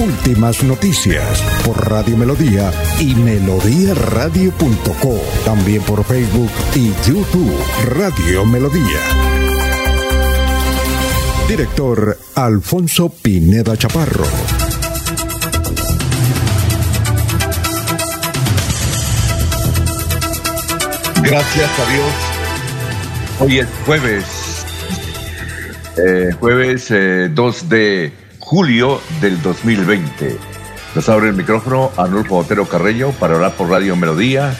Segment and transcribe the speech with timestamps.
[0.00, 5.20] Últimas noticias por Radio Melodía y melodíaradio.co.
[5.44, 7.54] También por Facebook y YouTube
[7.84, 8.98] Radio Melodía.
[11.46, 14.24] Director Alfonso Pineda Chaparro.
[21.22, 22.14] Gracias a Dios.
[23.40, 24.24] Hoy es jueves.
[25.98, 27.28] Eh, jueves 2 eh,
[27.68, 28.19] de
[28.50, 30.36] julio del 2020.
[30.96, 34.52] Nos abre el micrófono Anulfo Otero Carreño para hablar por Radio Melodía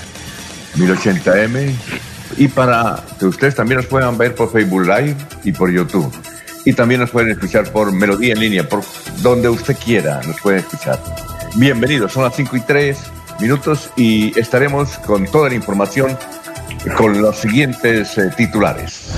[0.77, 1.75] 1080M
[2.37, 6.09] y para que ustedes también nos puedan ver por Facebook Live y por YouTube.
[6.65, 8.85] Y también nos pueden escuchar por Melodía en línea, por
[9.23, 11.03] donde usted quiera nos pueden escuchar.
[11.57, 12.97] Bienvenidos, son las 5 y 3
[13.41, 16.17] minutos y estaremos con toda la información
[16.97, 19.11] con los siguientes eh, titulares.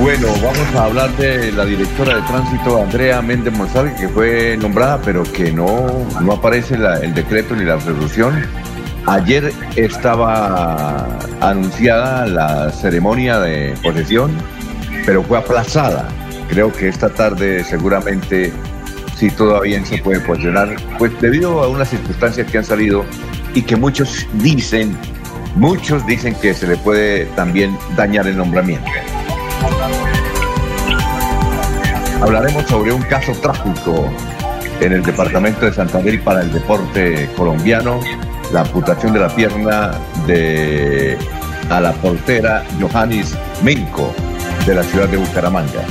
[0.00, 5.00] Bueno, vamos a hablar de la directora de tránsito, Andrea Méndez Monsalve, que fue nombrada,
[5.02, 5.86] pero que no,
[6.20, 8.44] no aparece el decreto ni la resolución.
[9.06, 14.32] Ayer estaba anunciada la ceremonia de posesión,
[15.06, 16.08] pero fue aplazada.
[16.48, 18.52] Creo que esta tarde seguramente,
[19.16, 23.04] si todavía se puede posicionar, pues debido a unas circunstancias que han salido
[23.54, 24.96] y que muchos dicen,
[25.54, 28.90] muchos dicen que se le puede también dañar el nombramiento.
[32.20, 34.10] Hablaremos sobre un caso trágico
[34.80, 38.00] en el departamento de Santander para el deporte colombiano,
[38.52, 39.92] la amputación de la pierna
[40.26, 41.18] de
[41.70, 44.14] a la portera Johannes Menko
[44.66, 45.82] de la ciudad de Bucaramanga.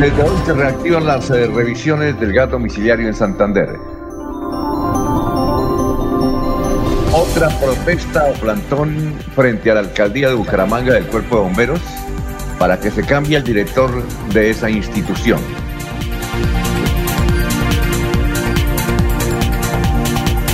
[0.00, 3.78] Desde hoy se reactivan las eh, revisiones del gato domiciliario en Santander.
[7.34, 11.80] Otra protesta o plantón frente a la alcaldía de Bucaramanga del Cuerpo de Bomberos
[12.60, 13.90] para que se cambie el director
[14.32, 15.40] de esa institución.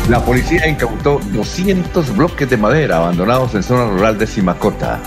[0.09, 4.99] La policía incautó 200 bloques de madera abandonados en zona rural de Simacota.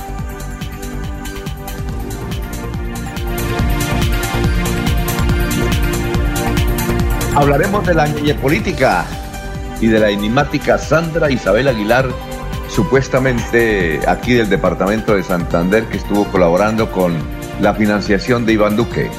[7.35, 8.05] Hablaremos de la
[8.39, 9.07] política
[9.83, 12.07] y de la enigmática Sandra Isabel Aguilar,
[12.69, 17.13] supuestamente aquí del departamento de Santander, que estuvo colaborando con
[17.59, 19.11] la financiación de Iván Duque.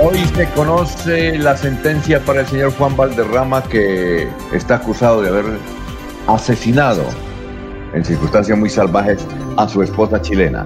[0.00, 5.46] Hoy se conoce la sentencia para el señor Juan Valderrama que está acusado de haber
[6.28, 7.02] asesinado
[7.94, 9.26] en circunstancias muy salvajes
[9.56, 10.64] a su esposa chilena.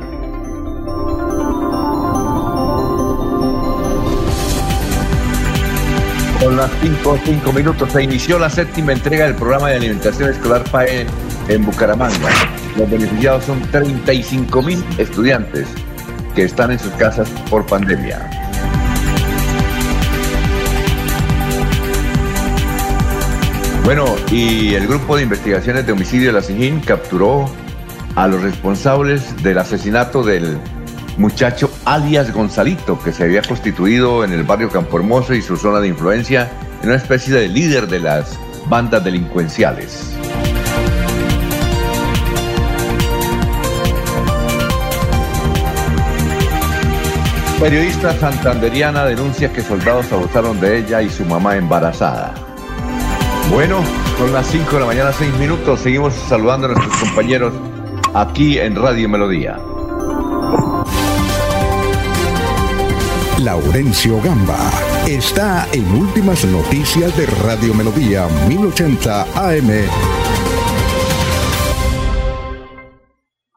[6.41, 10.65] Con las 5 cinco minutos se inició la séptima entrega del programa de alimentación escolar
[10.71, 11.07] PAE
[11.49, 12.31] en Bucaramanga.
[12.79, 15.69] Los beneficiados son 35 mil estudiantes
[16.35, 18.19] que están en sus casas por pandemia.
[23.85, 27.51] Bueno, y el grupo de investigaciones de homicidio de la SIGIN capturó
[28.15, 30.59] a los responsables del asesinato del
[31.17, 35.81] muchacho alias Gonzalito, que se había constituido en el barrio Campo Hermoso y su zona
[35.81, 36.51] de influencia
[36.83, 38.39] en una especie de líder de las
[38.69, 40.17] bandas delincuenciales.
[47.61, 52.33] Periodista santanderiana denuncia que soldados abusaron de ella y su mamá embarazada.
[53.51, 53.83] Bueno,
[54.17, 55.81] son las 5 de la mañana, 6 minutos.
[55.81, 57.53] Seguimos saludando a nuestros compañeros
[58.15, 59.59] aquí en Radio Melodía.
[63.45, 64.71] Laurencio Gamba
[65.09, 69.71] está en Últimas Noticias de Radio Melodía 1080 AM.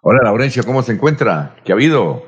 [0.01, 1.55] Hola Laurencio, ¿cómo se encuentra?
[1.65, 2.23] ¿Qué ha habido?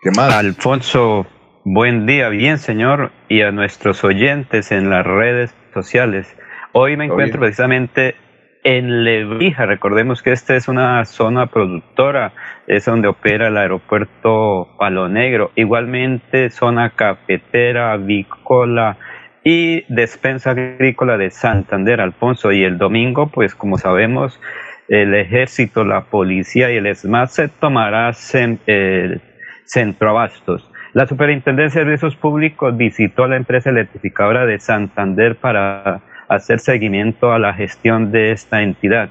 [0.00, 0.32] ¿Qué más?
[0.32, 1.26] Alfonso,
[1.64, 6.34] buen día, bien señor, y a nuestros oyentes en las redes sociales.
[6.72, 8.16] Hoy me encuentro precisamente
[8.62, 9.66] en Lebrija.
[9.66, 12.32] Recordemos que esta es una zona productora,
[12.66, 15.52] es donde opera el aeropuerto Palo Negro.
[15.56, 18.98] Igualmente zona cafetera, avícola,
[19.42, 22.52] y Despensa Agrícola de Santander, Alfonso.
[22.52, 24.40] Y el domingo, pues como sabemos,
[24.88, 28.10] el ejército, la policía y el ESMAD se tomará
[28.66, 29.18] eh,
[29.64, 30.70] centroabastos.
[30.92, 36.00] La Superintendencia de Servicios Públicos visitó a la empresa electrificadora de Santander para
[36.30, 39.10] hacer seguimiento a la gestión de esta entidad.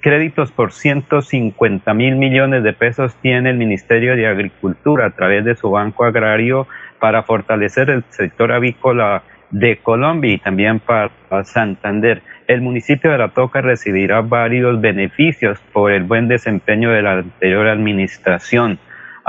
[0.00, 5.56] Créditos por 150 mil millones de pesos tiene el Ministerio de Agricultura a través de
[5.56, 6.68] su Banco Agrario
[7.00, 11.10] para fortalecer el sector avícola de Colombia y también para
[11.42, 12.22] Santander.
[12.46, 17.66] El municipio de La Toca recibirá varios beneficios por el buen desempeño de la anterior
[17.66, 18.78] administración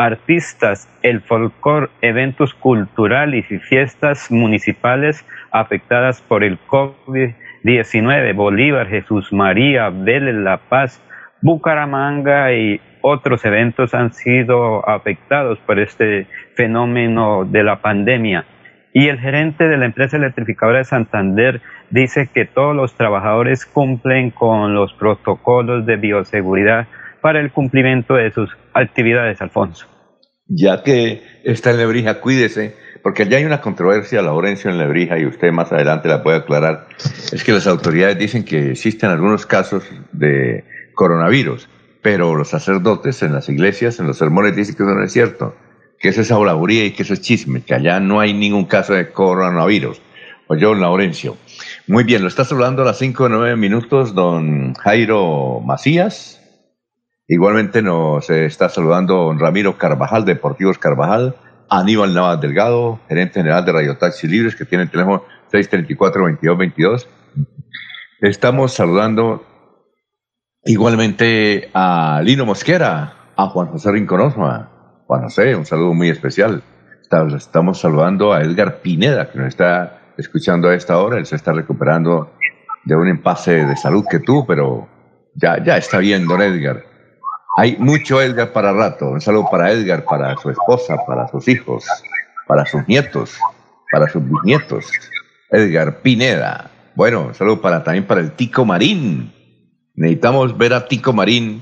[0.05, 9.89] artistas, el folclore, eventos culturales y fiestas municipales afectadas por el COVID-19, Bolívar, Jesús María,
[9.89, 10.99] Vélez, La Paz,
[11.41, 16.25] Bucaramanga y otros eventos han sido afectados por este
[16.55, 18.45] fenómeno de la pandemia.
[18.93, 21.61] Y el gerente de la empresa electrificadora de Santander
[21.91, 26.87] dice que todos los trabajadores cumplen con los protocolos de bioseguridad
[27.21, 29.90] para el cumplimiento de sus actividades, Alfonso.
[30.53, 35.25] Ya que está en Lebrija, cuídese, porque ya hay una controversia, Laurencio, en Lebrija, y
[35.25, 36.87] usted más adelante la puede aclarar.
[37.31, 41.69] Es que las autoridades dicen que existen algunos casos de coronavirus,
[42.01, 45.55] pero los sacerdotes en las iglesias, en los sermones, dicen que eso no es cierto,
[45.97, 48.93] que eso es aulaburía y que eso es chisme, que allá no hay ningún caso
[48.93, 50.01] de coronavirus.
[50.47, 51.37] Oye, don Laurencio.
[51.87, 56.40] Muy bien, lo estás hablando a las 5 o 9 minutos, don Jairo Macías.
[57.31, 61.37] Igualmente nos está saludando Ramiro Carvajal, Deportivos Carvajal,
[61.69, 67.07] Aníbal Navas Delgado, gerente general de Radio Taxi Libres, que tiene el teléfono 634-2222.
[68.19, 69.45] Estamos saludando
[70.65, 75.03] igualmente a Lino Mosquera, a Juan José Rinconosma.
[75.07, 76.61] Juan José, un saludo muy especial.
[77.33, 81.17] Estamos saludando a Edgar Pineda, que nos está escuchando a esta hora.
[81.17, 82.33] Él se está recuperando
[82.83, 84.89] de un empase de salud que tuvo, pero
[85.33, 86.90] ya, ya está bien, don Edgar.
[87.57, 89.09] Hay mucho Edgar para rato.
[89.09, 91.85] Un saludo para Edgar, para su esposa, para sus hijos,
[92.47, 93.37] para sus nietos,
[93.91, 94.85] para sus bisnietos.
[95.49, 96.71] Edgar Pineda.
[96.95, 99.33] Bueno, un saludo para, también para el Tico Marín.
[99.95, 101.61] Necesitamos ver a Tico Marín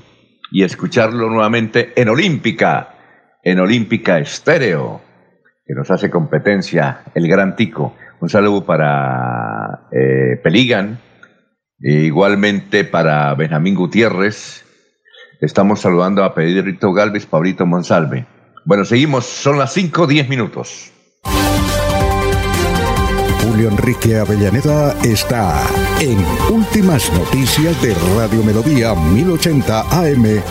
[0.52, 2.94] y escucharlo nuevamente en Olímpica,
[3.42, 5.00] en Olímpica Estéreo,
[5.66, 7.96] que nos hace competencia el gran Tico.
[8.20, 11.00] Un saludo para eh, Peligan,
[11.80, 14.64] e igualmente para Benjamín Gutiérrez,
[15.40, 18.26] Estamos saludando a Pedrito Galvez, Pablito Monsalve.
[18.66, 20.92] Bueno, seguimos, son las 5, 10 minutos.
[23.42, 25.66] Julio Enrique Avellaneda está
[25.98, 26.18] en
[26.54, 30.42] Últimas Noticias de Radio Melodía 1080 AM.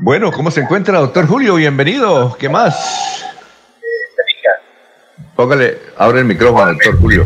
[0.00, 1.54] Bueno, ¿cómo se encuentra, doctor Julio?
[1.54, 2.36] Bienvenido.
[2.36, 3.24] ¿Qué más?
[5.36, 7.24] Póngale, abre el micrófono, doctor Julio.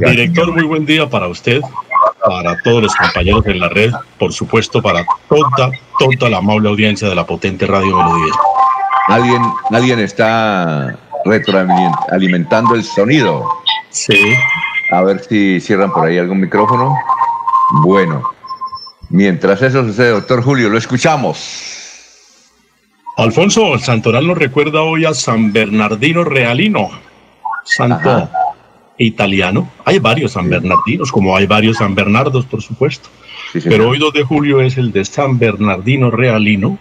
[0.00, 1.60] Director, muy buen día para usted,
[2.26, 7.08] para todos los compañeros en la red, por supuesto para toda, toda la amable audiencia
[7.08, 8.34] de la potente Radio Melodía.
[9.06, 13.48] ¿Alguien, alguien está retroalimentando el sonido?
[13.90, 14.34] Sí.
[14.90, 16.96] A ver si cierran por ahí algún micrófono.
[17.82, 18.22] Bueno,
[19.08, 21.62] mientras eso sucede, doctor Julio, lo escuchamos.
[23.16, 26.90] Alfonso, el Santoral nos recuerda hoy a San Bernardino Realino,
[27.64, 28.28] santo
[28.98, 29.70] italiano.
[29.84, 33.10] Hay varios San Bernardinos, como hay varios San Bernardos, por supuesto.
[33.64, 36.78] Pero hoy 2 de julio es el de San Bernardino Realino,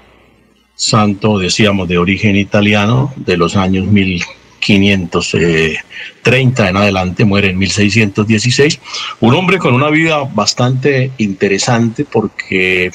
[0.75, 8.81] santo, decíamos, de origen italiano, de los años 1530 en adelante, muere en 1616.
[9.22, 12.91] Un hombre con una vida bastante interesante porque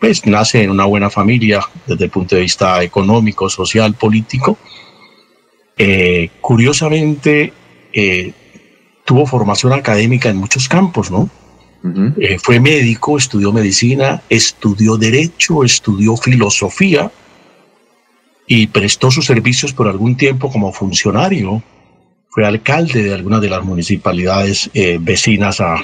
[0.00, 4.58] pues, nace en una buena familia desde el punto de vista económico, social, político.
[5.76, 7.52] Eh, curiosamente,
[7.92, 8.32] eh,
[9.04, 11.28] tuvo formación académica en muchos campos, ¿no?
[12.16, 17.12] Eh, fue médico, estudió medicina, estudió derecho, estudió filosofía
[18.46, 21.62] y prestó sus servicios por algún tiempo como funcionario.
[22.30, 25.76] Fue alcalde de algunas de las municipalidades eh, vecinas a,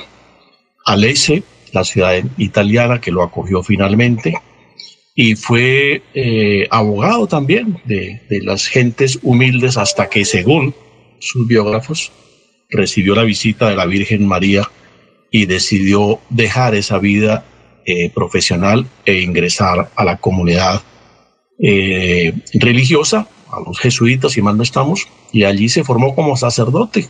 [0.87, 4.35] a Lecce, la ciudad italiana que lo acogió finalmente.
[5.15, 10.75] Y fue eh, abogado también de, de las gentes humildes hasta que, según
[11.19, 12.11] sus biógrafos,
[12.71, 14.69] recibió la visita de la Virgen María
[15.31, 17.45] y decidió dejar esa vida
[17.87, 20.83] eh, profesional e ingresar a la comunidad
[21.59, 27.09] eh, religiosa, a los jesuitas, si mal no estamos, y allí se formó como sacerdote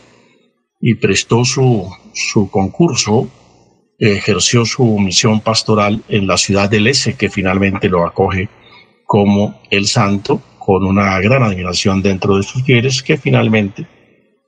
[0.79, 3.29] y prestó su, su concurso,
[3.99, 8.49] ejerció su misión pastoral en la ciudad de Lese, que finalmente lo acoge
[9.05, 13.85] como el santo con una gran admiración dentro de sus fieles que finalmente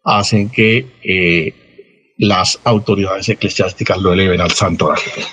[0.03, 5.23] hacen que eh, las autoridades eclesiásticas lo eleven al santo ángel.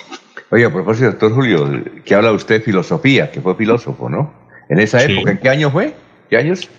[0.49, 4.33] Oye, a propósito, doctor Julio, que habla usted de filosofía, que fue filósofo, ¿no?
[4.69, 5.93] En esa época, ¿en qué año fue?
[6.29, 6.69] ¿Qué años?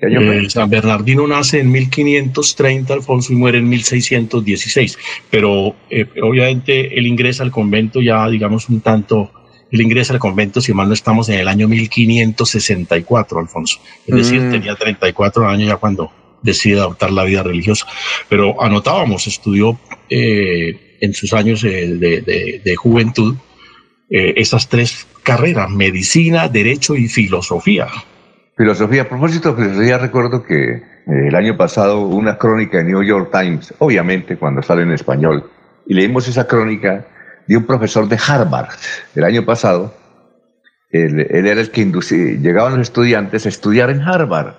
[0.00, 4.98] Eh, San Bernardino nace en 1530, Alfonso, y muere en 1616.
[5.30, 9.32] Pero eh, obviamente él ingresa al convento ya, digamos, un tanto.
[9.70, 13.80] Él ingresa al convento, si mal no estamos, en el año 1564, Alfonso.
[14.06, 14.50] Es decir, mm.
[14.52, 17.86] tenía 34 años ya cuando decide adoptar la vida religiosa.
[18.28, 19.78] Pero anotábamos, estudió
[20.10, 23.36] eh, en sus años de, juventud
[24.10, 27.86] esas tres carreras, medicina, derecho y filosofía.
[28.56, 33.02] Filosofía, a propósito de filosofía, recuerdo que eh, el año pasado una crónica de New
[33.04, 35.48] York Times, obviamente cuando sale en español,
[35.86, 37.06] y leímos esa crónica
[37.46, 38.70] de un profesor de Harvard
[39.14, 39.94] el año pasado.
[40.90, 41.84] Él, era el que
[42.40, 44.54] llegaban los estudiantes a estudiar en Harvard.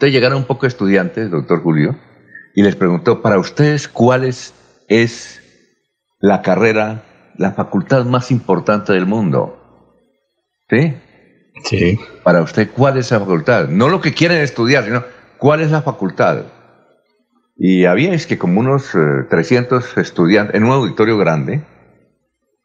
[0.00, 1.94] Entonces llegaron un poco de estudiantes, doctor Julio,
[2.54, 4.54] y les preguntó, para ustedes, ¿cuál es,
[4.88, 5.42] es
[6.20, 7.02] la carrera,
[7.36, 9.60] la facultad más importante del mundo?
[10.70, 10.94] ¿Sí?
[11.64, 12.00] Sí.
[12.22, 13.68] Para usted, ¿cuál es la facultad?
[13.68, 15.04] No lo que quieren estudiar, sino
[15.36, 16.46] cuál es la facultad.
[17.58, 18.92] Y había es que como unos
[19.28, 21.62] 300 eh, estudiantes, en un auditorio grande,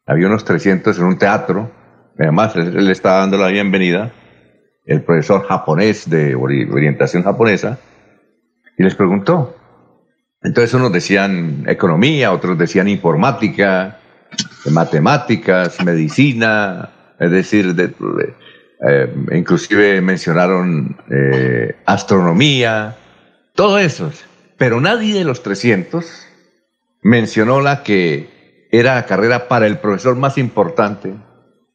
[0.06, 1.70] había unos 300 en un teatro,
[2.18, 4.14] además él, le estaba dando la bienvenida,
[4.86, 7.78] el profesor japonés de orientación japonesa,
[8.78, 9.56] y les preguntó.
[10.42, 13.98] Entonces unos decían economía, otros decían informática,
[14.70, 17.92] matemáticas, medicina, es decir, de,
[18.88, 22.96] eh, inclusive mencionaron eh, astronomía,
[23.54, 24.12] todo eso.
[24.58, 26.26] Pero nadie de los 300
[27.02, 31.14] mencionó la que era la carrera para el profesor más importante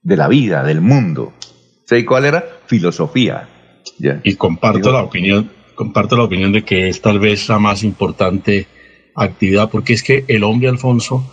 [0.01, 1.33] de la vida, del mundo.
[1.91, 2.45] ¿Sé cuál era?
[2.67, 3.49] Filosofía.
[4.23, 8.65] Y comparto la opinión, comparto la opinión de que es tal vez la más importante
[9.13, 11.29] actividad, porque es que el hombre Alfonso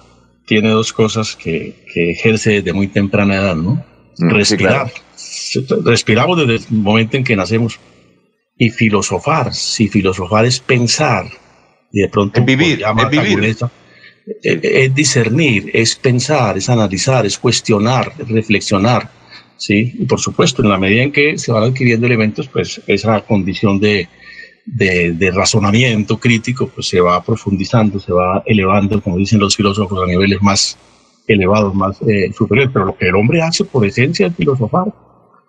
[0.49, 3.85] tiene dos cosas que, que ejerce desde muy temprana edad, ¿no?
[4.19, 4.91] Mm, Respirar
[5.85, 7.79] respiramos desde el momento en que nacemos.
[8.57, 11.27] Y filosofar, si filosofar es pensar,
[11.93, 13.57] y de pronto vivir, es, vivir.
[14.43, 19.18] Eh, es, discernir, es pensar, es analizar, es cuestionar, es reflexionar.
[19.59, 19.95] ¿Sí?
[19.99, 23.79] Y por supuesto, en la medida en que se van adquiriendo elementos, pues esa condición
[23.79, 24.09] de,
[24.65, 30.07] de, razonamiento crítico pues se va profundizando, se va elevando, como dicen los filósofos, a
[30.07, 30.79] niveles más
[31.27, 32.73] elevados, más eh, superiores.
[32.73, 34.87] Pero lo que el hombre hace por esencia es filosofar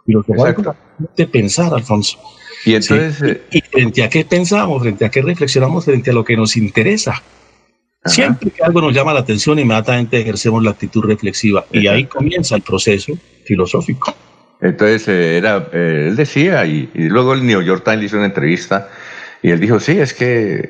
[0.09, 0.75] filosofar
[1.15, 2.17] de pensar, Alfonso.
[2.65, 3.21] Y entonces.
[3.21, 4.81] Eh, ¿Y frente a qué pensamos?
[4.81, 5.85] ¿Frente a qué reflexionamos?
[5.85, 7.21] ¿Frente a lo que nos interesa?
[8.05, 11.65] Siempre que algo nos llama la atención, inmediatamente ejercemos la actitud reflexiva.
[11.71, 13.13] Y ahí comienza el proceso
[13.45, 14.15] filosófico.
[14.61, 18.89] Entonces, eh, era, eh, él decía, y, luego el New York Times hizo una entrevista,
[19.41, 20.69] y él dijo, sí, es que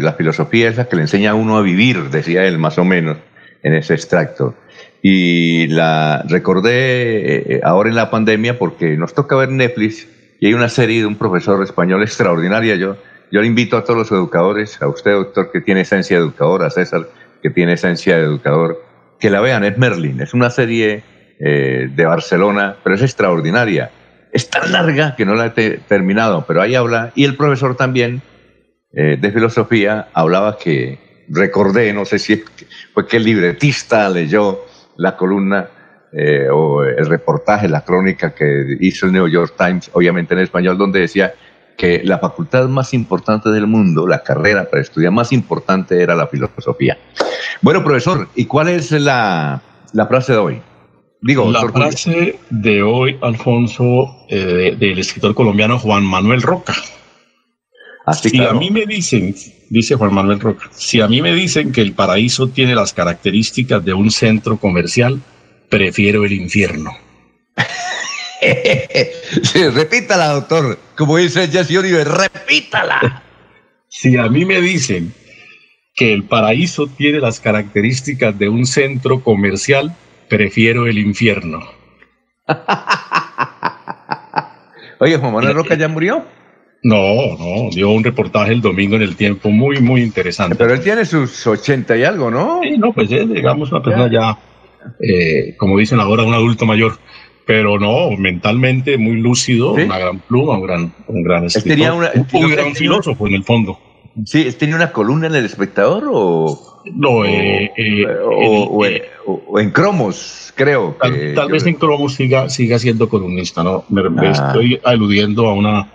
[0.00, 2.84] la filosofía es la que le enseña a uno a vivir, decía él más o
[2.84, 3.18] menos
[3.62, 4.54] en ese extracto
[5.08, 10.08] y la recordé eh, ahora en la pandemia porque nos toca ver Netflix
[10.40, 12.74] y hay una serie de un profesor español extraordinaria.
[12.74, 12.96] Yo,
[13.30, 16.62] yo le invito a todos los educadores, a usted doctor que tiene esencia de educador,
[16.64, 17.08] a César
[17.42, 18.82] que tiene esencia de educador,
[19.18, 21.02] que la vean, es Merlin, es una serie
[21.38, 23.90] eh, de Barcelona, pero es extraordinaria.
[24.32, 28.22] Es tan larga que no la he terminado, pero ahí habla, y el profesor también
[28.92, 32.42] eh, de filosofía hablaba que, recordé, no sé si
[32.92, 34.64] fue que el libretista leyó
[34.96, 35.68] la columna
[36.12, 40.78] eh, o el reportaje, la crónica que hizo el New York Times, obviamente en español,
[40.78, 41.34] donde decía
[41.76, 46.26] que la facultad más importante del mundo, la carrera para estudiar más importante era la
[46.26, 46.98] filosofía.
[47.62, 49.62] Bueno, profesor, ¿y cuál es la,
[50.08, 50.62] frase de hoy?
[51.22, 56.74] Digo, la frase de hoy, Alfonso, eh, del escritor colombiano Juan Manuel Roca.
[58.06, 59.34] Así si a mí me dicen,
[59.68, 63.84] dice Juan Manuel Roca, si a mí me dicen que el paraíso tiene las características
[63.84, 65.20] de un centro comercial,
[65.68, 66.92] prefiero el infierno.
[69.74, 70.78] repítala, doctor.
[70.96, 73.22] Como dice Jesse Oliver, repítala.
[73.88, 75.12] Si a mí me dicen
[75.94, 79.94] que el paraíso tiene las características de un centro comercial,
[80.28, 81.60] prefiero el infierno.
[84.98, 86.24] Oye, Juan Manuel Roca ya murió.
[86.82, 90.54] No, no, dio un reportaje el domingo en el tiempo muy, muy interesante.
[90.54, 92.60] Pero él tiene sus ochenta y algo, ¿no?
[92.62, 94.38] Sí, no, pues es, digamos, una persona ya,
[95.00, 96.98] eh, como dicen ahora, un adulto mayor.
[97.46, 102.74] Pero no, mentalmente muy lúcido, una gran pluma, un gran, un gran escritor, un, gran
[102.74, 103.78] filósofo en el fondo.
[104.24, 106.82] Sí, ¿tiene una columna en El Espectador o...?
[106.92, 108.06] No, eh, eh,
[109.26, 110.96] o, en Cromos, creo.
[111.00, 113.84] Tal, vez en Cromos siga, siga siendo columnista, ¿no?
[113.88, 114.30] Me, ah.
[114.30, 115.88] estoy aludiendo a una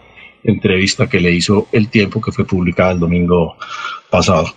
[0.43, 3.55] entrevista que le hizo El Tiempo que fue publicada el domingo
[4.09, 4.47] pasado.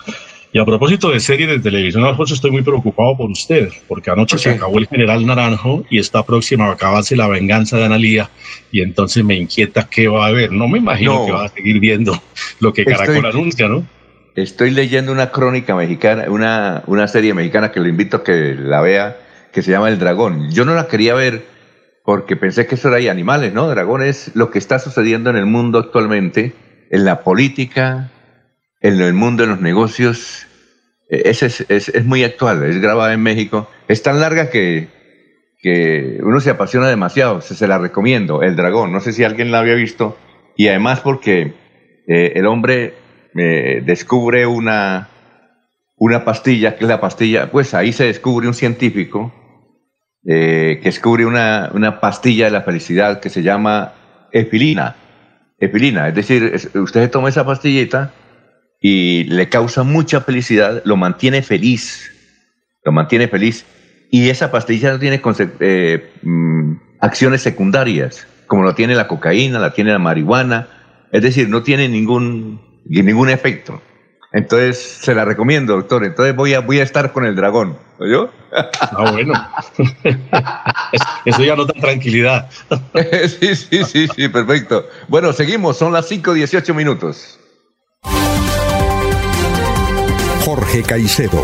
[0.54, 4.38] Y a propósito de series de televisión, Alfonso, estoy muy preocupado por usted, porque anoche
[4.38, 8.30] se acabó el General Naranjo y está próxima a acabarse la venganza de Analía,
[8.70, 10.52] y entonces me inquieta qué va a haber.
[10.52, 12.22] No me imagino que va a seguir viendo
[12.60, 13.84] lo que Caracol anuncia, ¿no?
[14.36, 18.80] Estoy leyendo una crónica mexicana, una, una serie mexicana que lo invito a que la
[18.80, 19.16] vea,
[19.52, 20.52] que se llama El Dragón.
[20.52, 21.46] Yo no la quería ver
[22.04, 23.66] porque pensé que eso era ahí animales, ¿no?
[23.66, 26.52] Dragón es lo que está sucediendo en el mundo actualmente,
[26.90, 28.12] en la política,
[28.84, 30.46] en el mundo de los negocios.
[31.08, 33.68] E, es, es, es, muy actual, es grabada en México.
[33.88, 34.88] Es tan larga que,
[35.62, 37.40] que uno se apasiona demasiado.
[37.40, 38.92] Se, se, la recomiendo, El Dragón.
[38.92, 40.18] No sé si alguien la había visto.
[40.54, 41.54] Y además porque
[42.06, 42.94] eh, el hombre
[43.34, 45.08] eh, descubre una,
[45.96, 49.32] una pastilla, que es la pastilla, pues ahí se descubre un científico
[50.26, 53.94] eh, que descubre una, una pastilla de la felicidad que se llama
[54.30, 54.96] epilina.
[55.58, 58.12] Epilina, es decir, usted toma esa pastillita
[58.86, 62.12] y le causa mucha felicidad, lo mantiene feliz,
[62.84, 63.64] lo mantiene feliz.
[64.10, 65.22] Y esa pastilla no tiene
[65.60, 70.68] eh, mm, acciones secundarias, como lo tiene la cocaína, la tiene la marihuana,
[71.12, 73.80] es decir, no tiene ningún, ningún efecto.
[74.34, 76.04] Entonces, se la recomiendo, doctor.
[76.04, 77.78] Entonces voy a, voy a estar con el dragón.
[77.98, 78.30] ¿Oyó?
[78.52, 79.32] Ah, bueno.
[81.24, 82.50] Eso ya nota tranquilidad.
[83.40, 84.86] sí, sí, sí, sí, perfecto.
[85.08, 85.78] Bueno, seguimos.
[85.78, 87.38] Son las 5.18 minutos.
[90.44, 91.42] Jorge Caicedo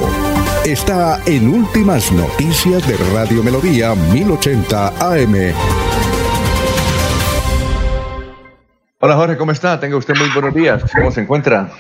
[0.63, 5.55] está en Últimas Noticias de Radio Melodía 1080 AM.
[8.99, 9.81] Hola Jorge, ¿cómo está?
[9.81, 10.83] Tenga usted muy buenos días.
[10.95, 11.73] ¿Cómo se encuentra?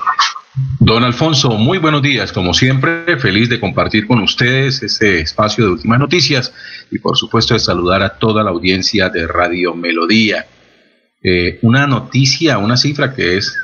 [0.78, 2.32] Don Alfonso, muy buenos días.
[2.32, 6.54] Como siempre, feliz de compartir con ustedes este espacio de últimas noticias
[6.90, 10.46] y por supuesto de saludar a toda la audiencia de Radio Melodía.
[11.22, 13.54] Eh, una noticia, una cifra que es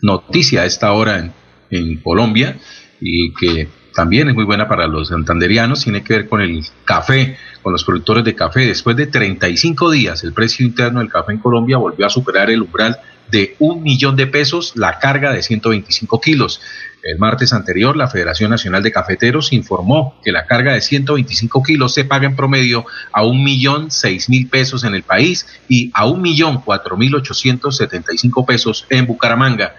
[0.00, 1.34] noticia a esta hora en,
[1.68, 2.56] en Colombia
[3.02, 7.36] y que también es muy buena para los santanderianos, tiene que ver con el café,
[7.62, 8.66] con los productores de café.
[8.66, 12.62] Después de 35 días, el precio interno del café en Colombia volvió a superar el
[12.62, 12.98] umbral
[13.30, 16.60] de un millón de pesos la carga de 125 kilos.
[17.02, 21.94] El martes anterior, la Federación Nacional de Cafeteros informó que la carga de 125 kilos
[21.94, 26.06] se paga en promedio a un millón seis mil pesos en el país y a
[26.06, 29.74] un millón cuatro mil ochocientos setenta y cinco pesos en Bucaramanga.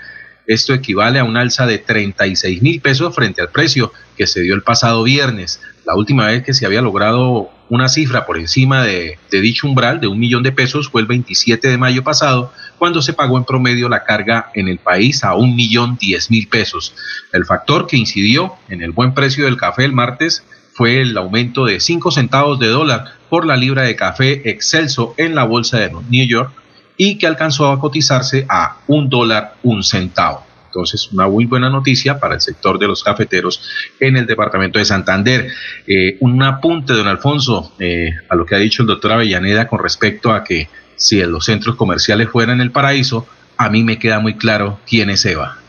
[0.45, 4.55] Esto equivale a un alza de 36 mil pesos frente al precio que se dio
[4.55, 5.61] el pasado viernes.
[5.85, 10.07] La última vez que se había logrado una cifra por encima de, dicho umbral de
[10.07, 13.87] un millón de pesos fue el 27 de mayo pasado, cuando se pagó en promedio
[13.89, 16.93] la carga en el país a un millón diez mil pesos.
[17.31, 21.65] El factor que incidió en el buen precio del café el martes fue el aumento
[21.65, 25.91] de 5 centavos de dólar por la libra de café excelso en la bolsa de
[26.09, 26.51] New York
[26.97, 30.45] y que alcanzó a cotizarse a un dólar un centavo.
[30.65, 33.61] Entonces, una muy buena noticia para el sector de los cafeteros
[33.99, 35.51] en el departamento de Santander.
[35.85, 39.83] Eh, un apunte, don Alfonso, eh, a lo que ha dicho el doctor Avellaneda con
[39.83, 43.27] respecto a que si los centros comerciales fueran el paraíso,
[43.57, 45.59] a mí me queda muy claro quién es Eva.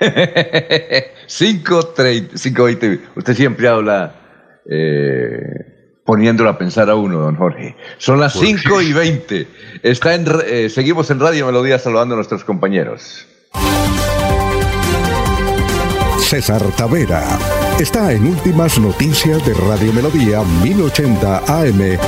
[0.00, 3.00] 5.20.
[3.14, 4.14] Usted siempre habla
[4.68, 5.75] eh,
[6.06, 7.76] poniéndolo a pensar a uno, don Jorge.
[7.98, 9.48] Son las 5 y 20.
[9.82, 13.26] Está en, eh, seguimos en Radio Melodía saludando a nuestros compañeros.
[16.20, 17.22] César Tavera
[17.78, 21.98] está en Últimas Noticias de Radio Melodía 1080 AM.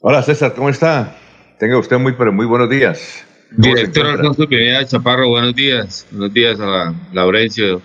[0.00, 1.16] Hola César, ¿cómo está?
[1.58, 3.24] Tenga usted muy, pero muy buenos días.
[3.50, 6.06] Director Alfonso Pineda Chaparro, buenos días.
[6.10, 7.82] Buenos días a Laurencio,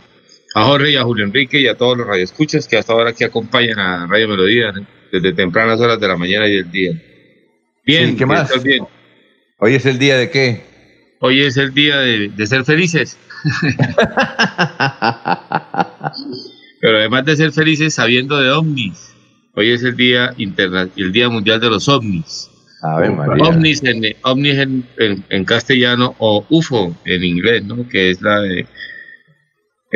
[0.56, 3.26] a Jorge y a Julio Enrique y a todos los radioescuchas que hasta ahora aquí
[3.26, 4.72] acompañan a Radio Melodía
[5.12, 6.94] desde tempranas horas de la mañana y el día.
[7.86, 8.64] Bien, ¿qué más?
[8.64, 8.88] Bien.
[9.60, 10.62] ¿Hoy es el día de qué?
[11.20, 13.18] Hoy es el día de, ser felices.
[16.80, 19.14] Pero además de ser felices sabiendo de ovnis,
[19.56, 22.50] hoy es el día interna el día mundial de los ovnis.
[22.82, 24.86] Ovnis, en, ovnis en,
[25.30, 27.90] en, castellano o UFO en inglés, ¿no?
[27.90, 28.68] Que es la de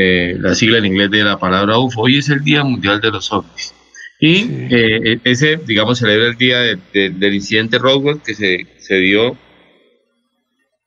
[0.01, 2.03] eh, la sigla en inglés de la palabra UFO.
[2.03, 3.73] Hoy es el Día Mundial de los OVNIs.
[4.21, 9.37] Y eh, ese, digamos, celebra el día del incidente Roswell que se, se dio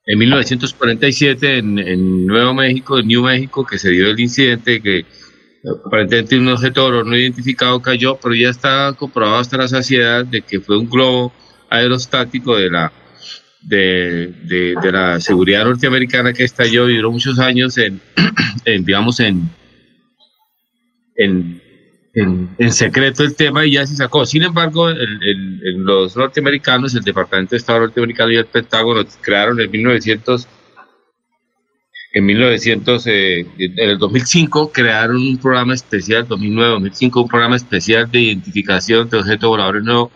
[0.07, 5.05] en 1947 en, en, Nuevo México, en New México, que se dio el incidente que
[5.85, 10.61] aparentemente un objeto no identificado cayó, pero ya está comprobado hasta la saciedad de que
[10.61, 11.35] fue un globo
[11.69, 12.91] aerostático de la
[13.63, 18.01] de, de, la seguridad norteamericana que estalló y duró muchos años en,
[18.85, 19.49] digamos, en,
[21.17, 21.61] en,
[22.15, 24.27] en, secreto el tema y ya se sacó.
[24.27, 24.89] Sin embargo,
[25.77, 30.49] los norteamericanos, el Departamento de Estado norteamericano y el Pentágono crearon en 1900
[32.15, 38.21] en 1900, eh, en el 2005 crearon un programa especial, 2009-2005, un programa especial de
[38.21, 40.11] identificación de objetos voladores no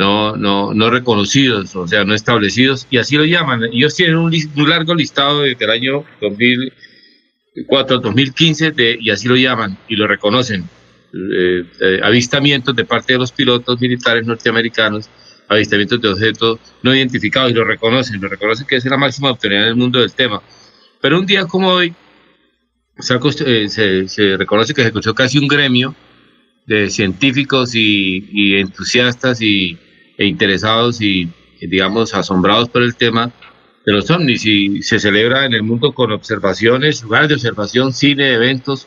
[0.00, 3.64] no, no, no reconocidos, o sea, no establecidos, y así lo llaman.
[3.64, 4.32] Ellos tienen un,
[4.66, 10.64] largo listado desde el año 2004 2015 de, y así lo llaman y lo reconocen.
[11.12, 15.10] Eh, eh, avistamientos de parte de los pilotos militares norteamericanos,
[15.48, 19.64] avistamientos de objetos no identificados y lo reconocen, lo reconocen que es la máxima autoridad
[19.64, 20.40] en el mundo del tema.
[21.02, 21.94] Pero un día como hoy
[22.98, 25.94] se, eh, se, se reconoce que se escuchó casi un gremio
[26.70, 29.78] de científicos y, entusiastas y,
[30.20, 31.30] e interesados y,
[31.62, 33.32] digamos, asombrados por el tema
[33.86, 34.44] de los ovnis.
[34.44, 38.86] Y se celebra en el mundo con observaciones, lugares de observación, cine, eventos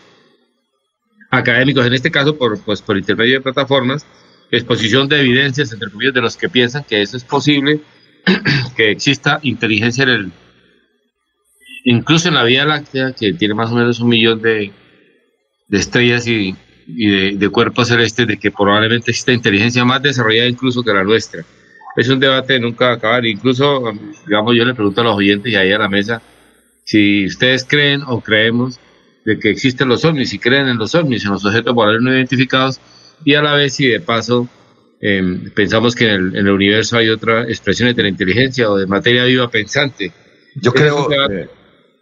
[1.31, 4.05] académicos, en este caso por, pues, por intermedio de plataformas,
[4.51, 7.81] exposición de evidencias, entre comillas, de los que piensan que eso es posible,
[8.77, 10.31] que exista inteligencia en el,
[11.83, 14.71] incluso en la Vía Láctea, que tiene más o menos un millón de,
[15.67, 16.55] de estrellas y,
[16.87, 21.43] y de, cuerpos celestes de que probablemente exista inteligencia más desarrollada incluso que la nuestra.
[21.95, 23.25] Es un debate de nunca acabar.
[23.25, 23.83] Incluso,
[24.25, 26.21] digamos, yo le pregunto a los oyentes y ahí a la mesa
[26.83, 28.79] si ustedes creen o creemos
[29.25, 32.13] de que existen los ovnis, si creen en los ovnis, en los objetos voladores no
[32.13, 32.79] identificados,
[33.23, 34.49] y a la vez si de paso
[34.99, 39.23] em, pensamos que en el, universo hay otras expresiones de la inteligencia o de materia
[39.23, 40.11] viva pensante.
[40.55, 41.49] Yo creo debate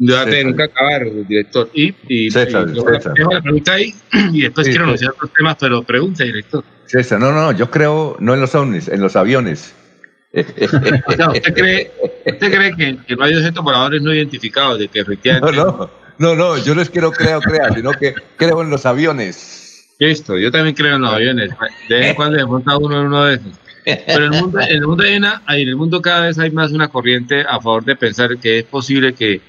[0.01, 1.69] de nunca acabar, director.
[1.73, 3.93] Y, y, César, la pregunta ahí
[4.33, 6.63] y después quiero anunciar otros temas, pero pregunta, director.
[6.85, 9.75] César, no, no, yo creo no en los ovnis, en los aviones.
[10.33, 11.91] ¿usted, cree,
[12.25, 15.57] usted cree que, que, no hay objetos voladores no identificados, de que efectivamente...
[15.57, 18.69] No, no, no, no yo no es que no creo, crea, sino que creo en
[18.69, 19.87] los aviones.
[19.99, 21.51] Listo, yo también creo en los aviones.
[21.89, 23.51] De vez en cuando se monta uno en uno de esos.
[23.83, 26.87] Pero en el mundo, en el mundo, en el mundo cada vez hay más una
[26.87, 29.41] corriente a favor de pensar que es posible que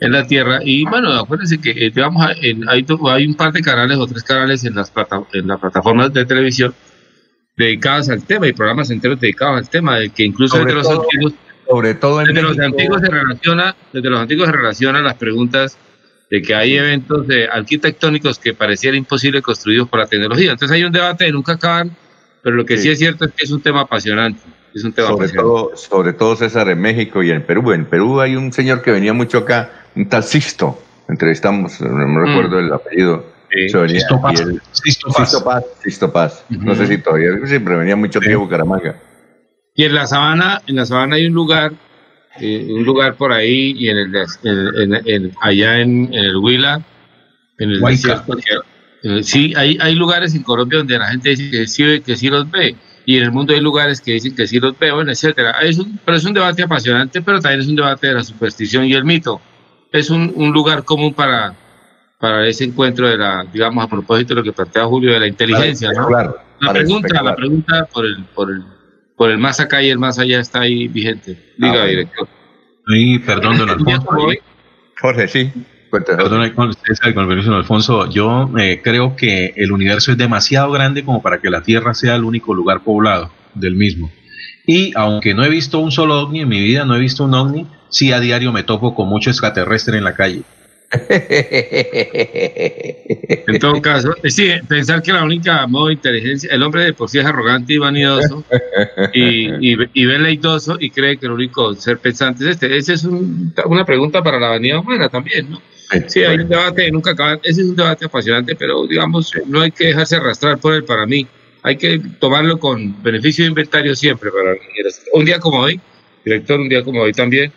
[0.00, 0.60] en la Tierra.
[0.64, 4.24] Y bueno, acuérdense que eh, digamos, en, hay, hay, un par de canales o tres
[4.24, 6.74] canales en las, plata, en las plataformas de televisión
[7.56, 11.34] dedicadas al tema y programas enteros dedicados al tema, de que incluso sobre los antiguos,
[11.68, 15.76] sobre todo desde los antiguos se relaciona, desde los antiguos se relaciona las preguntas
[16.30, 20.52] de que hay eventos de arquitectónicos que pareciera imposible construidos por la tecnología.
[20.52, 21.94] Entonces hay un debate de nunca acaban,
[22.42, 24.40] pero lo que sí, es cierto es que es un tema apasionante.
[24.74, 27.72] Es un tema sobre todo, sobre todo César en México y en Perú.
[27.72, 32.26] En Perú hay un señor que venía mucho acá un tal Sisto, entrevistamos, no me
[32.26, 32.64] recuerdo mm.
[32.64, 33.24] el apellido.
[33.92, 35.64] Sisto, Paz.
[35.82, 36.44] Sisto, Paz.
[36.48, 38.94] No sé si todavía, siempre venía mucho tiempo Bucaramanga.
[39.74, 41.72] Y en la sabana, en la sabana hay un lugar,
[42.40, 46.80] eh, un lugar por ahí, y en el, allá en, el Huila,
[47.58, 48.36] en el desierto,
[49.22, 52.50] sí, hay, hay lugares en Colombia donde la gente dice que sí, que sí los
[52.50, 55.52] ve y en el mundo hay lugares que dicen que sí los veo, etcétera.
[55.62, 58.84] Es un, pero es un debate apasionante, pero también es un debate de la superstición
[58.84, 59.40] y el mito
[59.92, 61.54] es un, un lugar común para,
[62.18, 65.26] para ese encuentro de la, digamos, a propósito de lo que plantea Julio, de la
[65.26, 66.06] inteligencia, ¿no?
[66.06, 68.62] Claro, la pregunta, la pregunta por el, por el,
[69.16, 71.54] por el más acá y el más allá está ahí vigente.
[71.56, 72.28] Diga, ah, director.
[72.86, 74.08] Sí, perdón, don Alfonso.
[75.00, 75.52] Jorge, sí.
[75.90, 81.04] Perdón, con, el permiso de Alfonso, yo eh, creo que el universo es demasiado grande
[81.04, 84.10] como para que la Tierra sea el único lugar poblado del mismo.
[84.66, 87.34] Y aunque no he visto un solo ovni en mi vida, no he visto un
[87.34, 90.42] ovni, sí a diario me topo con mucho extraterrestre en la calle.
[93.46, 97.08] En todo caso, sí, pensar que la única modo de inteligencia, el hombre de por
[97.08, 98.44] sí es arrogante y vanidoso
[99.12, 102.76] y, y, y veleidoso y cree que el único ser pensante es este.
[102.76, 105.62] Esa es una pregunta para la vanidad humana también, ¿no?
[106.08, 107.34] Sí, hay un debate nunca acaba.
[107.42, 111.06] Ese es un debate apasionante, pero digamos, no hay que dejarse arrastrar por él para
[111.06, 111.26] mí.
[111.62, 114.30] Hay que tomarlo con beneficio de inventario siempre.
[114.30, 114.56] Para
[115.12, 115.80] un día como hoy,
[116.24, 117.52] director, un día como hoy también,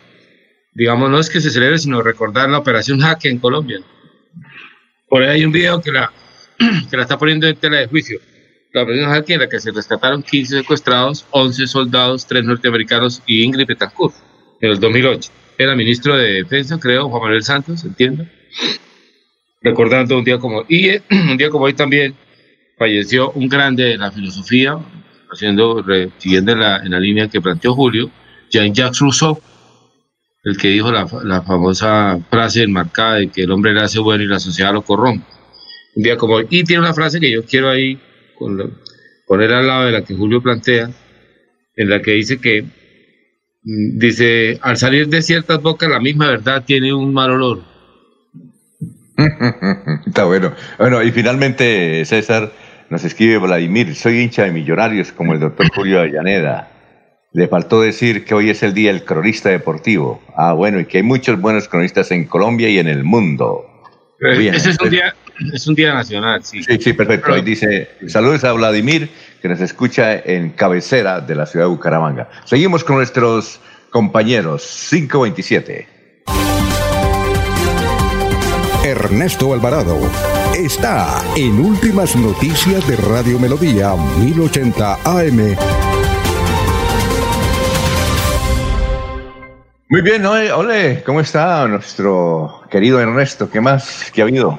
[0.74, 3.80] digamos, no es que se celebre, sino recordar la operación Jaque en Colombia.
[5.08, 6.12] Por ahí hay un video que la,
[6.90, 8.20] que la está poniendo en tela de juicio.
[8.72, 13.44] La operación Jaque en la que se rescataron 15 secuestrados, 11 soldados, 3 norteamericanos y
[13.44, 14.16] Ingrid Betancourt
[14.60, 15.30] en el 2008.
[15.56, 18.26] Era ministro de Defensa, creo, Juan Manuel Santos, entiendo.
[19.62, 22.16] Recordando un día como y un día como hoy también
[22.76, 24.76] falleció un grande de la filosofía,
[25.30, 25.84] haciendo,
[26.18, 28.10] siguiendo la, en la línea que planteó Julio,
[28.50, 29.40] Jean-Jacques Rousseau,
[30.44, 31.06] el que dijo la,
[31.42, 35.26] famosa frase enmarcada de que el hombre le hace bueno y la sociedad lo corrompe.
[35.96, 36.46] Un día como hoy.
[36.50, 37.98] Y tiene una frase que yo quiero ahí
[39.26, 40.90] poner al lado de la que Julio plantea,
[41.76, 42.64] en la que dice que
[43.64, 47.62] Mm, dice, al salir de ciertas bocas la misma verdad tiene un mal olor.
[50.06, 50.52] Está bueno.
[50.78, 52.52] Bueno, y finalmente César
[52.90, 56.70] nos escribe Vladimir, soy hincha de millonarios como el doctor Julio Avellaneda.
[57.34, 60.22] Le faltó decir que hoy es el día del cronista deportivo.
[60.36, 63.66] Ah, bueno, y que hay muchos buenos cronistas en Colombia y en el mundo.
[64.20, 65.16] Ese es un, día,
[65.52, 66.62] es un día nacional, sí.
[66.62, 67.32] Sí, sí, perfecto.
[67.32, 69.10] Ahí dice, saludos a Vladimir,
[69.42, 72.30] que nos escucha en cabecera de la ciudad de Bucaramanga.
[72.44, 74.86] Seguimos con nuestros compañeros.
[74.90, 75.88] 527.
[78.84, 79.98] Ernesto Alvarado
[80.56, 85.93] está en Últimas Noticias de Radio Melodía 1080 AM.
[89.94, 93.48] Muy bien, ole, ¿cómo está nuestro querido Ernesto?
[93.48, 94.10] ¿Qué más?
[94.12, 94.58] ¿Qué ha habido?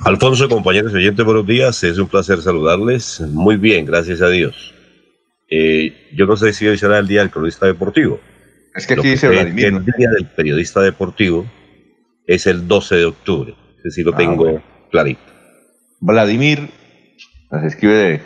[0.00, 1.82] Alfonso, compañeros oyentes, buenos días.
[1.84, 3.22] Es un placer saludarles.
[3.22, 4.74] Muy bien, gracias a Dios.
[5.48, 8.20] Eh, yo no sé si hoy será el día del cronista deportivo.
[8.74, 9.68] Es que aquí dice Vladimir.
[9.68, 11.46] El día del periodista deportivo
[12.26, 13.54] es el 12 de octubre.
[13.88, 15.22] Si lo ah, tengo clarito.
[16.00, 16.68] Vladimir
[17.50, 18.20] nos escribe de.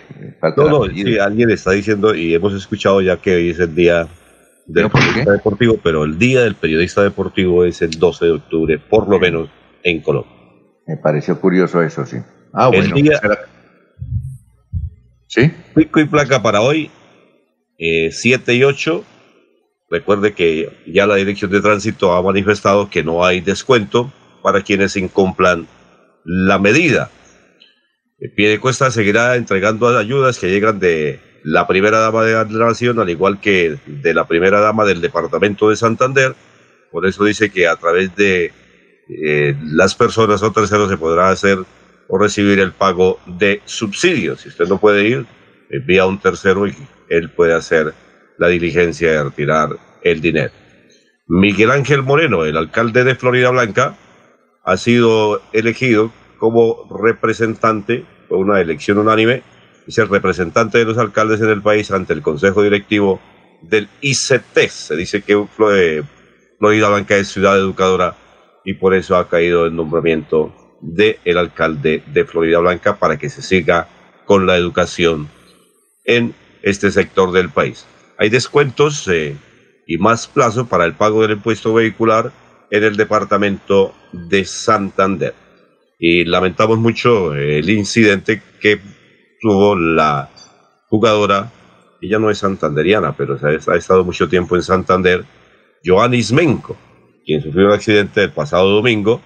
[0.56, 0.82] No, no,
[1.22, 4.08] alguien está diciendo, y hemos escuchado ya que hoy es el día
[4.66, 9.08] del periodista deportivo, pero el día del periodista deportivo es el 12 de octubre, por
[9.08, 9.48] lo menos
[9.82, 10.32] en Colombia.
[10.86, 12.18] Me pareció curioso eso, sí.
[12.52, 12.94] Ah, bueno.
[12.96, 13.20] El día,
[15.28, 15.50] ¿Sí?
[15.74, 16.90] Pico y placa para hoy,
[17.78, 19.04] 7 eh, y 8.
[19.90, 24.96] Recuerde que ya la Dirección de Tránsito ha manifestado que no hay descuento para quienes
[24.96, 25.66] incumplan
[26.24, 27.10] la medida.
[28.18, 32.66] El pie de cuesta seguirá entregando ayudas que llegan de la primera dama de la
[32.66, 36.34] nación, al igual que de la primera dama del departamento de Santander.
[36.90, 38.50] Por eso dice que a través de
[39.08, 41.58] eh, las personas o terceros se podrá hacer
[42.08, 44.40] o recibir el pago de subsidios.
[44.40, 45.26] Si usted no puede ir,
[45.68, 46.74] envía a un tercero y
[47.10, 47.92] él puede hacer
[48.38, 50.52] la diligencia de retirar el dinero.
[51.26, 53.96] Miguel Ángel Moreno, el alcalde de Florida Blanca,
[54.64, 59.42] ha sido elegido como representante, por una elección unánime,
[59.86, 63.20] es el representante de los alcaldes en el país ante el Consejo Directivo
[63.62, 64.68] del ICT.
[64.68, 65.32] Se dice que
[65.72, 66.02] eh,
[66.58, 68.16] Florida Blanca es ciudad educadora
[68.64, 73.30] y por eso ha caído el nombramiento del el alcalde de Florida Blanca para que
[73.30, 73.88] se siga
[74.24, 75.28] con la educación
[76.04, 77.86] en este sector del país.
[78.18, 79.36] Hay descuentos eh,
[79.86, 82.32] y más plazo para el pago del impuesto vehicular
[82.70, 85.34] en el departamento de Santander.
[85.98, 88.80] Y lamentamos mucho el incidente que
[89.44, 90.30] tuvo la
[90.88, 91.52] jugadora,
[92.00, 95.26] ella no es santanderiana, pero ha estado mucho tiempo en Santander,
[95.84, 96.78] Joanis Menco,
[97.26, 99.20] quien sufrió un accidente el pasado domingo.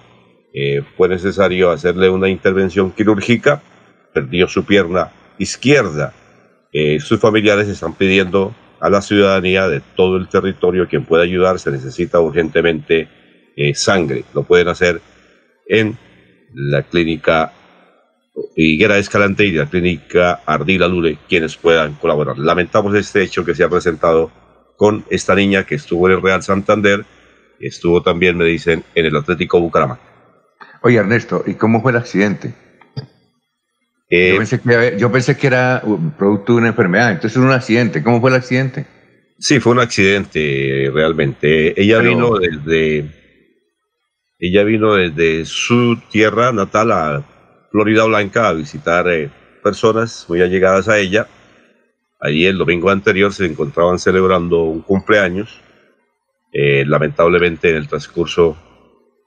[0.53, 3.61] Eh, fue necesario hacerle una intervención quirúrgica,
[4.13, 6.13] perdió su pierna izquierda.
[6.73, 11.59] Eh, sus familiares están pidiendo a la ciudadanía de todo el territorio quien pueda ayudar,
[11.59, 13.07] se necesita urgentemente
[13.55, 14.25] eh, sangre.
[14.33, 14.99] Lo pueden hacer
[15.65, 15.97] en
[16.53, 17.53] la clínica
[18.55, 22.37] Higuera Escalante y la clínica Ardila Lule, quienes puedan colaborar.
[22.37, 24.31] Lamentamos este hecho que se ha presentado
[24.77, 27.05] con esta niña que estuvo en el Real Santander,
[27.59, 30.01] estuvo también, me dicen, en el Atlético Bucaramanga.
[30.81, 32.53] Oye, Ernesto, ¿y cómo fue el accidente?
[34.09, 34.31] Eh,
[34.97, 35.83] yo, pensé que, era
[36.17, 38.01] producto de una enfermedad, entonces es un accidente.
[38.01, 38.87] ¿Cómo fue el accidente?
[39.37, 41.79] Sí, fue un accidente realmente.
[41.79, 43.19] Ella vino desde
[44.39, 47.25] ella vino desde su tierra natal a
[47.71, 49.29] Florida Blanca a visitar eh,
[49.63, 51.27] personas muy allegadas a ella.
[52.19, 55.61] Allí el domingo anterior se encontraban celebrando un cumpleaños.
[56.51, 58.57] Eh, lamentablemente en el transcurso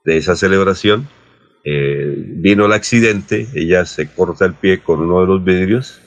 [0.03, 1.07] de esa celebración
[1.63, 6.01] eh, vino el accidente, ella se corta el pie con uno de los vidrios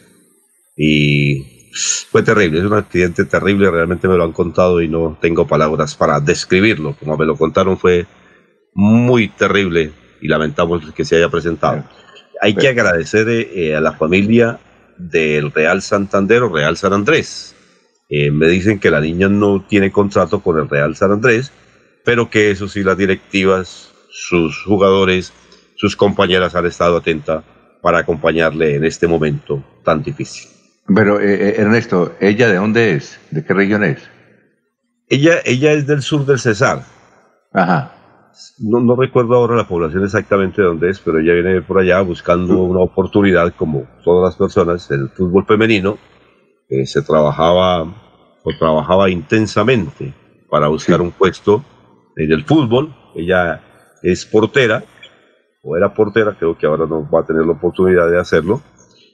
[0.77, 1.71] y
[2.11, 5.95] fue terrible, es un accidente terrible, realmente me lo han contado y no tengo palabras
[5.95, 8.07] para describirlo, como me lo contaron fue
[8.75, 11.85] muy terrible y lamentamos que se haya presentado.
[12.41, 14.59] Hay que agradecer eh, a la familia
[14.99, 17.55] del Real Santander o Real San Andrés.
[18.09, 21.53] Eh, me dicen que la niña no tiene contrato con el Real San Andrés,
[22.05, 25.33] pero que eso sí, las directivas, sus jugadores,
[25.77, 27.45] sus compañeras han estado atentas
[27.83, 30.51] para acompañarle en este momento tan difícil.
[30.95, 33.19] Pero eh, Ernesto, ¿ella de dónde es?
[33.31, 34.03] ¿De qué región es?
[35.09, 36.83] Ella, ella es del sur del Cesar.
[37.53, 37.96] Ajá
[38.59, 42.63] no, recuerdo ahora la población exactamente de dónde es, pero ella viene por allá buscando
[42.63, 45.99] una oportunidad, como todas las personas, el fútbol femenino.
[46.85, 50.15] se trabajaba o trabajaba intensamente
[50.51, 51.65] para buscar un puesto
[52.17, 52.95] en el fútbol.
[53.15, 53.63] Ella
[54.03, 54.85] es portera,
[55.63, 58.63] o era portera, creo que ahora no va a tener la oportunidad de hacerlo.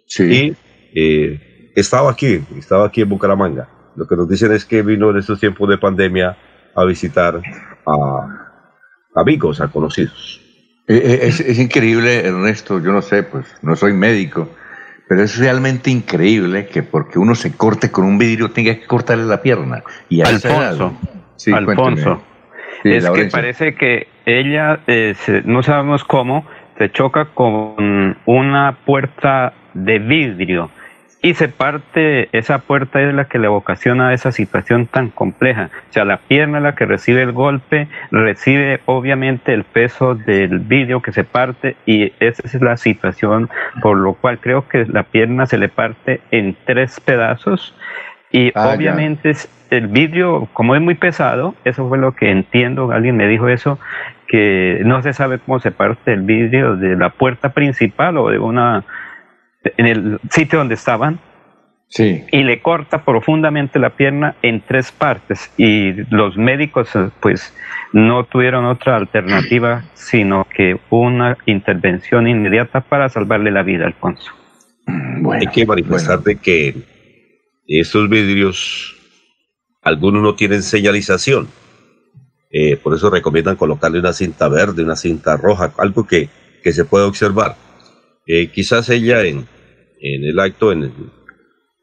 [0.06, 0.24] Sí.
[0.24, 0.56] Y
[0.94, 3.68] eh, estaba aquí, estaba aquí en Bucaramanga.
[3.96, 6.36] Lo que nos dicen es que vino en estos tiempos de pandemia
[6.74, 7.40] a visitar
[7.86, 8.41] a
[9.14, 10.40] amigos, a conocidos.
[10.88, 14.48] Eh, eh, es, es, increíble, Ernesto, yo no sé, pues no soy médico,
[15.08, 19.24] pero es realmente increíble que porque uno se corte con un vidrio tenga que cortarle
[19.24, 19.82] la pierna.
[20.08, 20.98] Y Alfonso,
[21.36, 22.22] sí, Alfonso,
[22.84, 26.46] es que parece que ella, eh, no sabemos cómo,
[26.78, 30.70] se choca con una puerta de vidrio
[31.24, 35.70] y se parte, esa puerta es la que le ocasiona esa situación tan compleja.
[35.88, 40.58] O sea, la pierna es la que recibe el golpe, recibe obviamente el peso del
[40.58, 43.48] vidrio que se parte y esa es la situación
[43.80, 47.72] por lo cual creo que la pierna se le parte en tres pedazos
[48.32, 49.32] y ah, obviamente
[49.70, 53.78] el vidrio, como es muy pesado, eso fue lo que entiendo, alguien me dijo eso,
[54.26, 58.38] que no se sabe cómo se parte el vidrio de la puerta principal o de
[58.38, 58.84] una
[59.64, 61.20] en el sitio donde estaban
[61.88, 62.24] sí.
[62.30, 67.54] y le corta profundamente la pierna en tres partes y los médicos pues
[67.92, 74.32] no tuvieron otra alternativa sino que una intervención inmediata para salvarle la vida a Alfonso.
[75.32, 76.74] Hay que manifestar de que
[77.66, 78.96] estos vidrios
[79.82, 81.48] algunos no tienen señalización.
[82.50, 86.28] Eh, por eso recomiendan colocarle una cinta verde, una cinta roja, algo que,
[86.62, 87.56] que se puede observar.
[88.26, 89.46] Eh, quizás ella en,
[90.00, 90.92] en el acto, en,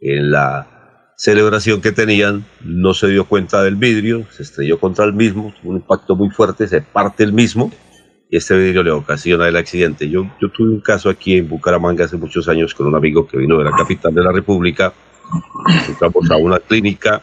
[0.02, 5.14] en la celebración que tenían, no se dio cuenta del vidrio, se estrelló contra el
[5.14, 7.72] mismo, tuvo un impacto muy fuerte, se parte el mismo
[8.30, 10.10] y este vidrio le ocasiona el accidente.
[10.10, 13.38] Yo, yo tuve un caso aquí en Bucaramanga hace muchos años con un amigo que
[13.38, 14.94] vino de la capital de la República,
[15.88, 17.22] entramos a una clínica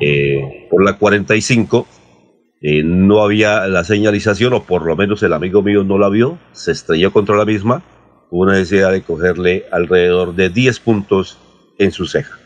[0.00, 1.86] eh, por la 45,
[2.60, 6.38] eh, no había la señalización, o por lo menos el amigo mío no la vio,
[6.52, 7.82] se estrelló contra la misma,
[8.30, 11.38] hubo una necesidad de cogerle alrededor de 10 puntos
[11.78, 12.36] en su ceja.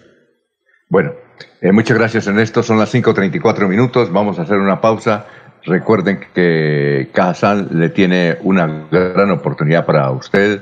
[0.89, 1.13] Bueno,
[1.61, 5.27] eh, muchas gracias Ernesto, son las 5.34 minutos, vamos a hacer una pausa.
[5.65, 10.61] Recuerden que Cajasal le tiene una gran oportunidad para usted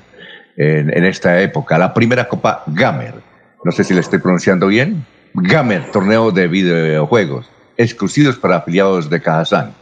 [0.56, 1.78] en, esta época.
[1.78, 3.14] La primera Copa Gamer,
[3.64, 9.20] no sé si le estoy pronunciando bien, Gamer, torneo de videojuegos, exclusivos para afiliados de
[9.20, 9.74] Cajazán.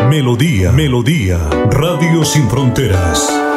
[0.10, 1.38] Melodía, Melodía,
[1.70, 3.57] Radio Sin Fronteras.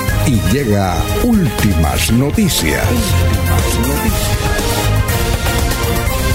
[0.27, 2.85] y llega Últimas Noticias.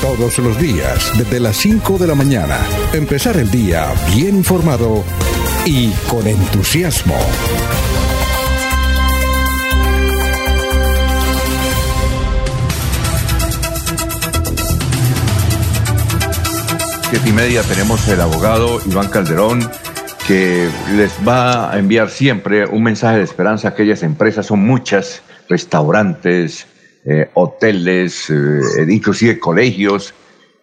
[0.01, 2.59] Todos los días, desde las 5 de la mañana,
[2.92, 5.05] empezar el día bien informado
[5.64, 7.16] y con entusiasmo.
[17.11, 19.70] Siete y media tenemos el abogado Iván Calderón
[20.27, 25.23] que les va a enviar siempre un mensaje de esperanza a aquellas empresas, son muchas,
[25.49, 26.67] restaurantes,
[27.05, 30.15] eh, hoteles, eh, inclusive colegios,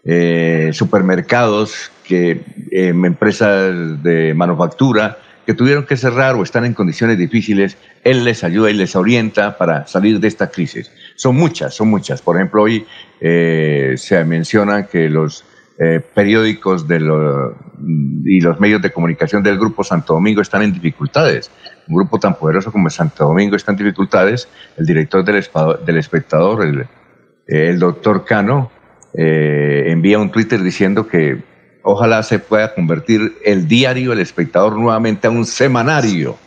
[0.04, 2.42] eh, supermercados, que,
[2.72, 8.70] empresas de manufactura que tuvieron que cerrar o están en condiciones difíciles, él les ayuda
[8.70, 10.92] y les orienta para salir de esta crisis.
[11.16, 12.22] Son muchas, son muchas.
[12.22, 12.86] Por ejemplo, hoy
[13.20, 15.46] se menciona que los
[15.80, 17.00] eh, periódicos de
[18.26, 21.52] y los medios de comunicación del Grupo Santo Domingo están en dificultades.
[21.88, 24.48] Un grupo tan poderoso como Santo Domingo está en dificultades.
[24.78, 25.44] El director del,
[25.86, 26.86] del espectador, el,
[27.48, 28.72] el doctor Cano,
[29.14, 31.44] eh, envía un Twitter diciendo que
[31.84, 36.38] ojalá se pueda convertir el diario El Espectador nuevamente a un semanario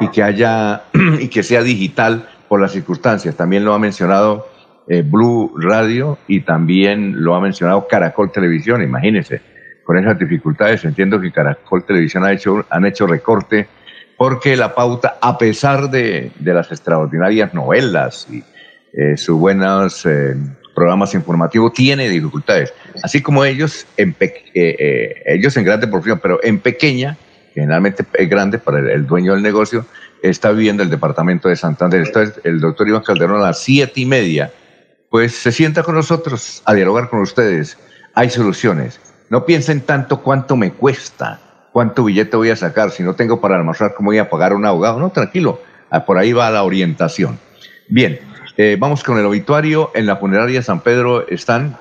[0.00, 0.84] y que haya
[1.20, 3.36] y que sea digital por las circunstancias.
[3.36, 4.48] También lo ha mencionado
[4.88, 8.82] eh, Blue Radio y también lo ha mencionado Caracol Televisión.
[8.82, 9.40] Imagínense,
[9.84, 13.68] con esas dificultades entiendo que Caracol Televisión ha hecho, han hecho recorte
[14.16, 18.42] porque la pauta, a pesar de, las extraordinarias novelas y
[18.92, 20.34] eh, sus buenos eh,
[20.74, 22.74] programas informativos, tiene dificultades.
[23.02, 24.16] Así como ellos en,
[24.54, 27.16] ellos en grande porción, pero en pequeña,
[27.54, 29.86] generalmente es grande para el dueño del negocio,
[30.22, 32.02] está viviendo el departamento de Santander.
[32.02, 34.50] Está el doctor Iván Calderón a las siete y media.
[35.10, 37.78] Pues se sienta con nosotros a dialogar con ustedes.
[38.14, 39.00] Hay soluciones.
[39.30, 41.40] No piensen tanto cuánto me cuesta,
[41.72, 44.66] cuánto billete voy a sacar, si no tengo para almorzar, cómo voy a pagar un
[44.66, 44.98] abogado.
[44.98, 47.38] No, tranquilo, ah, por ahí va la orientación.
[47.88, 48.20] Bien,
[48.56, 49.90] eh, vamos con el obituario.
[49.94, 51.78] En la funeraria San Pedro están,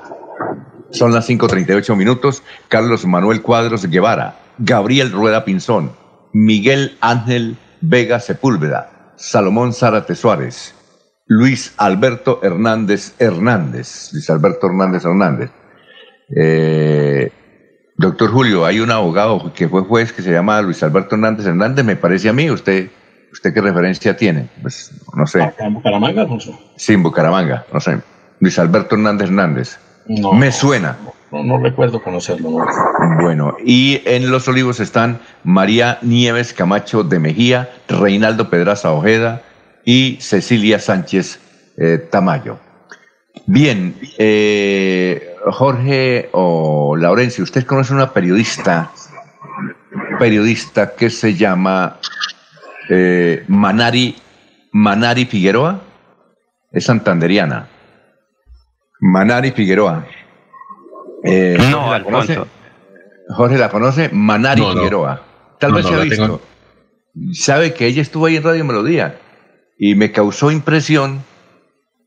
[0.91, 5.91] son las 5.38 minutos, Carlos Manuel Cuadros Guevara, Gabriel Rueda Pinzón,
[6.33, 10.75] Miguel Ángel Vega Sepúlveda, Salomón Zárate Suárez,
[11.27, 15.51] Luis Alberto Hernández Hernández, Luis Alberto Hernández Hernández.
[16.33, 17.31] Eh,
[17.97, 21.85] doctor Julio, hay un abogado que fue juez que se llama Luis Alberto Hernández Hernández,
[21.85, 22.89] me parece a mí, usted,
[23.31, 24.47] ¿usted qué referencia tiene?
[24.61, 25.53] Pues no sé.
[25.59, 26.57] ¿En Bucaramanga, Alfonso?
[26.77, 27.99] Sí, en Bucaramanga, no sé.
[28.39, 29.79] Luis Alberto Hernández Hernández.
[30.07, 30.97] No, me suena.
[31.29, 32.65] No, recuerdo conocerlo.
[33.21, 39.41] Bueno, y en Los Olivos están María Nieves Camacho de Mejía, Reinaldo Pedraza Ojeda
[39.87, 41.39] y Cecilia Sánchez
[41.77, 42.59] eh, Tamayo.
[43.45, 48.91] Bien, eh, Jorge o Laurencio, ¿usted conoce una periodista,
[50.19, 51.99] periodista que se llama
[52.89, 54.17] eh, Manari,
[54.73, 55.79] Manari Figueroa?
[56.73, 57.69] Es santanderiana.
[58.99, 60.05] Manari Figueroa.
[61.71, 62.45] No, Alfonso.
[63.29, 65.21] Jorge la conoce, Manari Figueroa.
[65.59, 66.41] Tal vez se ha visto.
[67.31, 69.19] Sabe que ella estuvo ahí en Radio Melodía
[69.77, 71.23] y me causó impresión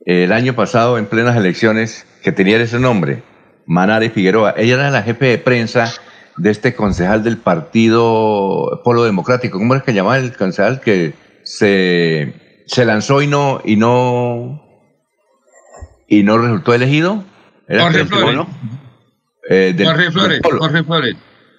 [0.04, 3.22] el año pasado en plenas elecciones que tenía ese nombre,
[3.66, 4.54] Manari Figueroa.
[4.56, 5.92] Ella era la jefe de prensa
[6.36, 9.58] de este concejal del partido Polo Democrático.
[9.58, 11.14] ¿Cómo es que llamaba el concejal que
[11.44, 14.62] se, se lanzó y no y no
[16.08, 17.24] y no resultó elegido?
[17.68, 18.46] Jorge Flores.
[19.48, 21.16] Eh, Jorge Flores, Jorge Flores.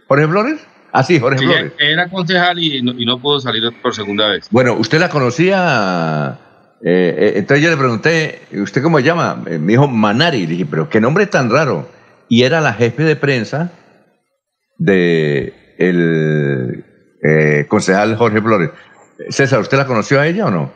[0.08, 0.68] ¿Jorge Flores?
[0.92, 1.74] Ah, sí, Jorge Flores.
[1.80, 4.48] Era concejal y no, y no, pudo salir por segunda vez.
[4.52, 6.38] Bueno, ¿usted la conocía?
[6.84, 9.36] Eh, eh, entonces yo le pregunté, ¿usted cómo se llama?
[9.36, 10.46] Me dijo Manari.
[10.46, 11.90] Le dije, pero qué nombre tan raro.
[12.28, 13.72] Y era la jefe de prensa
[14.78, 16.86] de el
[17.68, 18.72] concejal Jorge Flores.
[19.30, 20.74] César, ¿usted la conoció a ella o no?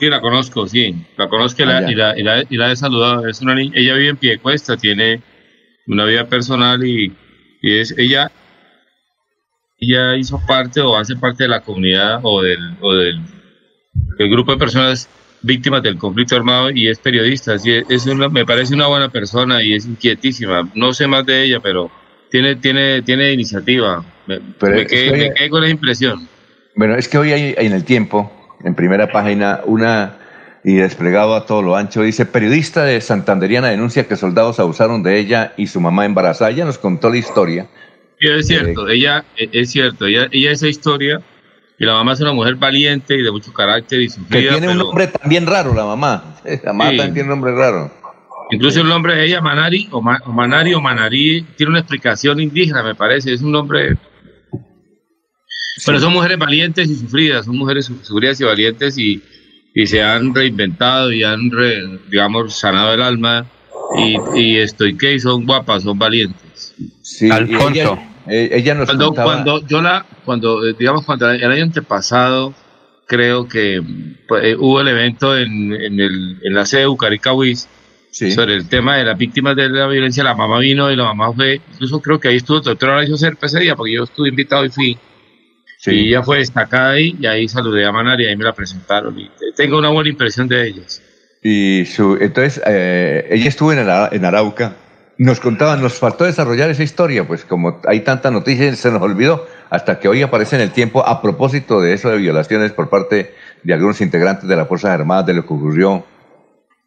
[0.00, 1.06] Sí, la conozco, sí.
[1.16, 3.26] La conozco y, la, ah, y, la, y, la, he saludado.
[3.28, 5.22] Es una ella vive en Piedecuesta, tiene
[5.86, 7.12] una vida personal y,
[7.62, 8.30] es ella
[9.84, 13.20] ella hizo parte o hace parte de la comunidad o del, o del,
[14.18, 15.08] grupo de personas
[15.42, 17.54] víctimas del conflicto armado y es periodista.
[17.54, 20.68] Así es, me parece una buena persona y es inquietísima.
[20.74, 21.90] No sé más de ella, pero
[22.30, 24.04] tiene, tiene, tiene iniciativa.
[24.26, 24.40] Me,
[24.86, 26.28] quedé, con esa impresión.
[26.74, 28.32] Bueno, es que hoy hay en el tiempo,
[28.64, 30.16] en primera página, una
[30.64, 32.02] y desplegado a todo lo ancho.
[32.02, 36.50] Dice, periodista de Santanderiana denuncia que soldados abusaron de ella y su mamá embarazada.
[36.50, 37.68] Ella nos contó la historia.
[38.18, 41.20] Sí, es cierto, eh, ella, eh, es cierto, ella, ella esa historia,
[41.78, 44.78] y la mamá es una mujer valiente y de mucho carácter y Que tiene un
[44.78, 46.36] nombre también raro, la mamá.
[46.44, 47.90] La mamá también tiene un nombre raro.
[48.50, 52.94] Incluso el nombre de ella, Manari, o, Manari o Manari, tiene una explicación indígena, me
[52.94, 53.32] parece.
[53.32, 53.96] Es un nombre
[55.84, 59.22] Pero son mujeres valientes y sufridas, son mujeres sufridas y valientes y,
[59.74, 61.50] y se han reinventado y han,
[62.08, 63.46] digamos, sanado el alma
[63.96, 66.43] y, y estoy que son guapas, son valientes.
[67.02, 67.98] Sí, Alfonso.
[68.26, 72.54] Ella, nos cuando, cuando yo la, cuando, eh, digamos, cuando el año antepasado,
[73.06, 73.82] creo que
[74.26, 77.56] pues, eh, hubo el evento en, en, el, en la sede de
[78.10, 78.32] sí.
[78.32, 81.32] sobre el tema de las víctimas de la violencia, la mamá vino y la mamá
[81.32, 84.30] fue, incluso creo que ahí estuvo el doctor Horacio Serpa ese día, porque yo estuve
[84.30, 84.98] invitado y fui
[85.86, 89.18] y ella fue destacada ahí y ahí saludé a Manari y ahí me la presentaron
[89.18, 91.02] y tengo una buena impresión de ellas.
[91.42, 94.76] Y su, entonces, eh, ella estuvo en, en Arauca.
[95.16, 99.46] Nos contaban, nos faltó desarrollar esa historia, pues como hay tanta noticia, se nos olvidó,
[99.70, 103.34] hasta que hoy aparece en el tiempo a propósito de eso de violaciones por parte
[103.62, 106.04] de algunos integrantes de las Fuerzas Armadas, de lo que ocurrió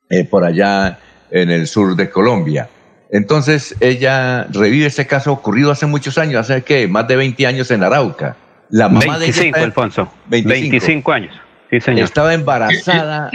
[0.10, 1.00] eh, por allá
[1.32, 2.70] en el sur de Colombia.
[3.10, 7.72] Entonces, ella revive ese caso ocurrido hace muchos años, hace que más de 20 años
[7.72, 8.36] en Arauca.
[8.70, 10.12] La mamá 25, de Alfonso.
[10.28, 11.12] 25.
[11.14, 11.36] años.
[11.70, 12.04] Sí, señor.
[12.04, 13.32] Estaba embarazada.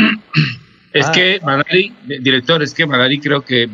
[0.92, 1.12] Es ah.
[1.12, 3.66] que Manari, director, es que Manari creo que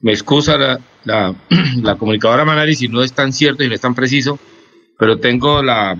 [0.00, 3.94] me, excusa la, la, comunicadora Manari si no es tan cierto y no es tan
[3.94, 4.38] preciso,
[4.98, 5.96] pero tengo la,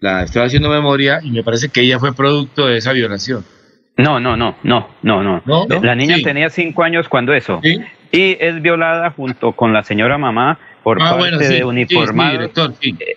[0.00, 3.44] la estoy haciendo memoria y me parece que ella fue producto de esa violación.
[3.96, 5.42] No, no, no, no, no, no.
[5.82, 7.60] La niña tenía cinco años cuando eso.
[7.62, 12.50] Y es violada junto con la señora mamá por ah, parte de uniformados.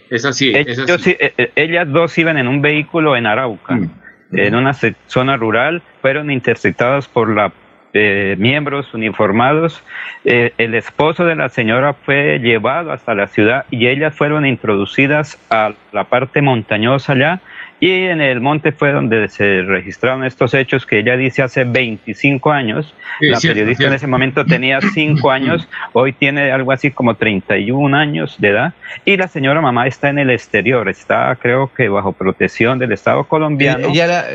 [0.10, 1.12] es así, es así.
[1.20, 3.92] Eh, eh, ellas dos iban en un vehículo en Arauca, mm.
[4.32, 4.74] en una
[5.06, 7.54] zona rural, fueron interceptadas por la
[7.94, 9.84] eh, miembros uniformados.
[10.24, 15.40] Eh, el esposo de la señora fue llevado hasta la ciudad y ellas fueron introducidas
[15.50, 17.42] a la parte montañosa allá
[17.80, 22.52] y en el monte fue donde se registraron estos hechos que ella dice hace 25
[22.52, 22.94] años.
[23.22, 28.36] la periodista en ese momento tenía 5 años, hoy tiene algo así como 31 años
[28.40, 28.74] de edad
[29.06, 33.24] y la señora mamá está en el exterior, está creo que bajo protección del Estado
[33.24, 33.88] colombiano.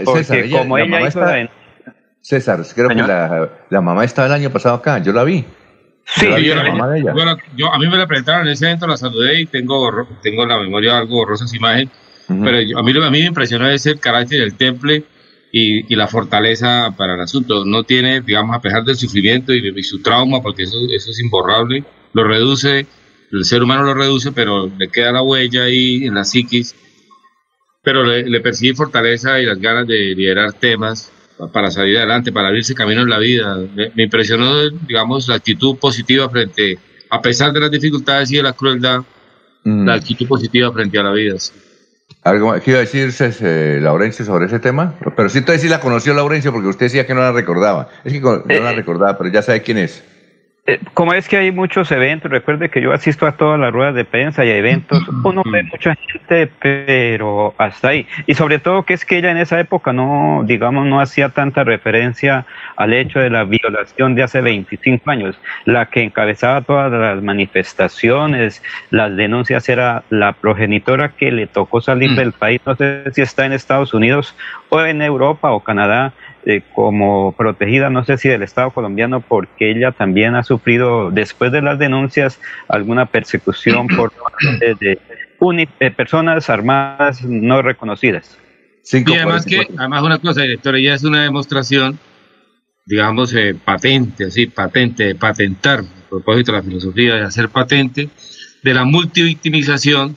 [0.04, 1.48] porque como ella hizo la
[2.24, 5.44] César, creo que la, mamá estaba el año pasado acá, yo la vi.
[6.06, 6.54] Sí, yo,
[7.54, 10.58] yo, a mí me la presentaron en ese evento, la saludé y tengo, tengo la
[10.58, 11.90] memoria algo borrosa esa imagen,
[12.26, 15.04] pero a, mí, a mí me impresionó ese el carácter del temple
[15.52, 17.66] y, y, la fortaleza para el asunto.
[17.66, 21.20] No tiene, digamos, a pesar del sufrimiento y de su trauma, porque eso, eso es
[21.20, 22.86] imborrable, lo reduce,
[23.32, 26.74] el ser humano lo reduce, pero le queda la huella ahí en la psiquis,
[27.82, 31.12] pero le, le persigue fortaleza y las ganas de liderar temas
[31.52, 33.58] para salir adelante, para abrirse camino en la vida.
[33.94, 36.78] Me, impresionó, digamos, la actitud positiva frente,
[37.10, 39.00] a pesar de las dificultades y de la crueldad,
[39.64, 39.86] mm.
[39.86, 41.36] la actitud positiva frente a la vida.
[42.22, 44.94] ¿Algo que iba a decirse eh, Laurencio sobre ese tema?
[45.14, 47.90] Pero sí, todavía sí la conoció Laurencio porque usted decía que no la recordaba.
[48.02, 50.02] Es que no la eh, recordaba, pero ya sabe quién es.
[50.66, 53.94] Eh, como es que hay muchos eventos, recuerde que yo asisto a todas las ruedas
[53.94, 58.06] de prensa y a eventos, uno ve mucha gente, pero hasta ahí.
[58.26, 61.64] Y sobre todo que es que ella en esa época no, digamos, no hacía tanta
[61.64, 62.46] referencia
[62.76, 65.38] al hecho de la violación de hace 25 años.
[65.66, 72.12] La que encabezaba todas las manifestaciones, las denuncias era la progenitora que le tocó salir
[72.12, 72.16] mm.
[72.16, 74.34] del país, no sé si está en Estados Unidos
[74.70, 76.14] o en Europa o Canadá,
[76.46, 81.50] eh, como protegida, no sé si del Estado colombiano, porque ella también ha sufrido, después
[81.52, 82.38] de las denuncias,
[82.68, 88.38] alguna persecución por parte de, personas armadas no reconocidas.
[88.92, 91.98] y además que, además una cosa, director, ella es una demostración,
[92.84, 98.10] digamos, eh, patente, así, patente, de patentar, a propósito de la filosofía de hacer patente,
[98.62, 100.16] de la multivictimización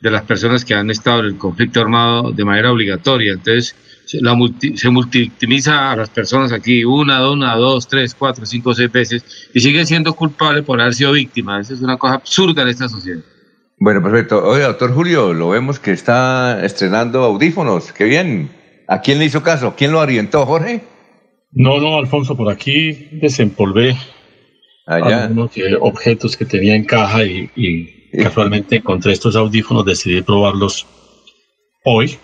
[0.00, 3.32] de las personas que han estado en el conflicto armado de manera obligatoria.
[3.32, 3.76] Entonces,
[4.08, 4.34] se, la
[4.74, 9.60] se multivictimiza a las personas aquí una, una, dos, tres, cuatro, cinco, seis veces y
[9.60, 11.60] sigue siendo culpable por haber sido víctima.
[11.60, 13.20] Esa es una cosa absurda en esta sociedad.
[13.78, 14.42] Bueno, perfecto.
[14.42, 17.92] Oye, doctor Julio, lo vemos que está estrenando audífonos.
[17.92, 18.50] Qué bien.
[18.88, 19.74] ¿A quién le hizo caso?
[19.76, 20.84] ¿Quién lo orientó, Jorge?
[21.52, 23.94] No, no, Alfonso, por aquí desempolvé
[24.86, 25.24] Allá.
[25.24, 25.50] algunos
[25.80, 30.86] objetos que tenía en caja y casualmente encontré estos audífonos, decidí probarlos
[31.84, 32.18] hoy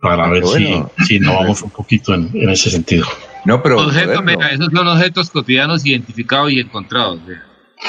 [0.00, 3.06] para ver si, si vamos un poquito en, ese sentido.
[3.44, 7.20] No, pero esos son objetos cotidianos identificados y encontrados.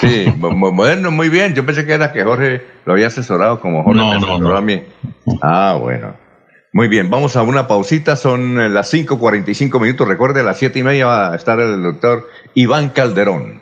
[0.02, 1.56] Sí, moderno, muy bien.
[1.56, 4.56] Yo pensé que era que Jorge lo había asesorado como Jorge no, no, no.
[4.56, 4.82] a mí.
[5.42, 6.16] Ah, bueno.
[6.72, 10.08] Muy bien, vamos a una pausita, son las 5.45 minutos.
[10.08, 13.62] Recuerde, a las siete y media va a estar el doctor Iván Calderón.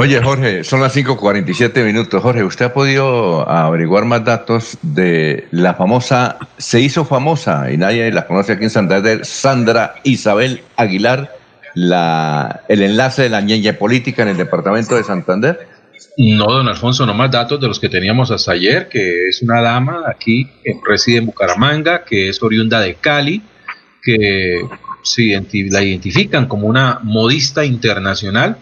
[0.00, 2.22] Oye, Jorge, son las 5:47 minutos.
[2.22, 8.12] Jorge, ¿usted ha podido averiguar más datos de la famosa, se hizo famosa y nadie
[8.12, 11.36] la conoce aquí en Santander, Sandra Isabel Aguilar,
[11.74, 15.66] la, el enlace de la ñeña política en el departamento de Santander?
[16.16, 19.60] No, don Alfonso, no más datos de los que teníamos hasta ayer, que es una
[19.60, 23.42] dama aquí que reside en Bucaramanga, que es oriunda de Cali,
[24.00, 24.60] que
[25.70, 28.58] la identifican como una modista internacional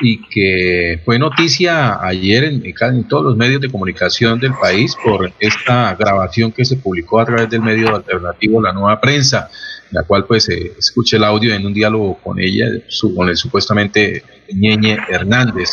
[0.00, 5.32] y que fue noticia ayer en, en, todos los medios de comunicación del país por
[5.40, 9.48] esta grabación que se publicó a través del medio alternativo La Nueva Prensa,
[9.90, 12.66] la cual pues se escucha el audio en un diálogo con ella,
[13.14, 14.22] con el supuestamente
[14.52, 15.70] Ñeñe Hernández.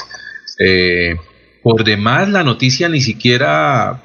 [0.59, 1.15] Eh,
[1.61, 4.01] por demás, la noticia ni siquiera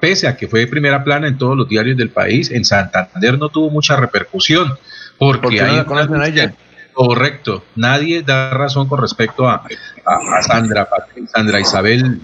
[0.00, 3.38] pese a que fue de primera plana en todos los diarios del país, en Santander
[3.38, 4.72] no tuvo mucha repercusión.
[5.18, 6.54] Porque hay no conocen a ella?
[6.94, 9.66] Correcto, nadie da razón con respecto a,
[10.06, 10.88] a, Sandra,
[11.32, 12.20] Sandra Isabel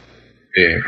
[0.57, 0.79] eh,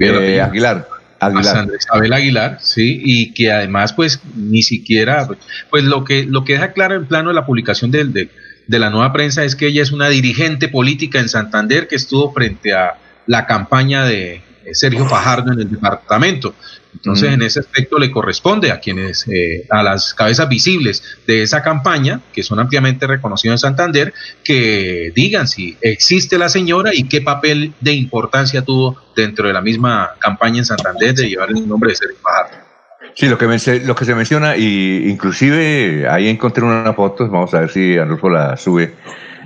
[0.00, 0.88] eh, Aguilar.
[1.20, 1.44] Aguilar.
[1.44, 5.28] Sandra Isabel Aguilar, sí, y que además, pues, ni siquiera,
[5.70, 8.90] pues, lo que lo que deja claro en plano de la publicación del, de la
[8.90, 12.98] nueva prensa es que ella es una dirigente política en Santander que estuvo frente a
[13.26, 14.42] la campaña de,
[14.72, 16.54] Sergio Fajardo en el departamento.
[16.94, 21.62] Entonces, en ese aspecto le corresponde a quienes, eh, a las cabezas visibles de esa
[21.62, 24.12] campaña, que son ampliamente reconocidos en Santander,
[24.44, 29.60] que digan si existe la señora y qué papel de importancia tuvo dentro de la
[29.60, 32.70] misma campaña en Santander de llevar el nombre de Sergio Fajardo.
[33.14, 33.46] Sí, lo que,
[33.84, 38.30] lo que se menciona, y inclusive ahí encontré una foto, vamos a ver si Arnulfo
[38.30, 38.94] la sube,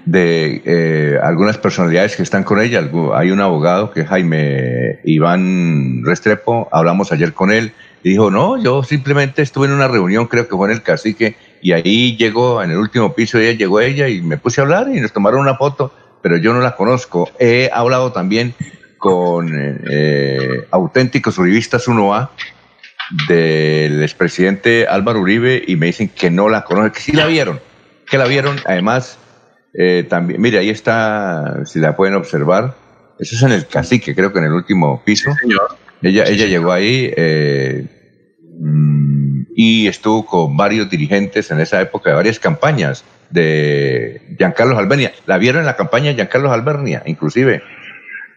[0.04, 2.82] de eh, algunas personalidades que están con ella.
[3.14, 8.62] Hay un abogado que es Jaime Iván Restrepo, hablamos ayer con él, y dijo, no,
[8.62, 12.62] yo simplemente estuve en una reunión, creo que fue en el cacique, y ahí llegó,
[12.62, 15.40] en el último piso, ella llegó ella y me puse a hablar y nos tomaron
[15.40, 17.30] una foto, pero yo no la conozco.
[17.38, 18.54] He hablado también
[18.98, 22.28] con eh, auténticos uribistas 1A
[23.28, 27.60] del expresidente Álvaro Uribe y me dicen que no la conocen, que sí la vieron,
[28.06, 29.18] que la vieron, además
[29.76, 32.74] eh, también, mire, ahí está, si la pueden observar,
[33.18, 35.30] eso es en el cacique, creo que en el último piso.
[36.02, 37.86] Ella, ella llegó ahí eh,
[38.60, 45.12] mm, y estuvo con varios dirigentes en esa época de varias campañas de Giancarlo Albernia.
[45.26, 47.62] La vieron en la campaña de Giancarlo Albernia, inclusive.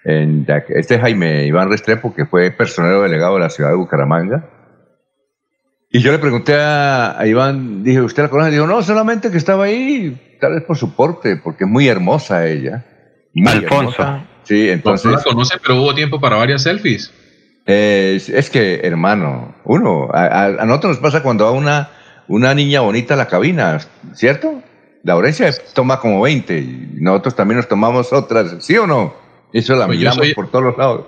[0.03, 4.45] En, este Jaime Iván Restrepo, que fue personero delegado de la ciudad de Bucaramanga.
[5.89, 8.51] Y yo le pregunté a, Iván, dije, ¿usted la conoce?
[8.51, 12.45] Dijo, no, solamente que estaba ahí tal vez por su porte, porque es muy hermosa
[12.47, 12.85] ella.
[13.45, 14.23] Alfonso.
[14.43, 15.11] Sí, entonces.
[15.11, 17.13] No la conoce, pero hubo tiempo para varias selfies.
[17.65, 21.89] es que, hermano, uno, a, nosotros nos pasa cuando va una,
[22.27, 23.79] una niña bonita a la cabina,
[24.13, 24.61] ¿cierto?
[25.03, 29.13] Laurencia toma como 20 y nosotros también nos tomamos otras, ¿sí o no?
[29.53, 31.05] Eso la pues miramos por todos los lados.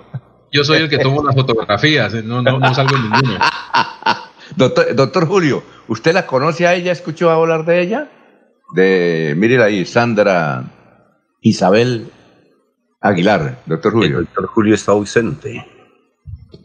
[0.52, 3.38] Yo soy el que tomo las fotografías, no, no, no salgo en ninguno.
[4.56, 6.92] doctor, doctor Julio, ¿usted la conoce a ella?
[6.92, 8.08] ¿Escuchó hablar de ella?
[8.72, 10.64] de, mire ahí, Sandra
[11.40, 12.10] Isabel
[13.00, 14.18] Aguilar, doctor Julio.
[14.18, 15.66] El doctor Julio está ausente.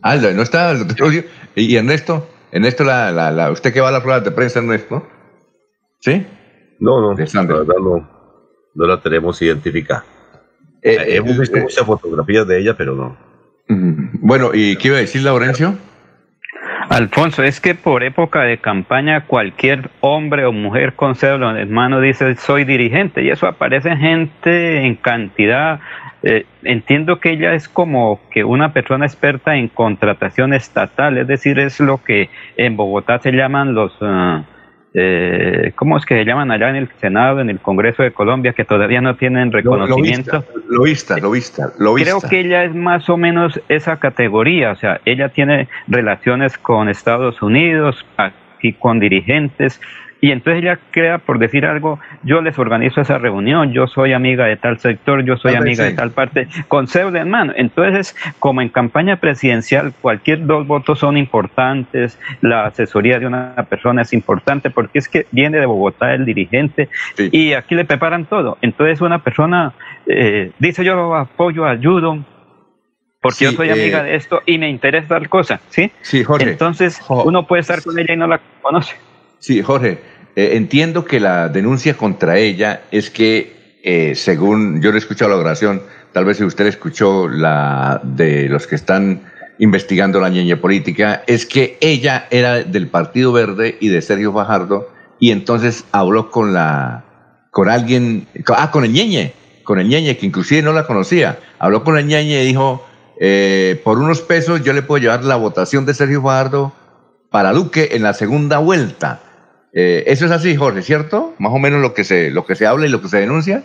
[0.01, 1.23] Ah, no está el doctor Julio.
[1.55, 2.27] ¿Y Ernesto?
[2.51, 5.05] Ernesto, la, la, la, ¿usted qué va a la prueba de prensa, Ernesto?
[5.99, 6.25] ¿Sí?
[6.79, 8.09] No, no, la verdad no,
[8.75, 10.05] no la tenemos identificada.
[10.81, 13.17] Eh, eh, Hemos visto eh, muchas fotografías de ella, pero no.
[13.67, 15.75] Bueno, ¿y qué iba a decir Laurencio?
[16.89, 21.99] Alfonso, es que por época de campaña cualquier hombre o mujer con cédula en mano
[21.99, 25.79] dice soy dirigente y eso aparece gente en cantidad.
[26.21, 31.59] Eh, entiendo que ella es como que una persona experta en contratación estatal, es decir,
[31.59, 33.95] es lo que en Bogotá se llaman los...
[34.01, 34.43] Ah,
[34.97, 38.53] eh, ¿cómo es que se llaman allá en el Senado, en el Congreso de Colombia,
[38.53, 40.45] que todavía no tienen reconocimiento?
[40.69, 42.11] Lo vista, lo vista, lo vista.
[42.11, 46.87] Creo que ella es más o menos esa categoría, o sea, ella tiene relaciones con
[46.87, 49.81] Estados Unidos, aquí con dirigentes,
[50.25, 54.47] y entonces ella crea, por decir algo, yo les organizo esa reunión, yo soy amiga
[54.47, 57.53] de tal sector, yo soy amiga de tal parte, con cédula en mano.
[57.55, 64.01] Entonces, como en campaña presidencial, cualquier dos votos son importantes, la asesoría de una persona
[64.01, 68.57] es importante, porque es que viene de Bogotá el dirigente y aquí le preparan todo.
[68.63, 69.73] Entonces, una persona
[70.07, 72.17] eh, dice yo apoyo, ayudo,
[73.21, 75.91] porque yo soy amiga eh, de esto y me interesa tal cosa, ¿sí?
[76.01, 76.49] Sí, Jorge.
[76.49, 78.95] Entonces, uno puede estar con ella y no la conoce.
[79.45, 79.99] Sí, Jorge,
[80.35, 85.31] eh, entiendo que la denuncia contra ella es que, eh, según yo le he escuchado
[85.31, 85.81] la oración,
[86.11, 89.21] tal vez si usted escuchó la de los que están
[89.59, 94.89] investigando la ñeña política, es que ella era del Partido Verde y de Sergio Fajardo
[95.19, 97.05] y entonces habló con la
[97.51, 99.33] con alguien, ah, con el ñeñe,
[99.63, 101.39] con el ñeñe, que inclusive no la conocía.
[101.57, 102.85] Habló con el ñeñe y dijo,
[103.17, 106.73] eh, por unos pesos yo le puedo llevar la votación de Sergio Fajardo
[107.31, 109.21] para Duque en la segunda vuelta.
[109.77, 111.35] Eh, eso es así, Jorge, ¿cierto?
[111.37, 113.61] Más o menos lo que se, lo que se habla y lo que se denuncia.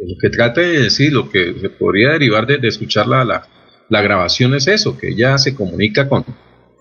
[0.00, 3.46] Lo que trate de decir, lo que se podría derivar de, escuchar la,
[3.90, 6.24] grabación es eso, que ella se comunica con,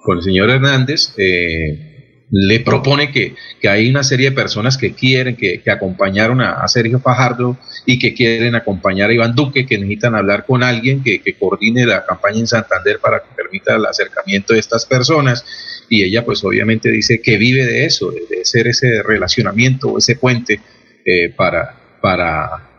[0.02, 1.90] con el señor Hernández, eh,
[2.32, 3.36] le propone que,
[3.68, 8.56] hay una serie de personas que quieren, que, acompañaron a, Sergio Fajardo y que quieren
[8.56, 13.00] acompañar a Iván Duque, que necesitan hablar con alguien que, coordine la campaña en Santander
[13.00, 15.44] para que permita el acercamiento de estas personas.
[15.90, 20.60] Y ella pues obviamente dice que vive de eso, de, ser ese relacionamiento, ese puente
[21.06, 22.70] eh, para, para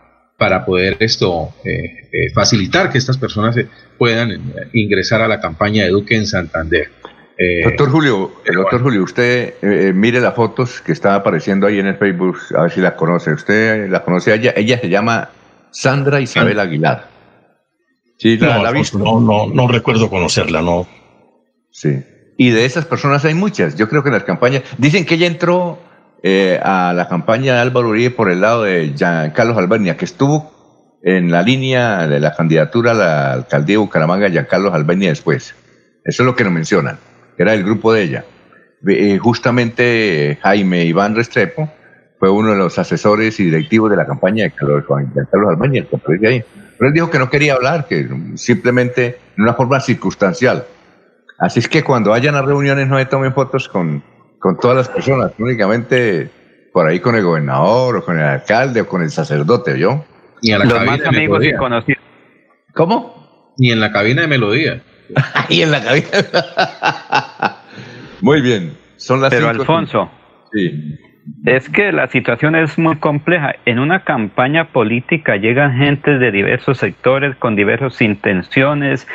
[0.40, 3.54] para poder esto eh, eh, facilitar que estas personas
[3.98, 6.90] puedan ingresar a la campaña de Duque en Santander.
[7.36, 11.88] Eh, doctor Julio, el doctor Julio, usted mire las fotos que están apareciendo ahí en
[11.88, 13.34] el Facebook, a ver si la conoce.
[13.34, 15.28] Usted la conoce ella, ella se llama
[15.72, 17.08] Sandra Isabel Aguilar.
[18.16, 18.98] Sí, la, ha visto.
[18.98, 20.88] No, no, no recuerdo conocerla, no.
[21.70, 22.02] Sí.
[22.40, 23.76] Y de esas personas hay muchas.
[23.76, 25.78] Yo creo que en las campañas dicen que ella entró
[26.22, 30.98] eh, a la campaña de Álvaro Uribe por el lado de Giancarlo Albernia, que estuvo
[31.02, 35.54] en la línea de la candidatura a la alcaldía de Bucaramanga, Giancarlo Albernia después.
[36.02, 36.98] Eso es lo que nos mencionan,
[37.36, 38.24] era el grupo de ella.
[38.88, 41.70] Eh, justamente Jaime Iván Restrepo
[42.18, 46.42] fue uno de los asesores y directivos de la campaña de Giancarlo Albernia, el ahí.
[46.78, 50.64] Pero él dijo que no quería hablar, que simplemente en una forma circunstancial.
[51.40, 54.02] Así es que cuando vayan a reuniones no se tomen fotos con
[54.40, 56.28] con todas las personas, únicamente
[56.72, 60.04] por ahí con el gobernador o con el alcalde o con el sacerdote, ¿yo?
[60.42, 62.02] Ni a la Los más amigos y conocidos.
[62.74, 63.52] ¿Cómo?
[63.58, 64.82] Ni en la cabina de melodía.
[65.48, 66.08] y en la cabina.
[68.22, 68.72] Muy bien.
[68.96, 70.10] Son las Pero Alfonso.
[70.52, 70.98] Sí.
[71.44, 73.54] Es que la situación es muy compleja.
[73.64, 79.06] En una campaña política llegan gente de diversos sectores con diversas intenciones,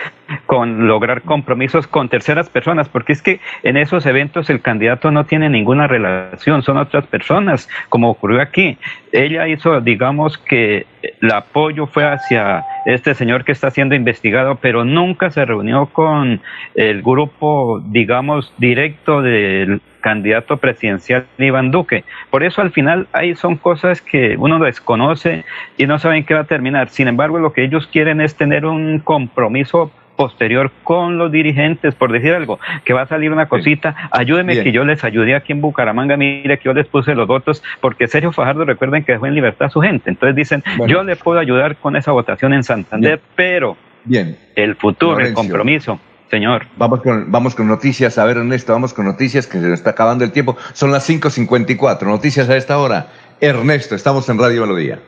[0.45, 5.25] con lograr compromisos con terceras personas, porque es que en esos eventos el candidato no
[5.25, 8.77] tiene ninguna relación, son otras personas, como ocurrió aquí.
[9.11, 10.85] Ella hizo, digamos que
[11.21, 16.41] el apoyo fue hacia este señor que está siendo investigado, pero nunca se reunió con
[16.75, 22.03] el grupo, digamos, directo del candidato presidencial Iván Duque.
[22.29, 25.45] Por eso al final ahí son cosas que uno desconoce
[25.77, 26.89] y no saben qué va a terminar.
[26.89, 32.11] Sin embargo, lo que ellos quieren es tener un compromiso posterior con los dirigentes, por
[32.11, 35.61] decir algo, que va a salir una cosita, ayúdeme que yo les ayudé aquí en
[35.61, 39.35] Bucaramanga, mire que yo les puse los votos, porque Sergio Fajardo recuerden que dejó en
[39.35, 43.19] libertad a su gente, entonces dicen, yo le puedo ayudar con esa votación en Santander,
[43.35, 44.37] pero Bien.
[44.55, 45.99] el futuro, el compromiso.
[46.29, 46.65] Señor.
[46.75, 48.17] Vamos con, vamos con noticias.
[48.17, 50.57] A ver, Ernesto, vamos con noticias que se nos está acabando el tiempo.
[50.73, 52.01] Son las 5.54.
[52.07, 53.11] Noticias a esta hora.
[53.39, 54.99] Ernesto, estamos en Radio Melodía.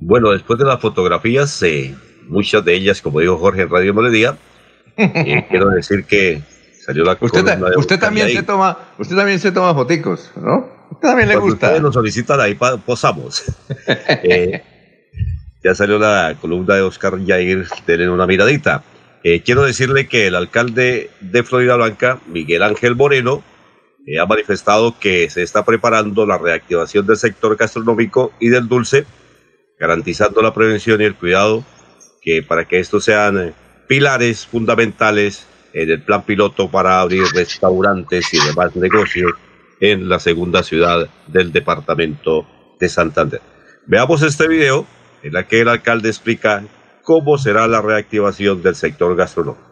[0.00, 1.94] Bueno, después de las fotografías, eh,
[2.28, 4.36] muchas de ellas, como dijo Jorge en Radio Melodía.
[4.96, 6.42] Eh, quiero decir que
[6.84, 7.42] salió la usted,
[7.76, 11.68] usted también se toma usted también se toma foticos no usted también le gusta.
[11.68, 13.44] ustedes nos solicitan ahí posamos.
[14.22, 14.62] Eh,
[15.64, 18.82] ya salió la columna de Oscar Yair denle una miradita.
[19.22, 23.42] Eh, quiero decirle que el alcalde de Florida Blanca Miguel Ángel Moreno
[24.20, 29.06] ha manifestado que se está preparando la reactivación del sector gastronómico y del dulce
[29.78, 31.64] garantizando la prevención y el cuidado
[32.20, 33.52] que para que estos sean eh,
[33.86, 39.32] pilares fundamentales en el plan piloto para abrir restaurantes y demás negocios
[39.80, 42.46] en la segunda ciudad del departamento
[42.78, 43.40] de Santander.
[43.86, 44.86] Veamos este video
[45.22, 46.64] en la que el alcalde explica
[47.02, 49.69] cómo será la reactivación del sector gastronómico.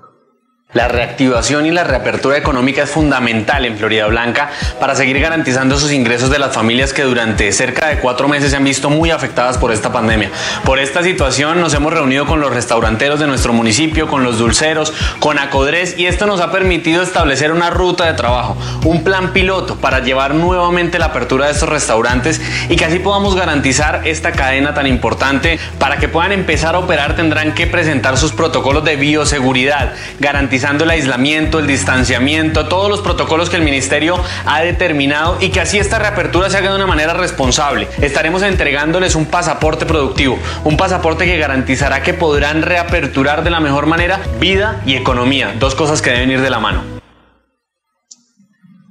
[0.74, 5.92] La reactivación y la reapertura económica es fundamental en Florida Blanca para seguir garantizando esos
[5.92, 9.56] ingresos de las familias que durante cerca de cuatro meses se han visto muy afectadas
[9.56, 10.30] por esta pandemia.
[10.66, 14.92] Por esta situación nos hemos reunido con los restauranteros de nuestro municipio, con los dulceros,
[15.20, 18.54] con Acodres y esto nos ha permitido establecer una ruta de trabajo,
[18.84, 23.36] un plan piloto para llevar nuevamente la apertura de estos restaurantes y que así podamos
[23.36, 25.58] garantizar esta cadena tan importante.
[25.78, 30.90] Para que puedan empezar a operar tendrán que presentar sus protocolos de bioseguridad, garantizar el
[30.90, 35.98] aislamiento, el distanciamiento, todos los protocolos que el ministerio ha determinado y que así esta
[35.98, 37.86] reapertura se haga de una manera responsable.
[38.00, 43.86] Estaremos entregándoles un pasaporte productivo, un pasaporte que garantizará que podrán reaperturar de la mejor
[43.86, 46.82] manera vida y economía, dos cosas que deben ir de la mano.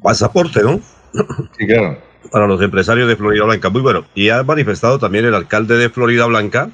[0.01, 0.79] Pasaporte, ¿no?
[1.57, 2.01] Sí, claro.
[2.31, 4.05] Para los empresarios de Florida Blanca, muy bueno.
[4.15, 6.69] Y ha manifestado también el alcalde de Florida Blanca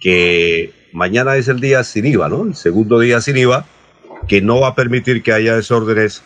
[0.00, 2.44] que mañana es el día sin IVA, ¿no?
[2.44, 3.66] El segundo día sin IVA
[4.30, 6.22] que no va a permitir que haya desórdenes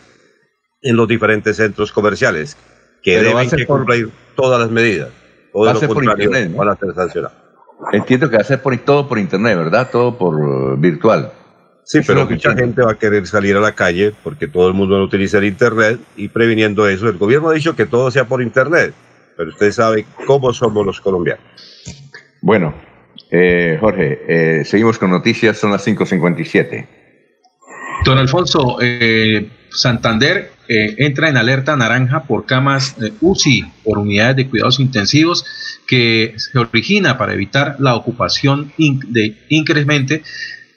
[0.83, 2.55] en los diferentes centros comerciales,
[3.01, 5.09] que deben cumplir todas las medidas.
[5.55, 7.35] va a ser por internet, van a ser sancionados.
[7.93, 9.89] Entiendo que va a ser por, todo por internet, ¿verdad?
[9.91, 11.31] Todo por uh, virtual.
[11.83, 14.97] Sí, pero mucha gente va a querer salir a la calle porque todo el mundo
[14.97, 18.43] va a utilizar internet y previniendo eso, el gobierno ha dicho que todo sea por
[18.43, 18.93] internet,
[19.35, 21.43] pero usted sabe cómo somos los colombianos.
[22.43, 22.75] Bueno,
[23.31, 27.04] eh, Jorge, eh, seguimos con noticias, son las 5.57.
[28.03, 34.79] Don Alfonso, eh, Santander entra en alerta naranja por camas UCI, por unidades de cuidados
[34.79, 35.45] intensivos,
[35.87, 40.23] que se origina para evitar la ocupación de incremente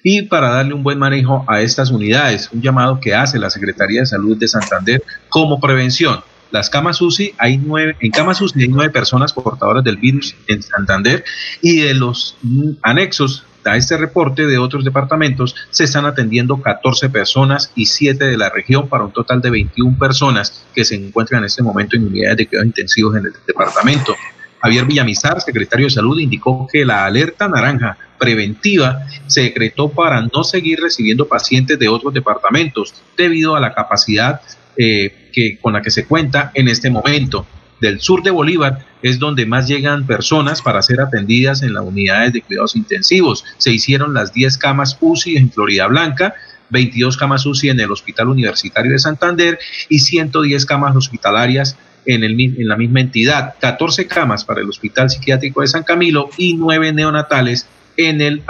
[0.03, 4.01] y para darle un buen manejo a estas unidades, un llamado que hace la Secretaría
[4.01, 6.21] de Salud de Santander como prevención.
[6.51, 10.63] Las camas UCI, hay nueve, en camas UCI hay nueve personas portadoras del virus en
[10.63, 11.25] Santander
[11.61, 12.39] y de los
[12.83, 18.37] anexos a este reporte de otros departamentos se están atendiendo 14 personas y 7 de
[18.37, 22.07] la región para un total de 21 personas que se encuentran en este momento en
[22.07, 24.15] unidades de cuidados intensivos en el departamento.
[24.61, 30.43] Javier Villamizar, secretario de Salud, indicó que la alerta naranja preventiva se decretó para no
[30.43, 34.41] seguir recibiendo pacientes de otros departamentos debido a la capacidad
[34.77, 37.47] eh, que, con la que se cuenta en este momento.
[37.81, 42.33] Del sur de Bolívar es donde más llegan personas para ser atendidas en las unidades
[42.33, 43.45] de cuidados intensivos.
[43.59, 46.35] Se hicieron las 10 camas UCI en Florida Blanca,
[46.71, 49.59] 22 camas UCI en el Hospital Universitario de Santander
[49.89, 55.11] y 110 camas hospitalarias en, el, en la misma entidad, 14 camas para el Hospital
[55.11, 57.67] Psiquiátrico de San Camilo y 9 neonatales
[57.99, 58.43] en el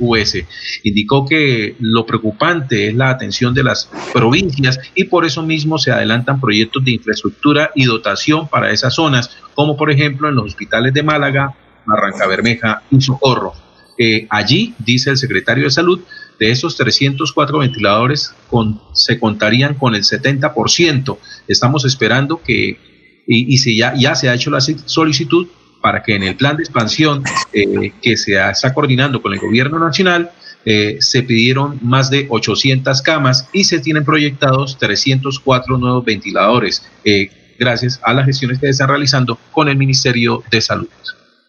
[0.00, 0.38] HUS.
[0.82, 5.92] Indicó que lo preocupante es la atención de las provincias y por eso mismo se
[5.92, 10.94] adelantan proyectos de infraestructura y dotación para esas zonas, como por ejemplo en los hospitales
[10.94, 11.54] de Málaga,
[11.86, 13.52] Barranca Bermeja y Socorro.
[13.98, 16.00] Eh, allí, dice el secretario de Salud,
[16.40, 21.18] de esos 304 ventiladores con, se contarían con el 70%.
[21.46, 25.46] Estamos esperando que, y, y ya, ya se ha hecho la solicitud
[25.84, 27.22] para que en el plan de expansión
[27.52, 30.30] eh, que se está coordinando con el gobierno nacional
[30.64, 37.28] eh, se pidieron más de 800 camas y se tienen proyectados 304 nuevos ventiladores, eh,
[37.58, 40.88] gracias a las gestiones que se están realizando con el Ministerio de Salud.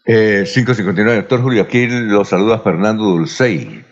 [0.05, 3.85] 559, doctor Julio, aquí lo saluda Fernando Dulcey.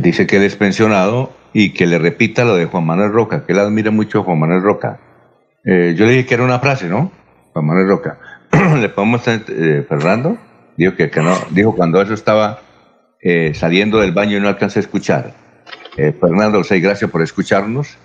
[0.00, 3.52] dice que él es pensionado y que le repita lo de Juan Manuel Roca, que
[3.52, 4.98] él admira mucho a Juan Manuel Roca.
[5.64, 7.12] yo le dije que era una frase, ¿no?
[7.52, 8.18] Juan Manuel Roca.
[8.80, 10.38] le podemos eh, Fernando
[10.76, 12.60] dijo que, no dijo cuando eso estaba
[13.20, 15.34] eh, saliendo del baño y no alcancé a escuchar
[15.96, 17.96] eh, Fernando seis gracias por escucharnos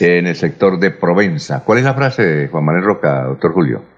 [0.00, 3.92] en el sector de Provenza ¿cuál es la frase de Juan Manuel Roca doctor Julio?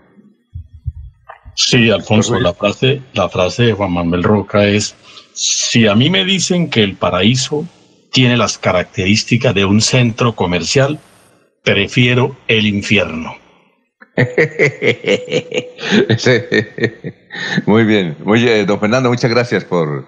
[1.56, 4.96] Sí, Alfonso, la frase, la frase de Juan Manuel Roca es,
[5.34, 7.64] si a mí me dicen que el paraíso
[8.12, 10.98] tiene las características de un centro comercial,
[11.62, 13.36] prefiero el infierno.
[17.66, 20.06] muy bien, muy bien, don Fernando, muchas gracias por,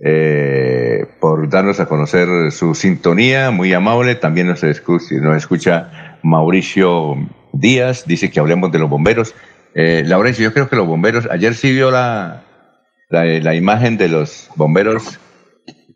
[0.00, 4.14] eh, por darnos a conocer su sintonía, muy amable.
[4.14, 7.16] También nos escucha, nos escucha Mauricio
[7.52, 9.34] Díaz, dice que hablemos de los bomberos.
[9.74, 12.44] Eh, Laurencio, yo creo que los bomberos, ayer sí vio la,
[13.10, 15.18] la, la imagen de los bomberos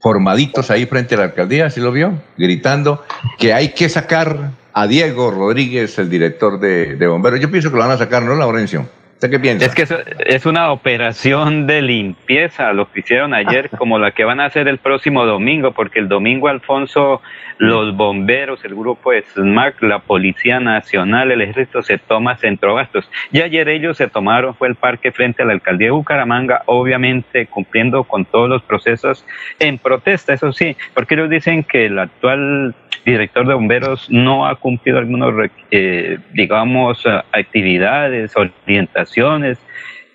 [0.00, 2.22] formaditos ahí frente a la alcaldía, ¿sí lo vio?
[2.36, 3.04] Gritando
[3.38, 7.40] que hay que sacar a Diego Rodríguez, el director de, bomberos.
[7.40, 8.86] Yo pienso que lo van a sacar, ¿no, Laurencio?
[9.14, 9.66] ¿Usted qué piensa?
[9.66, 9.84] Es que
[10.26, 14.68] es una operación de limpieza, lo que hicieron ayer, como la que van a hacer
[14.68, 17.20] el próximo domingo, porque el domingo, Alfonso,
[17.58, 23.10] los bomberos, el grupo SMAC, la Policía Nacional, el Ejército se toma centrogastos.
[23.32, 27.46] Y ayer ellos se tomaron, fue el parque frente a la alcaldía de Bucaramanga, obviamente
[27.46, 29.26] cumpliendo con todos los procesos
[29.58, 32.76] en protesta, eso sí, porque ellos dicen que el actual
[33.10, 35.34] director de bomberos no ha cumplido algunos,
[35.70, 39.58] eh, digamos, actividades, orientaciones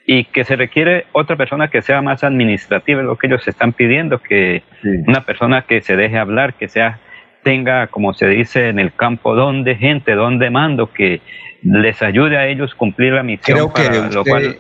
[0.06, 3.74] y que se requiere otra persona que sea más administrativa, es lo que ellos están
[3.74, 4.64] pidiendo, que
[5.08, 7.00] una persona que se deje hablar, que sea
[7.44, 11.22] tenga, como se dice en el campo, donde gente, donde mando, que
[11.62, 13.70] les ayude a ellos cumplir la misión.
[13.70, 14.58] Creo que lo cual...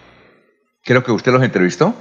[0.83, 1.95] Creo que usted los entrevistó.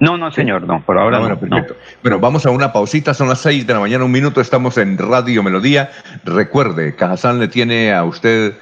[0.00, 1.74] No, no, señor, no, por ahora bueno, perfecto.
[2.02, 4.96] Bueno, vamos a una pausita, son las seis de la mañana, un minuto, estamos en
[4.96, 5.90] Radio Melodía.
[6.24, 8.54] Recuerde, Cajazán le tiene a usted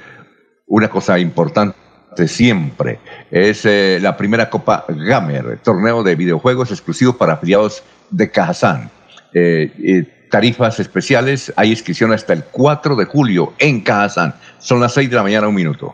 [0.65, 1.77] una cosa importante
[2.25, 2.99] siempre.
[3.29, 8.89] Es eh, la primera Copa Gamer, torneo de videojuegos exclusivos para afiliados de Cajazán.
[9.33, 14.33] Eh, tarifas especiales, hay inscripción hasta el 4 de julio en Cajazán.
[14.57, 15.93] Son las seis de la mañana, un minuto.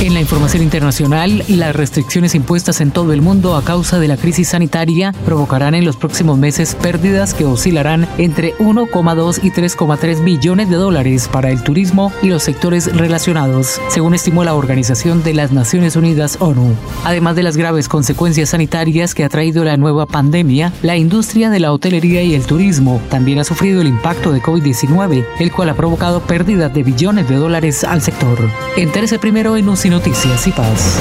[0.00, 4.16] En la información internacional, las restricciones impuestas en todo el mundo a causa de la
[4.16, 10.70] crisis sanitaria provocarán en los próximos meses pérdidas que oscilarán entre 1,2 y 3,3 billones
[10.70, 15.50] de dólares para el turismo y los sectores relacionados, según estimó la Organización de las
[15.50, 16.76] Naciones Unidas ONU.
[17.05, 21.59] Además de las graves consecuencias sanitarias que ha traído la nueva pandemia, la industria de
[21.59, 25.74] la hotelería y el turismo también ha sufrido el impacto de COVID-19, el cual ha
[25.74, 28.38] provocado pérdidas de billones de dólares al sector.
[28.76, 31.00] Entérese primero en y Noticias y Paz.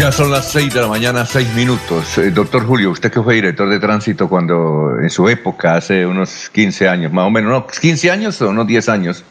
[0.00, 2.16] Ya son las seis de la mañana, seis minutos.
[2.16, 6.48] Eh, doctor Julio, usted que fue director de tránsito cuando en su época, hace unos
[6.48, 7.66] 15 años, más o menos, ¿no?
[7.66, 9.22] ¿15 años o unos 10 años?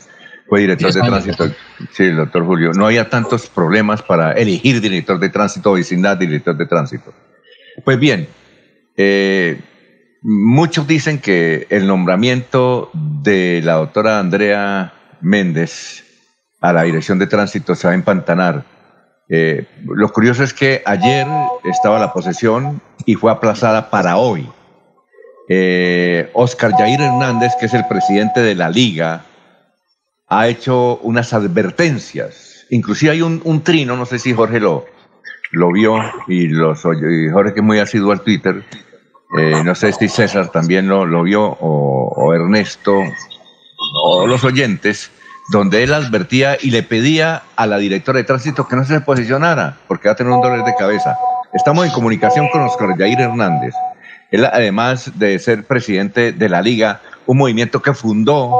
[0.47, 1.51] Fue director de tránsito.
[1.91, 2.71] Sí, doctor Julio.
[2.73, 7.15] No había tantos problemas para elegir director de tránsito o vecindad director de tránsito.
[7.83, 8.27] Pues bien,
[8.95, 9.59] eh,
[10.21, 16.03] muchos dicen que el nombramiento de la doctora Andrea Méndez
[16.61, 18.78] a la dirección de tránsito se va a empantanar.
[19.29, 21.27] Eh, lo curioso es que ayer
[21.63, 24.49] estaba la posesión y fue aplazada para hoy.
[25.47, 29.25] Eh, Oscar Jair Hernández, que es el presidente de la liga,
[30.27, 32.65] ha hecho unas advertencias.
[32.71, 34.85] Inclusive hay un, trino, no sé si Jorge lo,
[35.51, 38.63] lo vio y, los, Jorge que es muy asiduo al Twitter,
[39.37, 42.99] eh, no sé si César también lo, lo vio o, o Ernesto
[44.03, 45.11] o los oyentes,
[45.51, 49.77] donde él advertía y le pedía a la directora de tránsito que no se posicionara,
[49.87, 51.17] porque va a tener un dolor de cabeza.
[51.53, 53.73] Estamos en comunicación con Oscar Jair Hernández.
[54.29, 58.53] Él, además de ser presidente de la Liga, un movimiento que fundó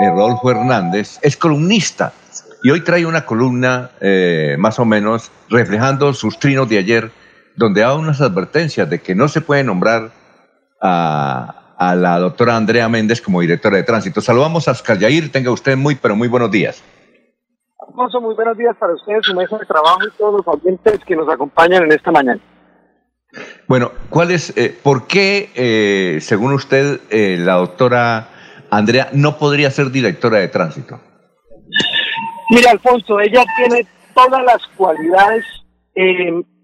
[0.00, 2.12] eh, Rodolfo Hernández, es columnista.
[2.62, 7.10] Y hoy trae una columna eh, más o menos reflejando sus trinos de ayer,
[7.56, 10.10] donde da unas advertencias de que no se puede nombrar
[10.82, 14.20] a, a la doctora Andrea Méndez como directora de tránsito.
[14.20, 16.82] Saludamos a Oscar Yair, tenga usted muy, pero muy buenos días.
[17.86, 21.14] Alfonso, muy buenos días para ustedes, su mesa de trabajo y todos los oyentes que
[21.16, 22.40] nos acompañan en esta mañana.
[23.68, 28.28] Bueno, ¿cuál es, eh, por qué, eh, según usted, eh, la doctora
[28.70, 31.00] Andrea no podría ser directora de tránsito?
[32.50, 35.44] Mira, Alfonso, ella tiene todas las cualidades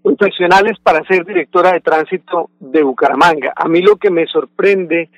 [0.05, 3.53] profesionales para ser directora de tránsito de Bucaramanga.
[3.55, 5.09] A mí lo que me sorprende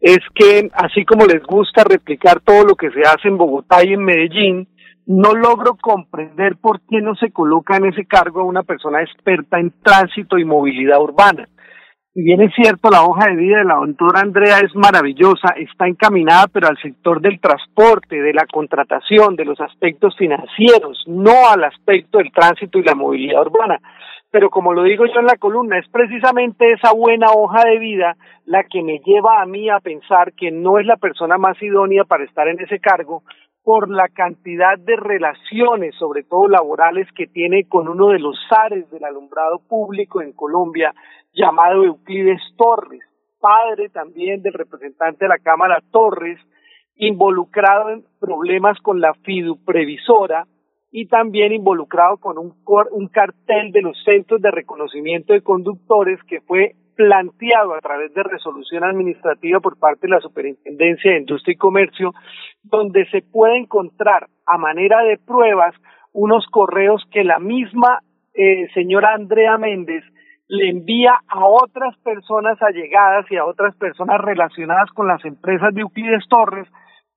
[0.00, 3.92] es que, así como les gusta replicar todo lo que se hace en Bogotá y
[3.92, 4.68] en Medellín,
[5.06, 9.58] no logro comprender por qué no se coloca en ese cargo a una persona experta
[9.58, 11.48] en tránsito y movilidad urbana.
[12.12, 15.86] Si bien es cierto, la hoja de vida de la doctora Andrea es maravillosa, está
[15.86, 21.64] encaminada pero al sector del transporte, de la contratación, de los aspectos financieros, no al
[21.64, 23.78] aspecto del tránsito y la movilidad urbana
[24.36, 28.18] pero como lo digo yo en la columna, es precisamente esa buena hoja de vida
[28.44, 32.04] la que me lleva a mí a pensar que no es la persona más idónea
[32.04, 33.22] para estar en ese cargo
[33.62, 38.90] por la cantidad de relaciones, sobre todo laborales, que tiene con uno de los zares
[38.90, 40.92] del alumbrado público en Colombia,
[41.32, 43.00] llamado Euclides Torres,
[43.40, 46.38] padre también del representante de la Cámara Torres,
[46.96, 50.46] involucrado en problemas con la fiduprevisora,
[50.98, 52.54] y también involucrado con un,
[52.92, 58.22] un cartel de los centros de reconocimiento de conductores que fue planteado a través de
[58.22, 62.14] resolución administrativa por parte de la Superintendencia de Industria y Comercio,
[62.62, 65.74] donde se puede encontrar a manera de pruebas
[66.14, 67.98] unos correos que la misma
[68.32, 70.02] eh, señora Andrea Méndez
[70.48, 75.82] le envía a otras personas allegadas y a otras personas relacionadas con las empresas de
[75.82, 76.66] Euclides Torres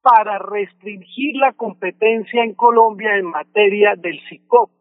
[0.01, 4.71] para restringir la competencia en Colombia en materia del SICOP.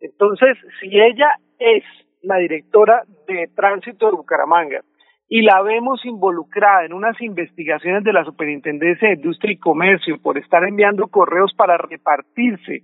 [0.00, 1.84] Entonces, si ella es
[2.22, 4.82] la directora de tránsito de Bucaramanga
[5.28, 10.38] y la vemos involucrada en unas investigaciones de la Superintendencia de Industria y Comercio por
[10.38, 12.82] estar enviando correos para repartirse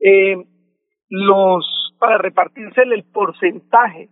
[0.00, 0.36] eh,
[1.08, 4.08] los para repartirse el porcentaje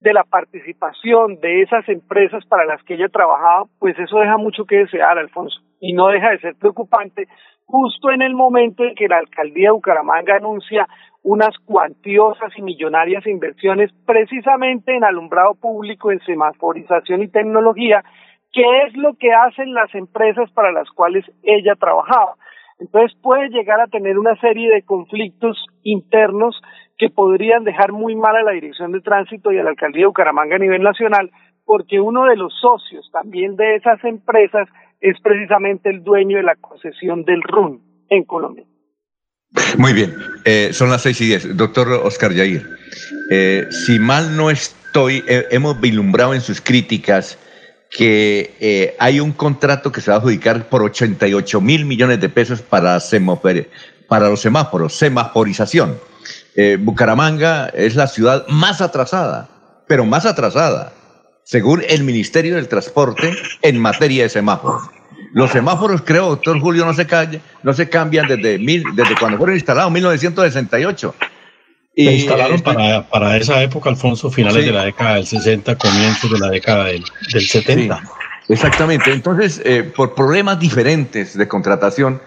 [0.00, 4.64] de la participación de esas empresas para las que ella trabajaba, pues eso deja mucho
[4.64, 7.26] que desear, Alfonso, y no deja de ser preocupante
[7.68, 10.88] justo en el momento en que la alcaldía de Bucaramanga anuncia
[11.22, 18.02] unas cuantiosas y millonarias inversiones precisamente en alumbrado público, en semaforización y tecnología,
[18.52, 22.36] que es lo que hacen las empresas para las cuales ella trabajaba.
[22.78, 26.58] Entonces puede llegar a tener una serie de conflictos internos
[26.98, 30.06] que podrían dejar muy mal a la Dirección de Tránsito y a la Alcaldía de
[30.06, 31.30] Bucaramanga a nivel nacional,
[31.64, 34.68] porque uno de los socios también de esas empresas
[35.00, 38.64] es precisamente el dueño de la concesión del RUN en Colombia.
[39.78, 40.14] Muy bien,
[40.44, 41.56] eh, son las seis y diez.
[41.56, 42.66] Doctor Oscar Yair,
[43.30, 47.38] eh, si mal no estoy, hemos vislumbrado en sus críticas
[47.90, 52.28] que eh, hay un contrato que se va a adjudicar por 88 mil millones de
[52.28, 52.98] pesos para,
[54.08, 55.98] para los semáforos, semaforización.
[56.60, 59.48] Eh, Bucaramanga es la ciudad más atrasada,
[59.86, 60.92] pero más atrasada,
[61.44, 63.32] según el Ministerio del Transporte
[63.62, 64.82] en materia de semáforos.
[65.32, 67.06] Los semáforos, creo, doctor Julio, no se,
[67.62, 71.14] no se cambian desde, mil, desde cuando fueron instalados, 1968.
[71.94, 76.28] Y, se instalaron para, para, esa época, Alfonso, finales de la década del 60, comienzos
[76.28, 78.02] de la década del, del 70.
[78.48, 79.12] exactamente.
[79.12, 82.20] Entonces, eh, por problemas diferentes de contratación,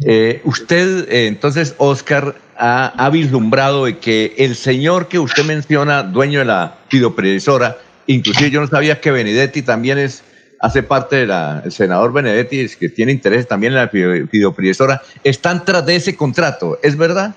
[0.00, 6.38] eh, usted, eh, entonces, Oscar, ha, vislumbrado de que el señor que usted menciona, dueño
[6.38, 10.24] de la fidoprevisora, inclusive yo no sabía que Benedetti también es
[10.60, 11.32] hace parte del
[11.64, 16.16] el senador Benedetti, es que tiene interés también en la fidoprevisora, están tras de ese
[16.16, 17.34] contrato, ¿es verdad?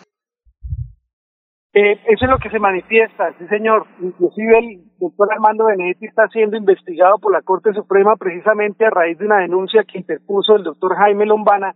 [1.73, 3.85] Eh, eso es lo que se manifiesta, sí señor.
[4.01, 9.17] Inclusive él doctor Armando Benedetti está siendo investigado por la Corte Suprema precisamente a raíz
[9.17, 11.75] de una denuncia que interpuso el doctor Jaime Lombana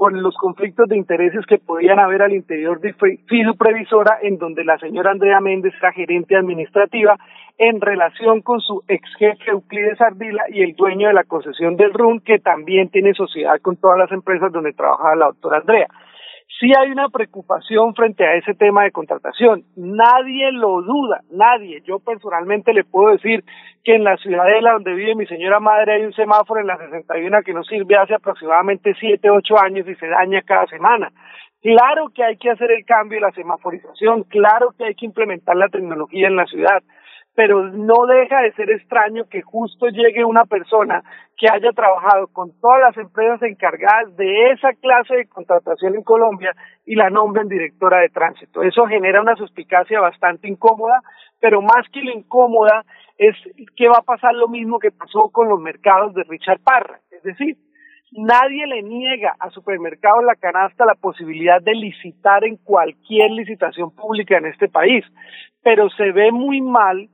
[0.00, 4.64] por los conflictos de intereses que podían haber al interior de FIDU Previsora, en donde
[4.64, 7.18] la señora Andrea Méndez era gerente administrativa
[7.58, 11.92] en relación con su ex jefe Euclides Ardila y el dueño de la concesión del
[11.92, 15.88] RUN, que también tiene sociedad con todas las empresas donde trabajaba la doctora Andrea
[16.58, 19.64] sí hay una preocupación frente a ese tema de contratación.
[19.76, 21.82] Nadie lo duda, nadie.
[21.86, 23.44] Yo personalmente le puedo decir
[23.84, 27.42] que en la ciudadela donde vive mi señora madre hay un semáforo en la 61
[27.44, 31.12] que no sirve hace aproximadamente 7, 8 años y se daña cada semana.
[31.62, 35.56] Claro que hay que hacer el cambio de la semaforización, claro que hay que implementar
[35.56, 36.82] la tecnología en la ciudad,
[37.40, 41.02] pero no deja de ser extraño que justo llegue una persona
[41.38, 46.54] que haya trabajado con todas las empresas encargadas de esa clase de contratación en Colombia
[46.84, 48.62] y la nombren directora de tránsito.
[48.62, 51.00] Eso genera una suspicacia bastante incómoda,
[51.40, 52.84] pero más que lo incómoda
[53.16, 53.34] es
[53.74, 57.00] que va a pasar lo mismo que pasó con los mercados de Richard Parra.
[57.10, 57.56] Es decir,
[58.12, 64.36] nadie le niega a supermercados La Canasta la posibilidad de licitar en cualquier licitación pública
[64.36, 65.06] en este país,
[65.62, 67.08] pero se ve muy mal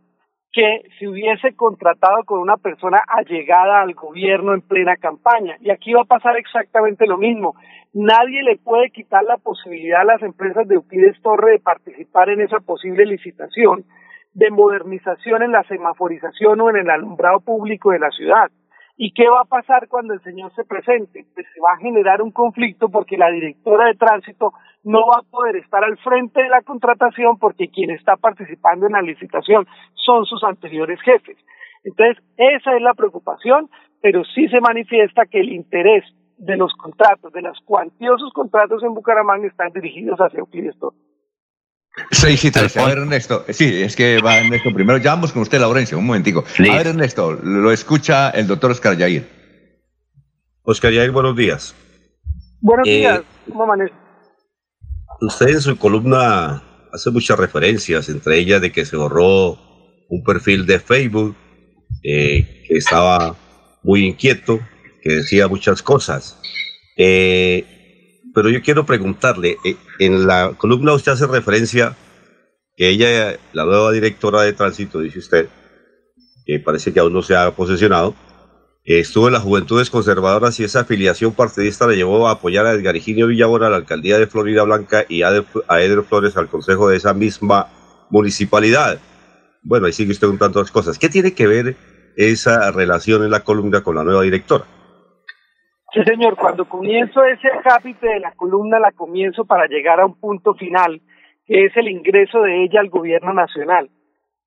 [0.56, 5.58] que se hubiese contratado con una persona allegada al gobierno en plena campaña.
[5.60, 7.56] Y aquí va a pasar exactamente lo mismo.
[7.92, 12.40] Nadie le puede quitar la posibilidad a las empresas de Euclides Torre de participar en
[12.40, 13.84] esa posible licitación
[14.32, 18.50] de modernización en la semaforización o en el alumbrado público de la ciudad.
[18.98, 21.26] ¿Y qué va a pasar cuando el señor se presente?
[21.34, 24.52] Pues se va a generar un conflicto porque la directora de tránsito
[24.84, 28.92] no va a poder estar al frente de la contratación porque quien está participando en
[28.92, 31.36] la licitación son sus anteriores jefes.
[31.84, 33.68] Entonces, esa es la preocupación,
[34.00, 36.04] pero sí se manifiesta que el interés
[36.38, 41.15] de los contratos, de los cuantiosos contratos en Bucaramanga están dirigidos hacia Euclides Torres.
[42.10, 42.76] Seis y tres.
[42.76, 43.44] A ver, Ernesto.
[43.48, 44.98] Sí, es que va Ernesto primero.
[44.98, 46.44] Ya vamos con usted, Laurencio, un momentico.
[46.58, 49.28] A ver, Ernesto, lo escucha el doctor Oscar Yair.
[50.62, 51.74] Oscar Yair, buenos días.
[52.60, 53.94] Buenos eh, días, ¿cómo amanece?
[55.20, 56.62] Usted en su columna
[56.92, 59.58] hace muchas referencias, entre ellas de que se borró
[60.08, 61.36] un perfil de Facebook,
[62.02, 63.36] eh, que estaba
[63.82, 64.60] muy inquieto,
[65.02, 66.38] que decía muchas cosas.
[66.96, 67.75] Eh,
[68.36, 71.96] pero yo quiero preguntarle, eh, en la columna usted hace referencia
[72.76, 75.48] que ella, la nueva directora de tránsito, dice usted,
[76.44, 78.14] que parece que aún no se ha posesionado,
[78.84, 82.94] estuvo en las Juventudes Conservadoras y esa afiliación partidista le llevó a apoyar a Edgar
[82.94, 85.30] Higinio Villabona a la alcaldía de Florida Blanca y a
[85.80, 87.68] Edro Flores al consejo de esa misma
[88.10, 89.00] municipalidad.
[89.62, 90.98] Bueno, ahí sigue usted un tanto cosas.
[90.98, 91.78] ¿Qué tiene que ver
[92.18, 94.75] esa relación en la columna con la nueva directora?
[95.96, 100.20] Sí, señor, cuando comienzo ese capítulo de la columna, la comienzo para llegar a un
[100.20, 101.00] punto final,
[101.46, 103.88] que es el ingreso de ella al gobierno nacional.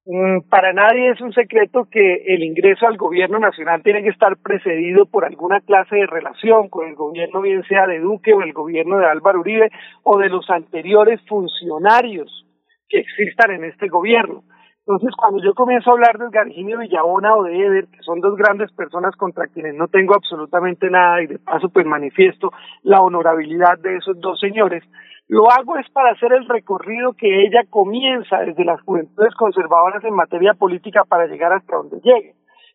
[0.05, 4.37] Mm, para nadie es un secreto que el ingreso al gobierno nacional tiene que estar
[4.37, 8.53] precedido por alguna clase de relación con el gobierno, bien sea de Duque o el
[8.53, 9.71] gobierno de Álvaro Uribe
[10.03, 12.45] o de los anteriores funcionarios
[12.87, 14.43] que existan en este gobierno.
[14.89, 18.35] Entonces, cuando yo comienzo a hablar de Garginio Villabona o de Eder, que son dos
[18.35, 22.51] grandes personas contra quienes no tengo absolutamente nada y de paso pues manifiesto
[22.81, 24.83] la honorabilidad de esos dos señores,
[25.27, 30.15] lo hago es para hacer el recorrido que ella comienza desde las juventudes conservadoras en
[30.15, 32.33] materia política para llegar hasta donde llegue.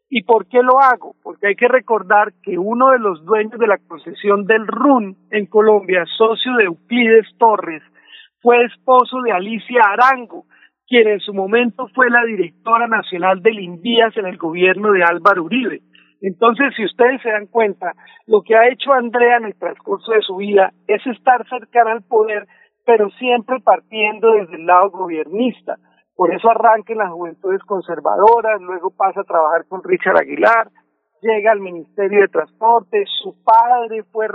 [0.09, 1.17] ¿Y por qué lo hago?
[1.21, 5.47] Porque hay que recordar que uno de los dueños de la concesión del RUN en
[5.47, 7.83] Colombia, socio de Euclides Torres,
[8.41, 10.45] fue esposo de Alicia Arango,
[10.87, 15.45] quien en su momento fue la directora nacional del INVIAS en el gobierno de Álvaro
[15.45, 15.81] Uribe.
[16.21, 17.93] Entonces, si ustedes se dan cuenta,
[18.27, 22.03] lo que ha hecho Andrea en el transcurso de su vida es estar cercana al
[22.03, 22.47] poder,
[22.87, 25.77] pero siempre partiendo desde el lado gobernista.
[26.17, 30.69] Por eso arranca en las juventudes conservadoras, luego pasa a trabajar con Richard Aguilar,
[31.21, 34.29] llega al Ministerio de Transporte, su padre fue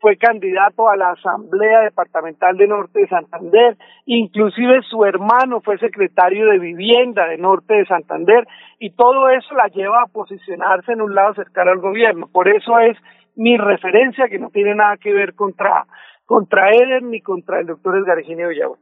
[0.00, 6.46] fue candidato a la Asamblea Departamental de Norte de Santander, inclusive su hermano fue secretario
[6.46, 8.46] de Vivienda de Norte de Santander,
[8.78, 12.28] y todo eso la lleva a posicionarse en un lado cercano al gobierno.
[12.30, 12.96] Por eso es
[13.36, 15.86] mi referencia, que no tiene nada que ver contra,
[16.24, 18.78] contra Eder ni contra el doctor Edgar Eugenio Villagón.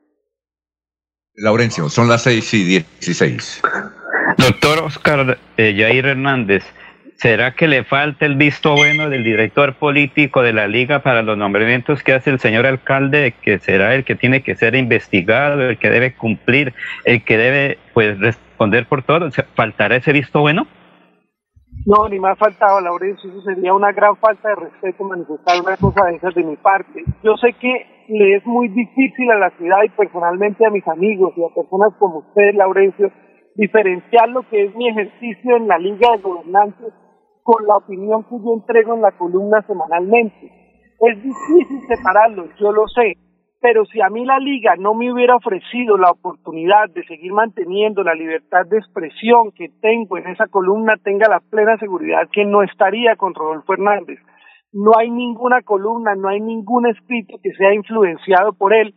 [1.37, 3.61] Laurencio, son las seis y dieciséis.
[4.39, 6.65] Doctor Oscar eh, Jair Hernández,
[7.17, 11.39] ¿Será que le falta el visto bueno del director político de la liga para los
[11.39, 15.79] nombramientos que hace el señor alcalde, que será el que tiene que ser investigado, el
[15.79, 16.75] que debe cumplir,
[17.05, 19.29] el que debe pues responder por todo?
[19.55, 20.67] ¿Faltará ese visto bueno?
[21.87, 23.31] No, ni me ha faltado, Laurencio.
[23.31, 27.05] Eso sería una gran falta de respeto manifestar una cosa de esas de mi parte.
[27.23, 31.33] Yo sé que le es muy difícil a la ciudad y personalmente a mis amigos
[31.37, 33.13] y a personas como usted, Laurencio,
[33.55, 36.93] diferenciar lo que es mi ejercicio en la Liga de Gobernantes
[37.45, 40.51] con la opinión que yo entrego en la columna semanalmente.
[40.99, 43.19] Es difícil separarlo, yo lo sé,
[43.61, 48.03] pero si a mí la liga no me hubiera ofrecido la oportunidad de seguir manteniendo
[48.03, 52.63] la libertad de expresión que tengo en esa columna, tenga la plena seguridad que no
[52.63, 54.19] estaría con Rodolfo Hernández.
[54.73, 58.95] No hay ninguna columna, no hay ningún escrito que sea influenciado por él,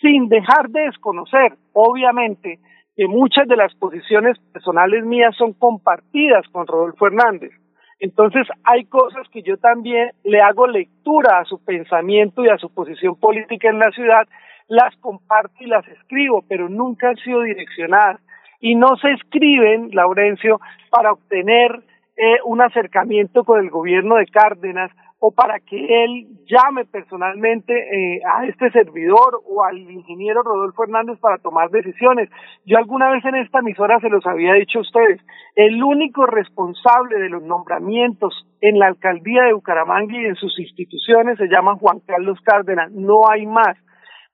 [0.00, 2.60] sin dejar de desconocer, obviamente,
[2.96, 7.52] que muchas de las posiciones personales mías son compartidas con Rodolfo Hernández.
[8.00, 12.72] Entonces hay cosas que yo también le hago lectura a su pensamiento y a su
[12.72, 14.26] posición política en la ciudad,
[14.68, 18.20] las comparto y las escribo, pero nunca han sido direccionadas.
[18.58, 20.60] Y no se escriben, Laurencio,
[20.90, 21.82] para obtener
[22.16, 24.90] eh, un acercamiento con el gobierno de Cárdenas
[25.22, 31.18] o para que él llame personalmente eh, a este servidor o al ingeniero Rodolfo Hernández
[31.20, 32.30] para tomar decisiones.
[32.64, 35.20] Yo alguna vez en esta emisora se los había dicho a ustedes,
[35.56, 41.36] el único responsable de los nombramientos en la alcaldía de Bucaramanga y en sus instituciones
[41.36, 43.76] se llama Juan Carlos Cárdenas, no hay más.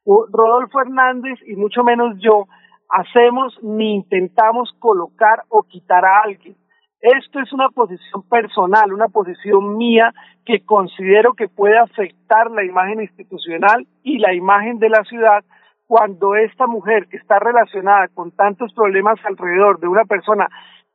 [0.06, 2.46] Rodolfo Hernández y mucho menos yo
[2.88, 6.54] hacemos ni intentamos colocar o quitar a alguien
[7.00, 10.12] esto es una posición personal, una posición mía
[10.44, 15.44] que considero que puede afectar la imagen institucional y la imagen de la ciudad
[15.86, 20.48] cuando esta mujer que está relacionada con tantos problemas alrededor de una persona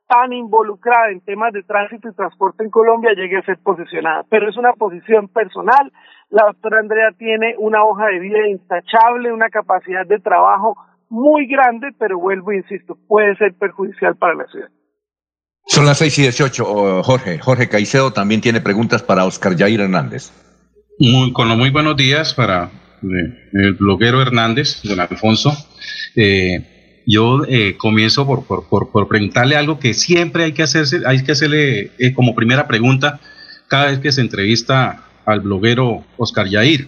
[0.07, 4.26] tan involucrada en temas de tránsito y transporte en Colombia llegue a ser posicionada.
[4.30, 5.94] Pero es una posición personal.
[6.30, 10.76] La doctora Andrea tiene una hoja de vida intachable, una capacidad de trabajo
[11.10, 14.69] muy grande, pero vuelvo e insisto, puede ser perjudicial para la ciudad.
[15.67, 17.39] Son las seis y dieciocho, Jorge.
[17.39, 20.31] Jorge Caicedo también tiene preguntas para Oscar Jair Hernández.
[20.99, 22.69] Muy, con los muy buenos días para
[23.01, 25.55] eh, el bloguero Hernández, don Alfonso.
[26.15, 31.31] Eh, yo eh, comienzo por, por, preguntarle algo que siempre hay que hacerse, hay que
[31.31, 33.19] hacerle como primera pregunta
[33.67, 36.88] cada vez que se entrevista al bloguero Oscar Yair.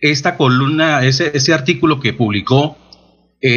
[0.00, 2.76] esta columna, ese, ese artículo que publicó,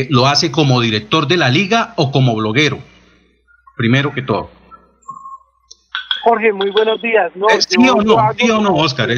[0.09, 2.79] ¿lo hace como director de la liga o como bloguero?
[3.75, 4.49] Primero que todo.
[6.23, 7.35] Jorge, muy buenos días.
[7.35, 8.17] No, ¿Sí, o no?
[8.37, 9.09] ¿Sí o no, Oscar?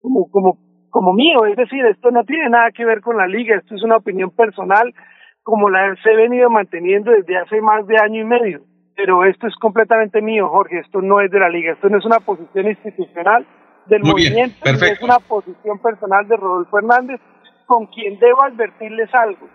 [0.00, 0.58] como, como,
[0.90, 3.82] como mío, es decir, esto no tiene nada que ver con la liga, esto es
[3.82, 4.94] una opinión personal
[5.42, 8.62] como la he venido manteniendo desde hace más de año y medio.
[8.96, 12.04] Pero esto es completamente mío, Jorge, esto no es de la liga, esto no es
[12.04, 13.46] una posición institucional
[13.86, 17.20] del movimiento, es una posición personal de Rodolfo Hernández,
[17.66, 19.48] con quien debo advertirles algo.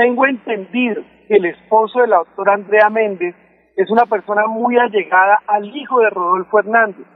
[0.00, 3.34] Tengo entendido el esposo de la doctora Andrea Méndez
[3.76, 7.06] es una persona muy allegada al hijo de Rodolfo Hernández,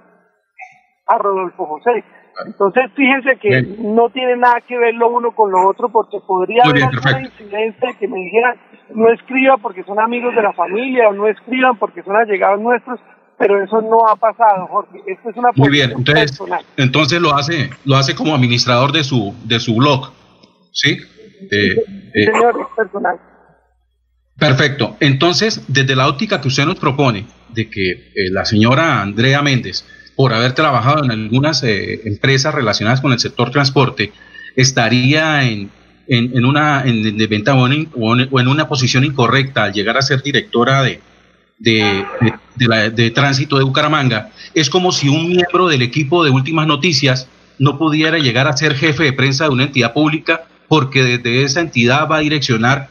[1.06, 2.05] a Rodolfo José.
[2.44, 6.65] Entonces, fíjense que no tiene nada que ver lo uno con lo otro, porque podría
[6.65, 8.56] haber alguna incidencia que me dijeran,
[8.94, 13.01] no escriba porque son amigos de la familia, o no escriban porque son allegados nuestros,
[13.39, 15.01] pero eso no ha pasado, Jorge.
[15.06, 16.39] Esto es una Muy bien, entonces,
[16.77, 20.12] entonces lo hace, lo hace como administrador de su, de su blog,
[20.70, 20.98] ¿sí?
[21.51, 23.18] Eh, señor, personal.
[24.38, 24.96] Perfecto.
[25.00, 29.84] Entonces, desde la óptica que usted nos propone, de que eh, la señora Andrea Méndez,
[30.16, 34.12] por haber trabajado en algunas eh, empresas relacionadas con el sector transporte,
[34.56, 35.70] estaría en,
[36.08, 41.00] en, una en desventaja o, en, una posición incorrecta al llegar a ser directora de,
[41.58, 42.04] de,
[42.56, 47.28] de, tránsito de Bucaramanga, es como si un miembro del equipo de últimas noticias
[47.58, 51.60] no pudiera llegar a ser jefe de prensa de una entidad pública porque desde esa
[51.60, 52.88] entidad va a direccionar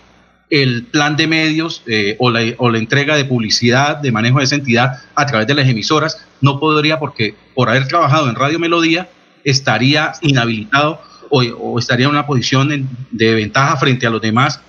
[0.50, 4.44] el plan de medios eh, o, la, o, la, entrega de publicidad, de manejo de
[4.44, 8.60] esa entidad a través de las emisoras, no podría porque por haber trabajado en Radio
[8.60, 9.10] Melodía
[9.44, 14.62] estaría inhabilitado o, estaría en una posición de ventaja frente a los demás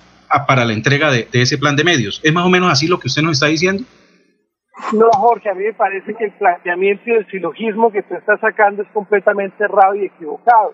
[0.47, 2.19] para la entrega de, ese plan de medios.
[2.23, 3.83] ¿Es más o menos así lo que usted nos está diciendo?
[4.93, 8.37] No, Jorge, a mí me parece que el planteamiento y el silogismo que usted está
[8.39, 10.73] sacando es completamente errado y equivocado.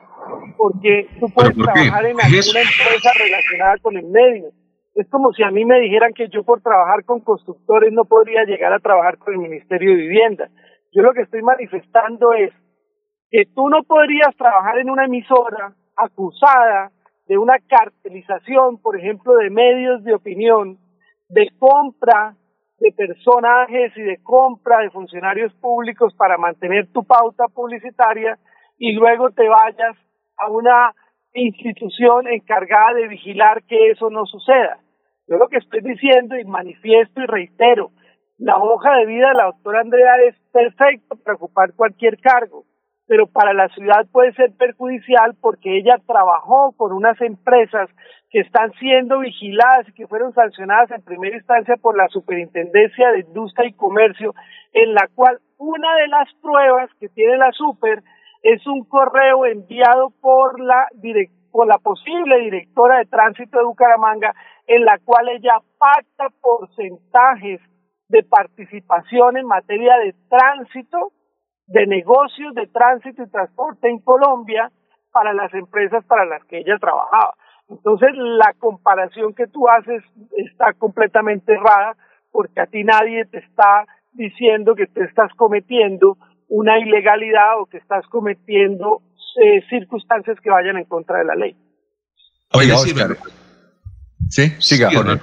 [0.58, 4.52] Porque tú puedes trabajar en alguna empresa relacionada con el medio,
[4.96, 8.44] es como si a mí me dijeran que yo por trabajar con constructores no podría
[8.44, 10.50] llegar a trabajar con el Ministerio de Vivienda.
[10.92, 12.52] Yo lo que estoy manifestando es
[13.30, 16.92] que tú no podrías trabajar en una emisora acusada
[17.28, 20.78] de una cartelización, por ejemplo, de medios de opinión,
[21.30, 22.36] de compra
[22.82, 28.38] de personajes y de compra de funcionarios públicos para mantener tu pauta publicitaria
[28.78, 29.96] y luego te vayas
[30.42, 30.94] a una
[31.34, 34.80] institución encargada de vigilar que eso no suceda.
[35.28, 37.92] Yo lo que estoy diciendo y manifiesto y reitero,
[38.38, 42.66] la hoja de vida de la doctora Andrea es perfecta para ocupar cualquier cargo,
[43.08, 47.90] pero para la ciudad puede ser perjudicial porque ella trabajó con unas empresas
[48.30, 53.20] que están siendo vigiladas y que fueron sancionadas en primera instancia por la Superintendencia de
[53.20, 54.34] Industria y Comercio,
[54.74, 58.02] en la cual una de las pruebas que tiene la Super
[58.42, 60.88] es un correo enviado por la
[61.52, 64.34] por la posible directora de tránsito de Bucaramanga,
[64.68, 67.60] en la cual ella pacta porcentajes
[68.08, 71.12] de participación en materia de tránsito,
[71.68, 74.72] de negocios de tránsito y transporte en Colombia
[75.12, 77.34] para las empresas para las que ella trabajaba.
[77.70, 80.04] Entonces, la comparación que tú haces
[80.38, 81.96] está completamente errada
[82.32, 86.18] porque a ti nadie te está diciendo que tú estás cometiendo
[86.52, 89.02] una ilegalidad o que estás cometiendo
[89.42, 91.56] eh, circunstancias que vayan en contra de la ley.
[92.54, 93.18] Oye, Oscar.
[94.30, 95.18] Sí, siga, Jorge.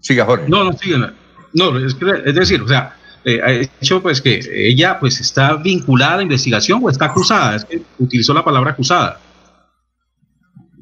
[0.00, 0.46] Siga, Jorge.
[0.48, 1.12] No, no, siga.
[1.52, 2.94] No, es, es decir, o sea,
[3.26, 7.56] eh, ha hecho pues que ella pues está vinculada a la investigación o está acusada,
[7.56, 9.18] es que utilizó la palabra acusada.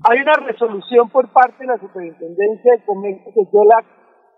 [0.05, 3.85] Hay una resolución por parte de la Superintendencia de Comercio que yo la,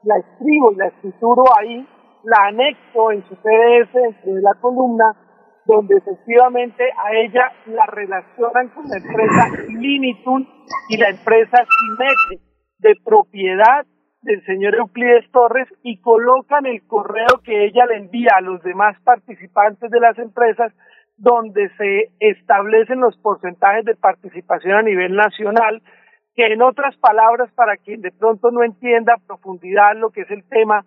[0.05, 1.87] la escribo y la escrituro ahí,
[2.25, 5.16] la anexo en su PDF dentro de la columna,
[5.66, 10.47] donde efectivamente a ella la relacionan con la empresa Linitum
[10.89, 12.41] y la empresa Simetri
[12.78, 13.86] de propiedad
[14.23, 18.97] del señor Euclides Torres y colocan el correo que ella le envía a los demás
[19.05, 20.73] participantes de las empresas
[21.16, 25.82] donde se establecen los porcentajes de participación a nivel nacional,
[26.35, 30.31] que en otras palabras, para quien de pronto no entienda a profundidad lo que es
[30.31, 30.85] el tema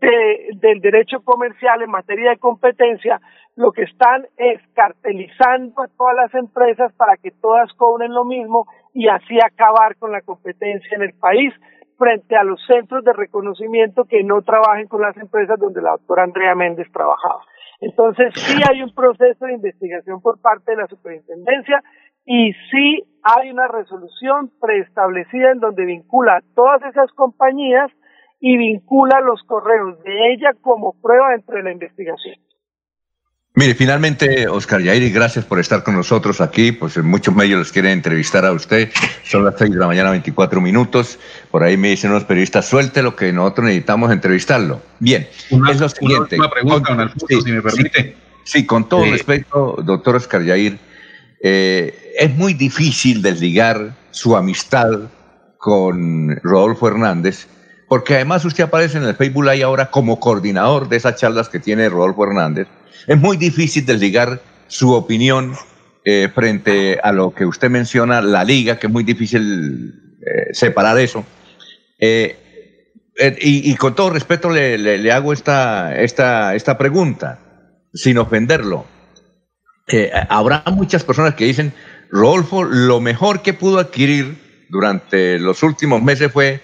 [0.00, 3.20] de, del derecho comercial en materia de competencia,
[3.56, 8.66] lo que están es cartelizando a todas las empresas para que todas cobren lo mismo
[8.92, 11.52] y así acabar con la competencia en el país
[11.98, 16.24] frente a los centros de reconocimiento que no trabajen con las empresas donde la doctora
[16.24, 17.40] Andrea Méndez trabajaba.
[17.80, 21.82] Entonces sí hay un proceso de investigación por parte de la superintendencia
[22.24, 27.90] y sí hay una resolución preestablecida en donde vincula a todas esas compañías
[28.40, 32.36] y vincula los correos de ella como prueba dentro de la investigación.
[33.58, 36.72] Mire, finalmente, Oscar Yairi, gracias por estar con nosotros aquí.
[36.72, 38.90] Pues muchos medios les quieren entrevistar a usted.
[39.24, 41.18] Son las seis de la mañana, 24 minutos.
[41.50, 44.82] Por ahí me dicen unos periodistas, suelte lo que nosotros necesitamos entrevistarlo.
[44.98, 45.26] Bien,
[45.70, 46.36] es lo siguiente.
[46.38, 48.16] Una pregunta, don Alfonso, si me permite.
[48.44, 50.78] Sí, con todo respeto, doctor Oscar Yair,
[51.40, 55.10] eh, es muy difícil desligar su amistad
[55.56, 57.48] con Rodolfo Hernández,
[57.88, 61.60] porque además usted aparece en el Facebook Live ahora como coordinador de esas charlas que
[61.60, 62.68] tiene Rodolfo Hernández
[63.06, 65.54] es muy difícil desligar su opinión
[66.04, 70.98] eh, frente a lo que usted menciona, la liga, que es muy difícil eh, separar
[70.98, 71.24] eso.
[71.98, 72.36] Eh,
[73.40, 77.40] y, con todo respeto le, hago esta, esta, esta pregunta,
[77.94, 78.84] sin ofenderlo.
[80.28, 81.72] habrá muchas personas que dicen,
[82.10, 86.60] Rodolfo, lo mejor que pudo adquirir durante los últimos meses fue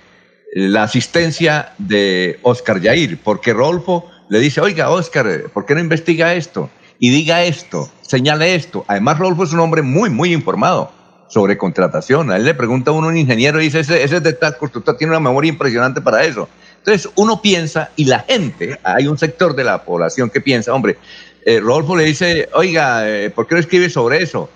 [0.52, 6.34] la asistencia de Oscar Yair, porque Rodolfo le dice, oiga, Oscar, ¿por qué no investiga
[6.34, 6.70] esto?
[6.98, 8.84] Y diga esto, señale esto.
[8.86, 10.92] Además, Rodolfo es un hombre muy, muy informado
[11.28, 12.30] sobre contratación.
[12.30, 14.58] A él le pregunta a uno, un ingeniero, y dice, ese, ese es de tal
[14.58, 16.48] constructor, tiene una memoria impresionante para eso.
[16.78, 20.98] Entonces, uno piensa, y la gente, hay un sector de la población que piensa, hombre,
[21.46, 24.50] eh, Rodolfo le dice, oiga, eh, ¿por qué no escribe sobre eso?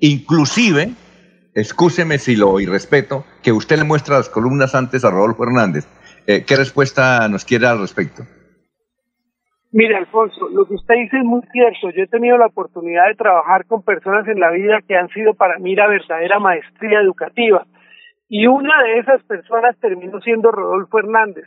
[0.00, 0.94] Inclusive,
[1.54, 5.86] excúseme si lo irrespeto, que usted le muestra las columnas antes a Rodolfo Hernández.
[6.26, 8.22] Eh, ¿Qué respuesta nos quiere al respecto?
[9.72, 11.90] Mire, Alfonso, lo que usted dice es muy cierto.
[11.96, 15.32] Yo he tenido la oportunidad de trabajar con personas en la vida que han sido
[15.34, 17.66] para mí la verdadera maestría educativa.
[18.28, 21.46] Y una de esas personas terminó siendo Rodolfo Hernández,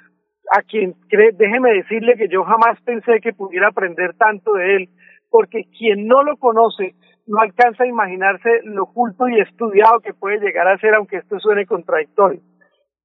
[0.51, 4.89] a quien cree, déjeme decirle que yo jamás pensé que pudiera aprender tanto de él,
[5.29, 6.95] porque quien no lo conoce
[7.27, 11.39] no alcanza a imaginarse lo culto y estudiado que puede llegar a ser, aunque esto
[11.39, 12.41] suene contradictorio.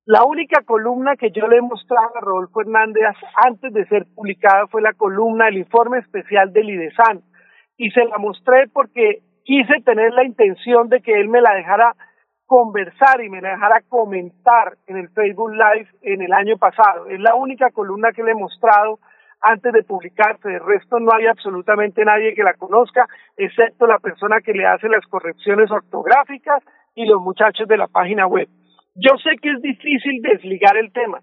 [0.05, 3.05] La única columna que yo le he mostrado a Rodolfo Hernández
[3.37, 7.23] antes de ser publicada fue la columna del informe especial del IDESAN.
[7.77, 11.95] Y se la mostré porque quise tener la intención de que él me la dejara
[12.47, 17.07] conversar y me la dejara comentar en el Facebook Live en el año pasado.
[17.07, 18.99] Es la única columna que le he mostrado
[19.41, 20.49] antes de publicarse.
[20.49, 23.07] De resto no hay absolutamente nadie que la conozca,
[23.37, 26.63] excepto la persona que le hace las correcciones ortográficas
[26.95, 28.49] y los muchachos de la página web.
[28.95, 31.21] Yo sé que es difícil desligar el tema.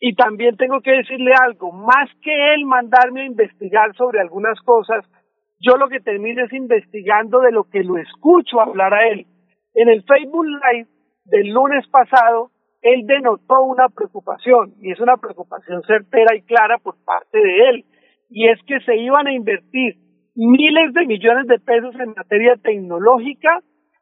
[0.00, 5.04] Y también tengo que decirle algo, más que él mandarme a investigar sobre algunas cosas,
[5.60, 9.26] yo lo que termino es investigando de lo que lo escucho hablar a él.
[9.74, 10.88] En el Facebook Live
[11.24, 12.50] del lunes pasado,
[12.84, 17.84] él denotó una preocupación, y es una preocupación certera y clara por parte de él,
[18.28, 19.96] y es que se iban a invertir
[20.34, 23.60] miles de millones de pesos en materia tecnológica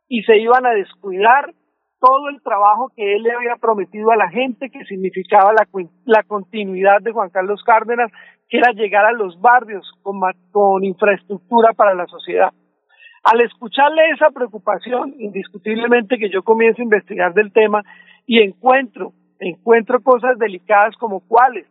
[0.08, 1.54] y se iban a descuidar
[2.00, 5.68] todo el trabajo que él le había prometido a la gente, que significaba la,
[6.04, 8.10] la continuidad de Juan Carlos Cárdenas,
[8.48, 10.18] que era llegar a los barrios con,
[10.50, 12.50] con infraestructura para la sociedad.
[13.24, 17.82] Al escucharle esa preocupación, indiscutiblemente que yo comienzo a investigar del tema
[18.26, 21.66] y encuentro, encuentro cosas delicadas como cuáles,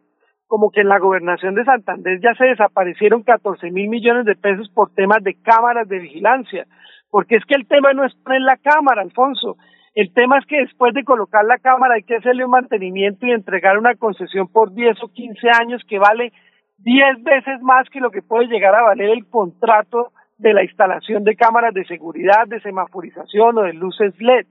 [0.47, 4.69] como que en la gobernación de Santander ya se desaparecieron 14 mil millones de pesos
[4.69, 6.67] por temas de cámaras de vigilancia,
[7.09, 9.57] porque es que el tema no es poner la cámara, Alfonso,
[9.93, 13.31] el tema es que después de colocar la cámara hay que hacerle un mantenimiento y
[13.31, 16.31] entregar una concesión por 10 o 15 años que vale
[16.77, 21.23] 10 veces más que lo que puede llegar a valer el contrato de la instalación
[21.23, 24.45] de cámaras de seguridad, de semaforización o de luces LED.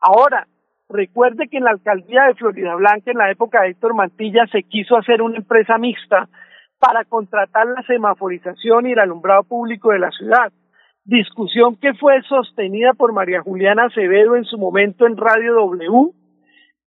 [0.00, 0.46] Ahora,
[0.88, 4.62] Recuerde que en la alcaldía de Florida Blanca, en la época de Héctor Mantilla, se
[4.62, 6.28] quiso hacer una empresa mixta
[6.78, 10.52] para contratar la semaforización y el alumbrado público de la ciudad.
[11.04, 16.12] Discusión que fue sostenida por María Juliana Acevedo en su momento en Radio W,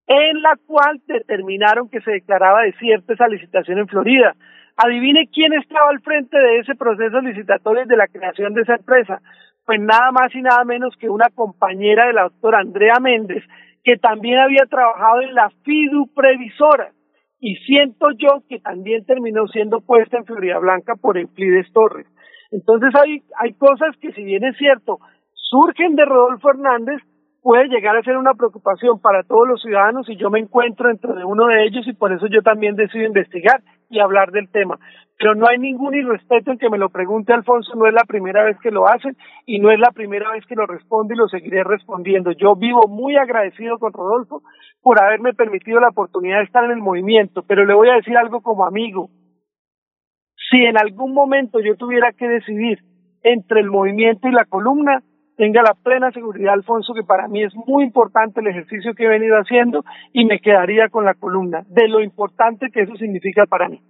[0.07, 4.35] en la cual determinaron que se declaraba desierta esa licitación en Florida.
[4.81, 9.21] Adivine quién estaba al frente de ese proceso licitatorio de la creación de esa empresa.
[9.65, 13.43] Pues nada más y nada menos que una compañera de la doctora Andrea Méndez,
[13.83, 16.93] que también había trabajado en la FIDU previsora
[17.41, 22.07] y siento yo que también terminó siendo puesta en Florida Blanca por Euclides Torres.
[22.49, 24.99] Entonces hay, hay cosas que si bien es cierto,
[25.33, 27.01] surgen de Rodolfo Hernández,
[27.41, 31.15] puede llegar a ser una preocupación para todos los ciudadanos y yo me encuentro dentro
[31.15, 34.77] de uno de ellos y por eso yo también decido investigar y hablar del tema
[35.19, 38.45] pero no hay ningún irrespeto en que me lo pregunte Alfonso, no es la primera
[38.45, 41.27] vez que lo hacen y no es la primera vez que lo respondo y lo
[41.27, 42.31] seguiré respondiendo.
[42.31, 44.41] Yo vivo muy agradecido con Rodolfo
[44.81, 48.15] por haberme permitido la oportunidad de estar en el movimiento, pero le voy a decir
[48.15, 49.09] algo como amigo.
[50.49, 52.79] Si en algún momento yo tuviera que decidir
[53.21, 55.03] entre el movimiento y la columna,
[55.39, 59.07] tenga la plena seguridad, Alfonso, que para mí es muy importante el ejercicio que he
[59.07, 63.69] venido haciendo y me quedaría con la columna, de lo importante que eso significa para
[63.69, 63.81] mí.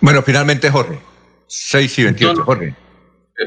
[0.00, 1.00] Bueno, finalmente, Jorge.
[1.48, 2.74] 6 y 28, Jorge.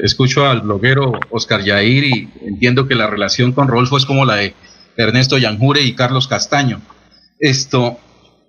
[0.02, 4.36] Escucho al bloguero Oscar Yair y entiendo que la relación con Rolfo es como la
[4.36, 4.52] de
[4.98, 6.82] Ernesto Yanjure y Carlos Castaño.
[7.38, 7.96] Esto,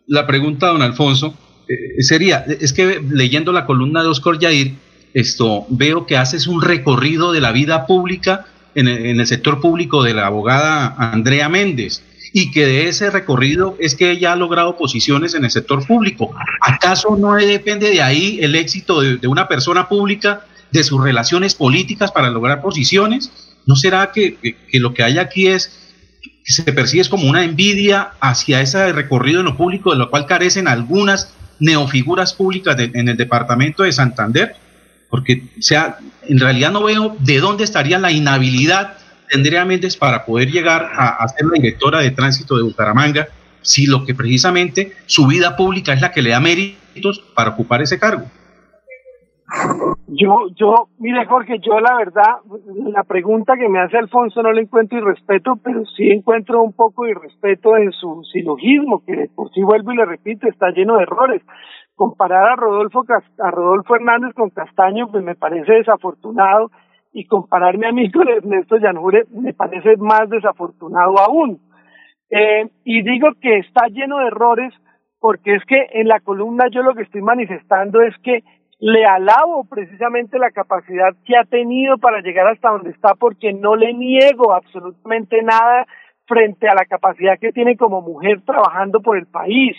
[0.08, 1.34] la pregunta, don Alfonso,
[1.70, 4.74] eh, sería, es que leyendo la columna de Oscar Yair,
[5.14, 8.46] esto, veo que haces un recorrido de la vida pública
[8.76, 12.04] en el sector público de la abogada Andrea Méndez
[12.34, 16.32] y que de ese recorrido es que ella ha logrado posiciones en el sector público.
[16.62, 22.12] ¿Acaso no depende de ahí el éxito de, una persona pública, de sus relaciones políticas
[22.12, 23.32] para lograr posiciones?
[23.66, 24.38] ¿No será que,
[24.74, 25.80] lo que hay aquí es
[26.46, 30.26] que se percibe como una envidia hacia ese recorrido en lo público, de lo cual
[30.26, 34.56] carecen algunas neofiguras públicas en el departamento de Santander?
[35.10, 38.98] Porque, o sea, en realidad no veo de dónde estaría la inhabilidad
[39.34, 43.28] Andrea Méndez para poder llegar a, ser la directora de tránsito de Bucaramanga
[43.62, 47.82] si lo que precisamente su vida pública es la que le da méritos para ocupar
[47.82, 48.26] ese cargo?
[50.08, 52.38] Yo, yo, mire Jorge, yo la verdad,
[52.94, 57.08] la pregunta que me hace Alfonso no le encuentro irrespeto, pero sí encuentro un poco
[57.08, 61.42] irrespeto en su silogismo, que por sí vuelvo y le repito, está lleno de errores.
[62.00, 63.04] Comparar a Rodolfo,
[63.40, 66.72] a Rodolfo Hernández con Castaño, pues me parece desafortunado
[67.12, 71.60] y compararme a mí con Ernesto Llanure me parece más desafortunado aún.
[72.30, 74.74] Eh, y digo que está lleno de errores
[75.20, 78.46] porque es que en la columna yo lo que estoy manifestando es que
[78.80, 83.76] le alabo precisamente la capacidad que ha tenido para llegar hasta donde está porque no
[83.76, 85.86] le niego absolutamente nada
[86.28, 89.76] frente a la capacidad que tiene como mujer trabajando por el país.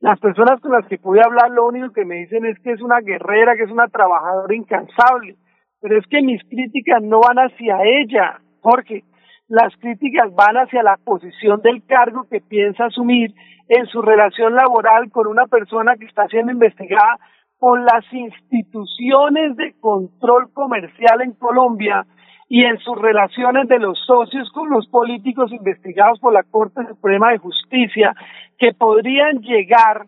[0.00, 2.82] Las personas con las que pude hablar lo único que me dicen es que es
[2.82, 5.36] una guerrera, que es una trabajadora incansable.
[5.80, 9.04] Pero es que mis críticas no van hacia ella, porque
[9.48, 13.32] las críticas van hacia la posición del cargo que piensa asumir
[13.68, 17.18] en su relación laboral con una persona que está siendo investigada
[17.58, 22.04] por las instituciones de control comercial en Colombia
[22.48, 27.32] y en sus relaciones de los socios con los políticos investigados por la Corte Suprema
[27.32, 28.14] de Justicia
[28.58, 30.06] que podrían llegar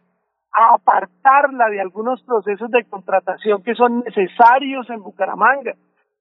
[0.53, 5.75] a apartarla de algunos procesos de contratación que son necesarios en Bucaramanga.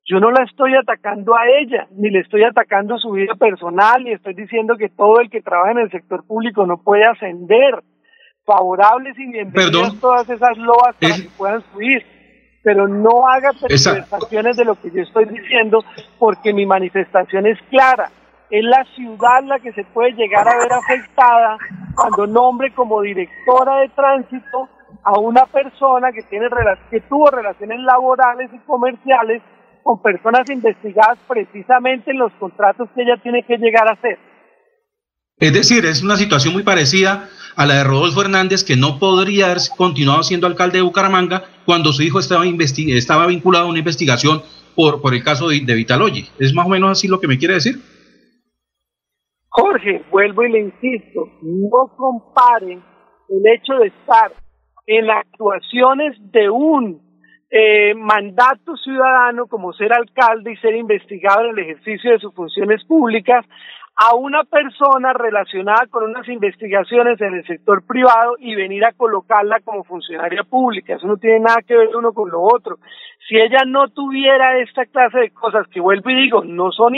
[0.10, 4.14] Yo no la estoy atacando a ella, ni le estoy atacando su vida personal, ni
[4.14, 7.84] estoy diciendo que todo el que trabaja en el sector público no puede ascender.
[8.46, 12.06] Favorables y bienvenidas todas esas loas para que puedan subir,
[12.68, 15.86] pero no haga manifestaciones de lo que yo estoy diciendo,
[16.20, 18.12] porque mi manifestación es clara
[18.50, 21.58] es la ciudad la que se puede llegar a ver afectada
[21.96, 24.68] cuando nombre como directora de tránsito
[25.04, 26.48] a una persona que, tiene,
[26.90, 29.42] que tuvo relaciones laborales y comerciales
[29.84, 34.18] con personas investigadas precisamente en los contratos que ella tiene que llegar a hacer.
[35.40, 39.46] Es decir, es una situación muy parecida a la de Rodolfo Hernández, que no podría
[39.46, 44.42] haber continuado siendo alcalde de Bucaramanga cuando su hijo estaba, estaba vinculado a una investigación
[44.76, 45.86] por, el caso de, de.
[46.40, 47.76] ¿Es más o menos así lo que me quiere decir?
[49.50, 52.82] Jorge, vuelvo y le insisto, no comparen
[53.30, 54.32] el hecho de estar
[54.88, 57.00] en actuaciones de un
[57.52, 62.84] eh, mandato ciudadano como ser alcalde y ser investigado en el ejercicio de sus funciones
[62.86, 63.46] públicas
[64.00, 69.60] a una persona relacionada con unas investigaciones en el sector privado y venir a colocarla
[69.66, 70.96] como funcionaria pública.
[70.96, 72.78] Eso no tiene nada que ver uno con lo otro.
[73.28, 76.94] Si ella no tuviera esta clase de cosas que vuelvo y digo, no son,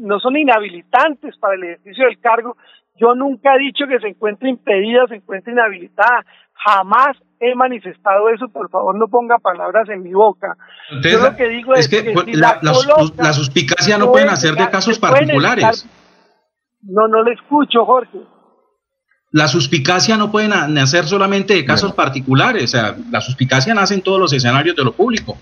[0.00, 2.56] no son inhabilitantes para el ejercicio del cargo,
[2.96, 6.26] yo nunca he dicho que se encuentre impedida se encuentre inhabilitada.
[6.54, 10.56] Jamás he manifestado eso, por favor no ponga palabras en mi boca.
[11.02, 15.86] Yo lo que digo es, que, la, la, suspicacia no pueden hacer de casos particulares.
[16.82, 18.18] No, no le escucho, Jorge.
[19.30, 24.02] La suspicacia no puede nacer solamente de casos particulares, o sea, la suspicacia nace en
[24.02, 25.38] todos los escenarios de lo público.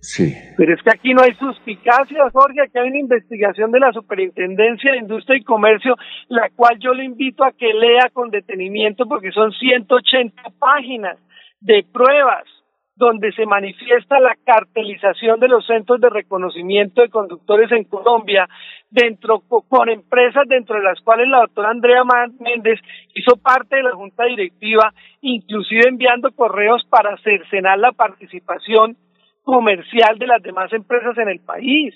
[0.00, 0.34] Sí.
[0.56, 4.92] Pero es que aquí no hay suspicacia, Jorge, aquí hay una investigación de la Superintendencia
[4.92, 5.96] de Industria y Comercio,
[6.28, 11.18] la cual yo le invito a que lea con detenimiento porque son 180 páginas
[11.60, 12.44] de pruebas
[12.96, 18.48] donde se manifiesta la cartelización de los centros de reconocimiento de conductores en Colombia,
[18.90, 22.02] dentro con empresas dentro de las cuales la doctora Andrea
[22.38, 22.80] Méndez
[23.14, 28.96] hizo parte de la junta directiva, inclusive enviando correos para cercenar la participación
[29.42, 31.94] comercial de las demás empresas en el país.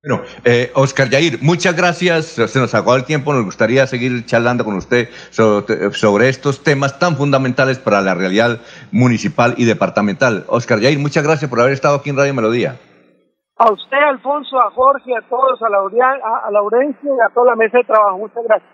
[0.00, 2.26] Bueno, eh, Oscar Yair, muchas gracias.
[2.26, 3.32] Se nos acabó el tiempo.
[3.32, 8.60] Nos gustaría seguir charlando con usted sobre, estos temas tan fundamentales para la realidad
[8.92, 10.44] municipal y departamental.
[10.46, 12.76] Oscar Yair, muchas gracias por haber estado aquí en Radio Melodía.
[13.56, 17.84] A usted, Alfonso, a Jorge, a todos, a, Laurencio y a toda la mesa de
[17.84, 18.18] trabajo.
[18.18, 18.70] Muchas gracias.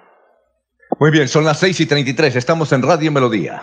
[1.01, 2.37] Muy bien, son las seis y treinta y tres.
[2.37, 3.63] Estamos en Radio Melodía.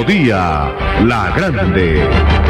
[0.00, 0.72] Melodía
[1.04, 2.49] La Grande.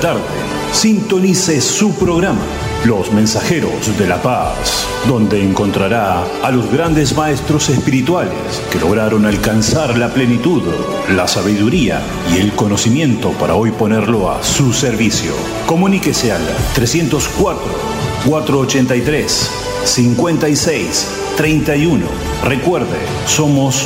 [0.01, 0.21] tarde,
[0.73, 2.41] sintonice su programa,
[2.85, 8.33] Los Mensajeros de la Paz, donde encontrará a los grandes maestros espirituales
[8.71, 10.63] que lograron alcanzar la plenitud,
[11.15, 12.01] la sabiduría
[12.33, 15.33] y el conocimiento para hoy ponerlo a su servicio.
[15.67, 16.41] Comuníquese al
[16.73, 17.61] 304
[18.25, 19.51] 483
[19.85, 21.07] 56
[21.37, 22.05] 31.
[22.43, 22.97] Recuerde,
[23.27, 23.85] somos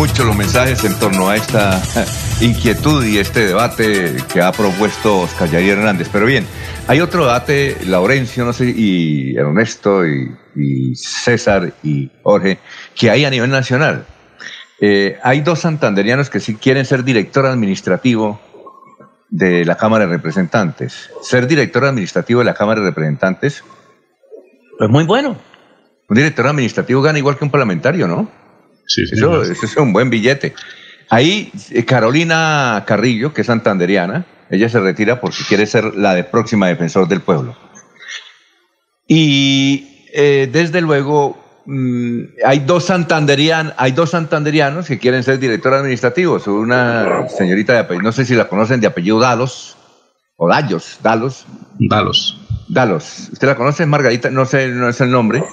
[0.00, 1.78] Muchos los mensajes en torno a esta
[2.40, 6.08] inquietud y este debate que ha propuesto Oscar Yair Hernández.
[6.10, 6.46] Pero bien,
[6.88, 12.58] hay otro debate, Laurencio, no sé, y Ernesto, y, César, y Jorge,
[12.94, 14.06] que hay a nivel nacional.
[14.80, 18.40] Eh, hay dos santanderianos que sí quieren ser director administrativo
[19.28, 21.10] de la Cámara de Representantes.
[21.20, 23.62] Ser director administrativo de la Cámara de Representantes
[24.80, 25.36] es muy bueno.
[26.08, 28.40] Un director administrativo gana igual que un parlamentario, ¿no?
[28.90, 29.02] Sí.
[29.02, 30.52] Eso, es un buen billete.
[31.08, 36.24] Ahí eh, Carolina Carrillo, que es santanderiana, ella se retira porque quiere ser la de
[36.24, 37.56] próxima defensor del pueblo.
[39.06, 45.72] Y eh, desde luego mm, hay dos santanderianos, hay dos santanderianos que quieren ser director
[45.72, 46.48] administrativos.
[46.48, 49.76] Una señorita de apellido, no sé si la conocen de apellido Dalos
[50.36, 51.46] o Dallos, Dalos.
[51.78, 52.40] Dalos.
[52.68, 53.28] Dalos.
[53.32, 54.30] ¿Usted la conoce, Margarita?
[54.30, 55.44] No sé, no es el nombre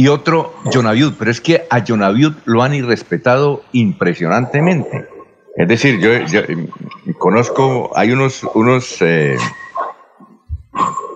[0.00, 5.06] y otro Jonaviud, pero es que a Jonaviud lo han irrespetado impresionantemente.
[5.54, 6.68] Es decir, yo, eh,
[7.18, 9.36] conozco, hay unos, unos eh,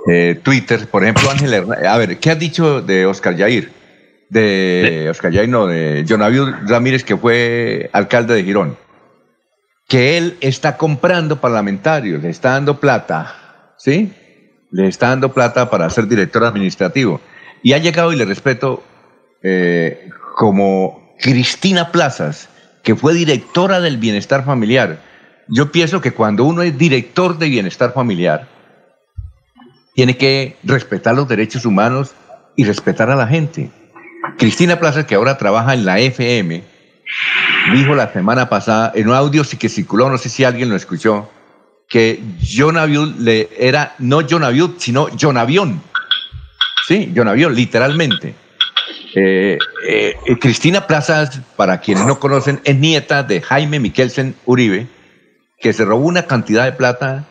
[0.06, 1.86] eh, Twitter, por ejemplo, Ángel Hernández.
[1.86, 3.72] A ver, ¿qué has dicho de Oscar Yair?
[4.28, 8.76] De Oscar Yair, no, de Jonaviud Ramírez, que fue alcalde de Girón.
[9.88, 14.12] Que él está comprando parlamentarios, le está dando plata, ¿sí?
[14.70, 17.22] Le está dando plata para ser director administrativo.
[17.64, 18.84] Y ha llegado, y le respeto,
[19.42, 22.50] eh, como Cristina Plazas,
[22.82, 25.00] que fue directora del bienestar familiar.
[25.48, 28.46] Yo pienso que cuando uno es director de bienestar familiar,
[29.94, 32.14] tiene que respetar los derechos humanos
[32.54, 33.70] y respetar a la gente.
[34.36, 36.62] Cristina Plazas, que ahora trabaja en la FM,
[37.72, 41.30] dijo la semana pasada, en un audio que circuló, no sé si alguien lo escuchó,
[41.88, 45.80] que John Avión le era no John Avión, sino John Avión
[46.86, 48.34] Sí, John Avión, literalmente.
[49.14, 49.58] Eh,
[49.88, 54.88] eh, eh, Cristina Plazas, para quienes no conocen, es nieta de Jaime Miquelsen Uribe,
[55.60, 57.24] que se robó una cantidad de plata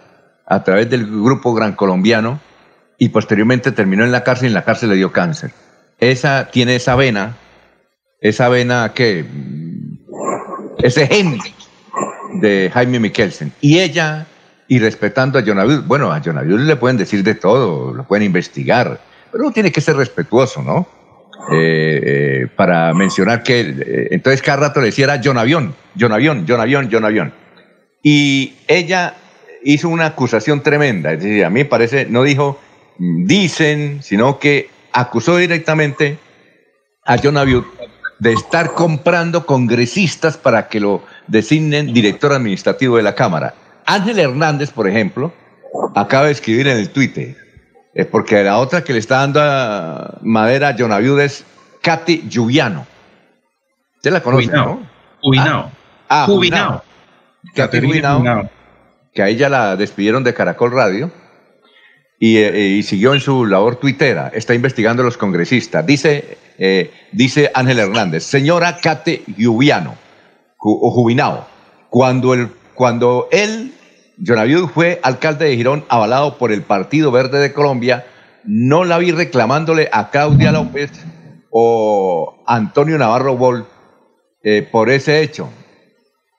[0.46, 2.40] a través del grupo Gran Colombiano
[2.98, 5.52] y posteriormente terminó en la cárcel y en la cárcel le dio cáncer.
[6.00, 7.38] Esa tiene esa vena,
[8.22, 9.26] esa vena que
[10.80, 11.38] ese gen
[12.36, 13.52] de Jaime Miquelsen.
[13.62, 14.26] Y ella,
[14.68, 19.13] y respetando a John bueno, a John le pueden decir de todo, lo pueden investigar
[19.34, 20.88] pero uno tiene que ser respetuoso, ¿no?
[21.52, 26.14] Eh, eh, para mencionar que eh, entonces cada rato le decía era John Avión, John
[26.14, 27.34] Avión, John Avión, John Avión.
[28.04, 29.16] Y ella
[29.64, 32.60] hizo una acusación tremenda, es decir, a mí parece, no dijo
[33.00, 36.20] dicen, sino que acusó directamente
[37.04, 37.66] a John Avión
[38.20, 43.56] de estar comprando congresistas para que lo designen director administrativo de la Cámara.
[43.88, 45.34] Ángel Hernández, por ejemplo,
[45.96, 47.36] acaba de escribir en el Twitter,
[47.94, 51.46] es porque la otra que le está dando a madera a Jonaviud es
[51.82, 52.88] Katy Lluviano.
[53.98, 54.82] ¿Usted la conoce, no?
[55.22, 55.72] Jubinao.
[56.10, 56.84] Ah, ah
[57.56, 57.82] Katy
[59.14, 61.12] Que a ella la despidieron de Caracol Radio
[62.20, 64.32] eh, y, siguió en su labor tuitera.
[64.34, 65.86] Está investigando a los congresistas.
[65.86, 69.96] Dice, eh, dice Ángel Hernández, señora Katy Lluviano,
[70.58, 71.46] o Jubinao,
[71.90, 73.74] cuando, el, cuando él
[74.18, 78.06] Jonaviud fue alcalde de Girón avalado por el Partido Verde de Colombia.
[78.44, 80.92] No la vi reclamándole a Claudia López
[81.50, 83.68] o Antonio Navarro Bol
[84.44, 85.50] eh, por ese hecho.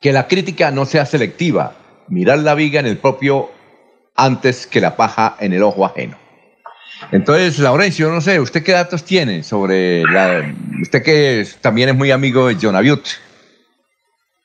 [0.01, 1.76] Que la crítica no sea selectiva.
[2.09, 3.51] Mirar la viga en el propio
[4.14, 6.16] antes que la paja en el ojo ajeno.
[7.10, 10.55] Entonces, Laurencio, no sé, ¿usted qué datos tiene sobre la...
[10.80, 13.01] Usted que también es muy amigo de Jonaviud?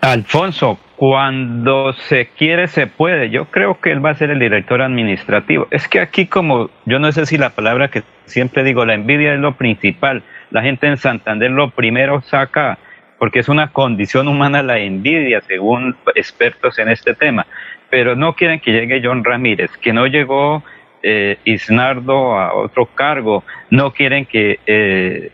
[0.01, 3.29] Alfonso, cuando se quiere se puede.
[3.29, 5.67] Yo creo que él va a ser el director administrativo.
[5.71, 9.33] Es que aquí como, yo no sé si la palabra que siempre digo, la envidia
[9.33, 10.23] es lo principal.
[10.51, 12.79] La gente en Santander lo primero saca,
[13.17, 17.45] porque es una condición humana la envidia, según expertos en este tema.
[17.89, 20.63] Pero no quieren que llegue John Ramírez, que no llegó
[21.03, 24.59] eh, Isnardo a otro cargo, no quieren que...
[24.65, 25.31] Eh,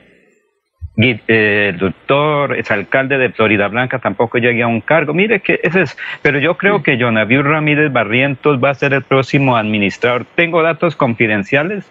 [0.97, 5.13] el doctor, es alcalde de Florida Blanca, tampoco llegue a un cargo.
[5.13, 9.03] Mire que ese es, pero yo creo que Jonaviu Ramírez Barrientos va a ser el
[9.03, 10.25] próximo administrador.
[10.35, 11.89] Tengo datos confidenciales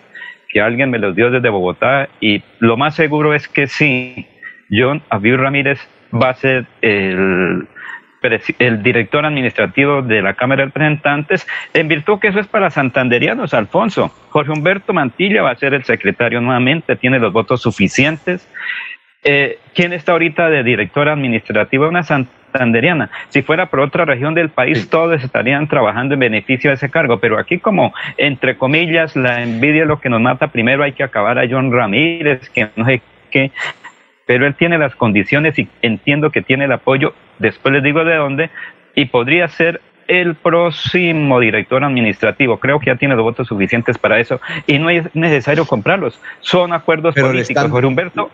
[0.48, 4.26] que alguien me los dio desde Bogotá y lo más seguro es que sí,
[4.70, 5.80] John Abiu Ramírez
[6.14, 7.66] va a ser el,
[8.58, 13.52] el director administrativo de la Cámara de Representantes, en virtud que eso es para santanderianos,
[13.52, 14.14] Alfonso.
[14.30, 18.48] Jorge Humberto Mantilla va a ser el secretario nuevamente, tiene los votos suficientes.
[19.24, 21.88] Eh, ¿quién está ahorita de directora administrativa?
[21.88, 23.10] Una santanderiana.
[23.30, 27.18] Si fuera por otra región del país, todos estarían trabajando en beneficio de ese cargo,
[27.18, 31.02] pero aquí como, entre comillas, la envidia es lo que nos mata, primero hay que
[31.02, 33.50] acabar a John Ramírez, que no sé qué.
[34.26, 38.16] pero él tiene las condiciones y entiendo que tiene el apoyo, después les digo de
[38.16, 38.50] dónde,
[38.94, 42.58] y podría ser el próximo director administrativo.
[42.58, 46.20] Creo que ya tiene los votos suficientes para eso y no es necesario comprarlos.
[46.40, 47.70] Son acuerdos políticos.
[47.70, 48.30] Jorge Humberto.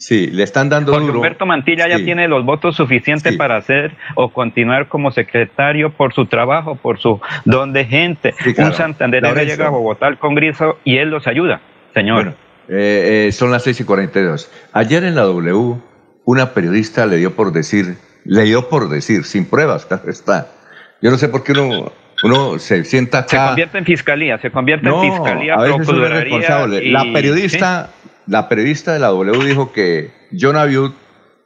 [0.00, 4.32] Sí, le están dando Jorge Humberto Mantilla ya tiene los votos suficientes para hacer o
[4.32, 8.34] continuar como secretario por su trabajo, por su don de gente.
[8.56, 11.60] Un Santander llega a Bogotá al Congreso y él los ayuda,
[11.92, 12.34] señor.
[12.70, 14.50] Eh, eh, son las 6 y 42.
[14.72, 15.76] Ayer en la W,
[16.24, 20.46] una periodista le dio por decir, le dio por decir, sin pruebas, está.
[21.02, 23.28] Yo no sé por qué uno, uno se sienta acá.
[23.28, 26.90] Se convierte en fiscalía, se convierte en fiscalía, a veces uno es responsable.
[26.90, 27.90] La periodista,
[28.30, 30.92] la periodista de la W dijo que John Abiud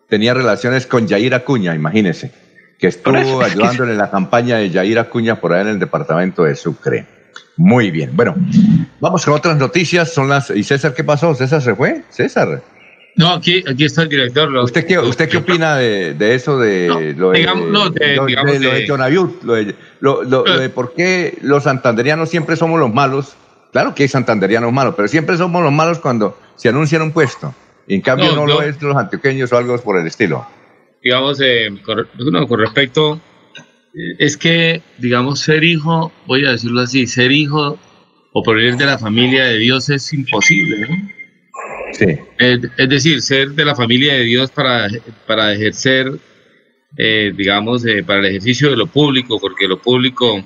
[0.08, 2.30] tenía relaciones con Yair Acuña, imagínese,
[2.78, 6.54] que estuvo ayudándole en la campaña de Yair Acuña por allá en el departamento de
[6.54, 7.06] Sucre.
[7.56, 8.10] Muy bien.
[8.14, 8.34] Bueno,
[9.00, 10.12] vamos con otras noticias.
[10.12, 10.50] Son las.
[10.50, 11.34] ¿Y César qué pasó?
[11.34, 12.02] ¿César se fue?
[12.10, 12.62] César.
[13.16, 14.54] No, aquí, aquí está el director.
[14.56, 18.26] ¿Usted qué, usted qué opina de, de eso de, lo, de, digamos, no, de, lo,
[18.26, 23.36] digamos de, lo lo, de por qué los santanderianos siempre somos los malos?
[23.74, 27.52] Claro que hay santanderianos malos, pero siempre somos los malos cuando se anuncian un puesto.
[27.88, 30.46] Y en cambio no, lo es los antioqueños o algo por el estilo.
[31.02, 32.06] Digamos, eh, con,
[32.46, 33.20] con respecto
[34.20, 37.76] es que, digamos, ser hijo, voy a decirlo así, ser hijo
[38.32, 41.10] o provenir de la familia de Dios es imposible, ¿no?
[41.94, 42.16] Sí.
[42.38, 44.86] Es, decir, ser de la familia de Dios para,
[45.26, 46.12] para ejercer,
[46.96, 50.44] eh, digamos, eh, para el ejercicio de lo público, porque lo público,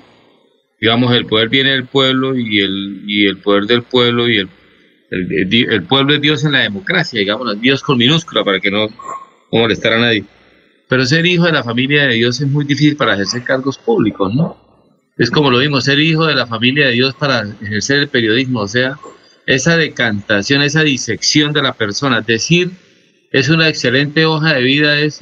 [0.81, 4.49] digamos, el poder viene del pueblo y el, y el poder del pueblo y el,
[5.11, 8.87] el, pueblo es Dios en la democracia, digamos, Dios con minúscula para que no
[9.51, 10.25] molestar a nadie.
[10.87, 14.33] Pero ser hijo de la familia de Dios es muy difícil para ejercer cargos públicos,
[14.33, 14.57] ¿no?
[15.17, 18.61] Es como lo mismo, ser hijo de la familia de Dios para ejercer el periodismo,
[18.61, 18.97] o sea,
[19.45, 22.71] esa decantación, esa disección de la persona, decir
[23.31, 25.19] es una excelente hoja de vida, es,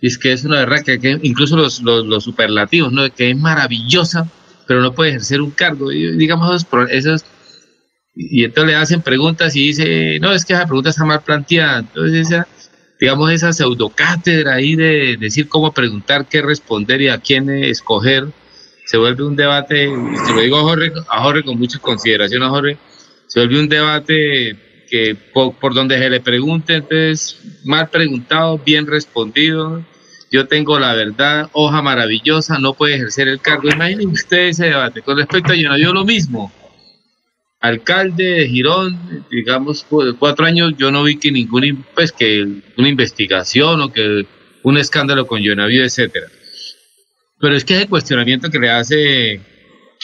[0.00, 3.12] es que es una verdad que, incluso los, los, superlativos, ¿no?
[3.12, 4.30] Que es maravillosa,
[4.68, 7.24] pero no puede ejercer un cargo, y, digamos, esos,
[8.14, 11.80] y entonces le hacen preguntas y dice, no, es que esa pregunta está mal planteada,
[11.80, 12.46] entonces esa
[13.00, 18.26] digamos, esa pseudocátedra ahí de decir cómo preguntar, qué responder y a quién escoger,
[18.86, 19.88] se vuelve un debate,
[20.26, 22.76] se lo digo a Jorge, a Jorge con mucha consideración a Jorge,
[23.26, 24.56] se vuelve un debate
[24.90, 29.84] que por, donde se le pregunte, entonces, mal preguntado, bien respondido,
[30.30, 33.68] yo tengo la verdad, hoja maravillosa, no puede ejercer el cargo.
[33.68, 35.02] Imaginen ustedes ese debate.
[35.02, 36.52] Con respecto a yo lo mismo
[37.60, 39.84] alcalde de Girón, digamos,
[40.18, 42.46] cuatro años, yo no vi que ningún, pues, que
[42.76, 44.26] una investigación o que
[44.62, 46.28] un escándalo con Jonavío, etcétera.
[47.40, 49.40] Pero es que el cuestionamiento que le hace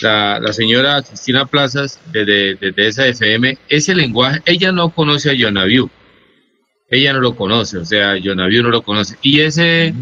[0.00, 5.90] la, señora Cristina Plazas desde de, esa FM, ese lenguaje, ella no conoce a Jonavío.
[6.88, 9.16] Ella no lo conoce, o sea, Jonavío no lo conoce.
[9.22, 9.94] Y ese,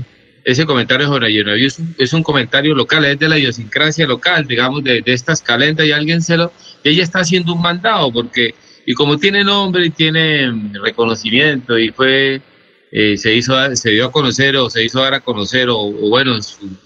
[0.44, 4.82] ese comentario sobre Jonavío es es un comentario local, es de la idiosincrasia local, digamos,
[4.82, 6.52] de, estas calentas y alguien se lo
[6.84, 8.54] ella está haciendo un mandado porque,
[8.86, 10.52] y como tiene nombre y tiene
[10.82, 12.40] reconocimiento y fue,
[12.90, 15.78] eh, se hizo, se dio a conocer o se hizo dar a conocer o,
[16.08, 16.76] bueno, su,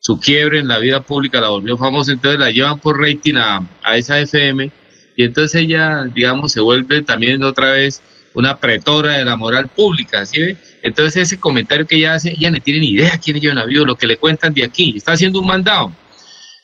[0.00, 3.68] su, quiebre en la vida pública la volvió famosa, entonces la llevan por rating a,
[3.84, 4.70] a esa FM
[5.16, 8.02] y entonces ella, digamos, se vuelve también otra vez
[8.34, 10.56] una pretora de la moral pública, ¿sí ve?
[10.86, 13.96] Entonces ese comentario que ella hace, ella no tiene ni idea quién es Jonavío, lo
[13.96, 15.92] que le cuentan de aquí, está haciendo un mandado.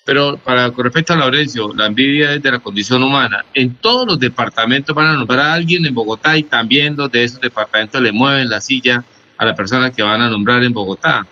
[0.05, 3.45] Pero para con respecto a Laurencio, la envidia es de la condición humana.
[3.53, 7.25] En todos los departamentos van a nombrar a alguien en Bogotá y también los de
[7.25, 9.05] esos departamentos le mueven la silla
[9.39, 11.27] a la persona que van a nombrar en Bogotá.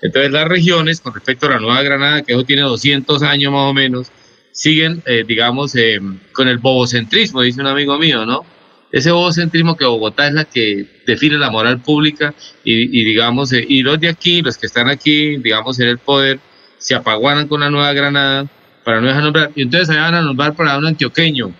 [0.00, 3.70] Entonces las regiones, con respecto a la Nueva Granada, que eso tiene 200 años más
[3.70, 4.10] o menos,
[4.52, 6.00] siguen, eh, digamos, eh,
[6.32, 8.46] con el bobocentrismo, dice un amigo mío, ¿no?
[8.92, 13.64] Ese bobocentrismo que Bogotá es la que define la moral pública y, y digamos, eh,
[13.66, 16.38] y los de aquí, los que están aquí, digamos, en el poder,
[16.76, 18.46] se apaguaran con la Nueva Granada
[18.84, 19.50] para no dejar nombrar.
[19.54, 21.54] Y entonces allá van a nombrar para un antioqueño.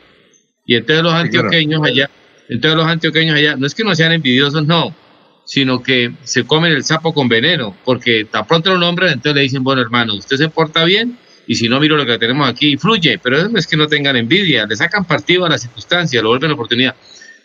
[0.66, 2.10] Y entonces los antioqueños allá,
[2.48, 4.94] entonces los antioqueños allá, no es que no sean envidiosos, no,
[5.44, 9.42] sino que se comen el sapo con veneno, porque tan pronto lo nombran, entonces le
[9.42, 12.76] dicen, bueno hermano, usted se porta bien, y si no, miro lo que tenemos aquí,
[12.76, 16.22] fluye, pero eso no es que no tengan envidia, le sacan partido a la circunstancia,
[16.22, 16.94] lo vuelven oportunidad.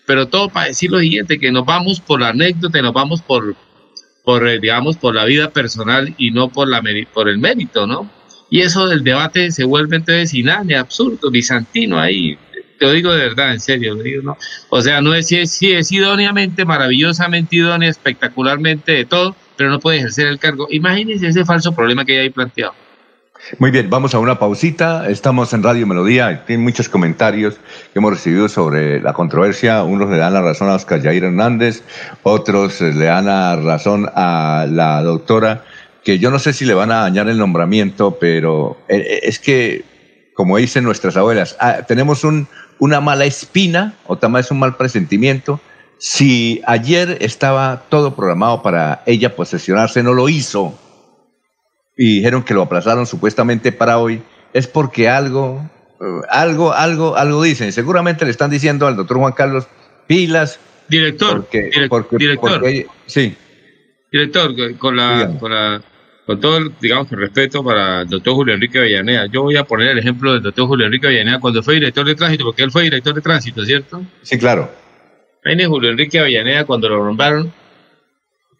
[0.07, 3.55] Pero todo para decir lo siguiente, que nos vamos por la anécdota, nos vamos por,
[4.23, 6.81] por, eh, digamos, por la vida personal y no por, la,
[7.13, 8.09] por el mérito, ¿no?
[8.49, 12.37] Y eso del debate se vuelve entonces inane, absurdo, bizantino ahí.
[12.79, 14.37] Te lo digo de verdad, en serio, lo digo, ¿no?
[14.69, 19.69] O sea, no es si es, si es idóneamente, maravillosamente idónea, espectacularmente de todo, pero
[19.69, 20.67] no puede ejercer el cargo.
[20.69, 22.73] Imagínense ese falso problema que hay planteado.
[23.59, 25.09] Muy bien, vamos a una pausita.
[25.09, 26.43] Estamos en Radio Melodía.
[26.45, 27.55] Tiene muchos comentarios
[27.93, 29.83] que hemos recibido sobre la controversia.
[29.83, 31.81] Unos le dan la razón a Oscar Jair Hernández,
[32.23, 35.63] otros le dan la razón a la doctora,
[36.03, 39.39] que yo no sé si le van a dañar el nombramiento, pero eh, eh, es
[39.39, 39.85] que,
[40.33, 42.47] como dicen nuestras abuelas, ah, tenemos un,
[42.79, 45.61] una mala espina o también es un mal presentimiento.
[45.99, 50.77] Si ayer estaba todo programado para ella posesionarse, no lo hizo
[51.97, 54.21] y dijeron que lo aplazaron supuestamente para hoy,
[54.53, 55.69] es porque algo,
[55.99, 57.71] eh, algo, algo, algo dicen.
[57.73, 59.67] Seguramente le están diciendo al doctor Juan Carlos,
[60.05, 60.59] pilas.
[60.87, 61.45] Director,
[61.89, 62.61] porque, director,
[63.07, 63.35] sí.
[64.11, 65.81] Director, con la, con la,
[66.25, 69.89] con todo, digamos, el respeto para el doctor Julio Enrique Avellaneda, yo voy a poner
[69.89, 72.83] el ejemplo del doctor Julio Enrique Avellaneda cuando fue director de tránsito, porque él fue
[72.83, 74.01] director de tránsito, ¿cierto?
[74.21, 74.71] Sí, claro.
[75.43, 77.51] Ahí Julio Enrique Avellaneda, cuando lo nombraron,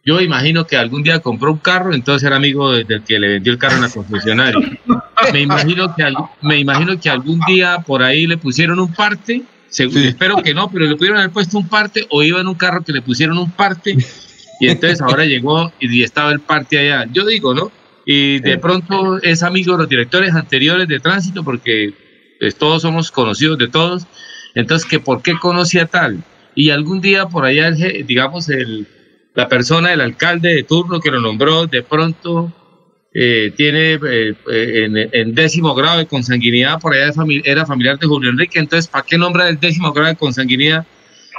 [0.08, 3.52] yo imagino que algún día compró un carro, entonces era amigo del que le vendió
[3.52, 4.80] el carro en la concesionaria.
[5.34, 6.06] Me imagino que,
[6.42, 10.86] me imagino que algún día por ahí le pusieron un parte, espero que no, pero
[10.86, 13.52] le pudieron haber puesto un parte o iba en un carro que le pusieron un
[13.52, 13.98] parte
[14.62, 17.06] y entonces ahora llegó y estaba el parte allá.
[17.12, 17.70] Yo digo, ¿no?
[18.06, 21.94] Y de pronto es amigo de los directores anteriores de tránsito porque
[22.40, 24.08] pues, todos somos conocidos de todos.
[24.56, 26.24] Entonces, ¿que ¿por qué conocía tal?
[26.56, 28.88] Y algún día por allá, digamos, el
[29.38, 32.52] la persona, el alcalde de turno que lo nombró, de pronto
[33.14, 38.32] eh, tiene eh, eh, en, décimo grado de consanguinidad, por allá era familiar de Julio
[38.32, 40.88] Enrique, entonces, ¿para qué nombra el décimo grado de consanguinidad?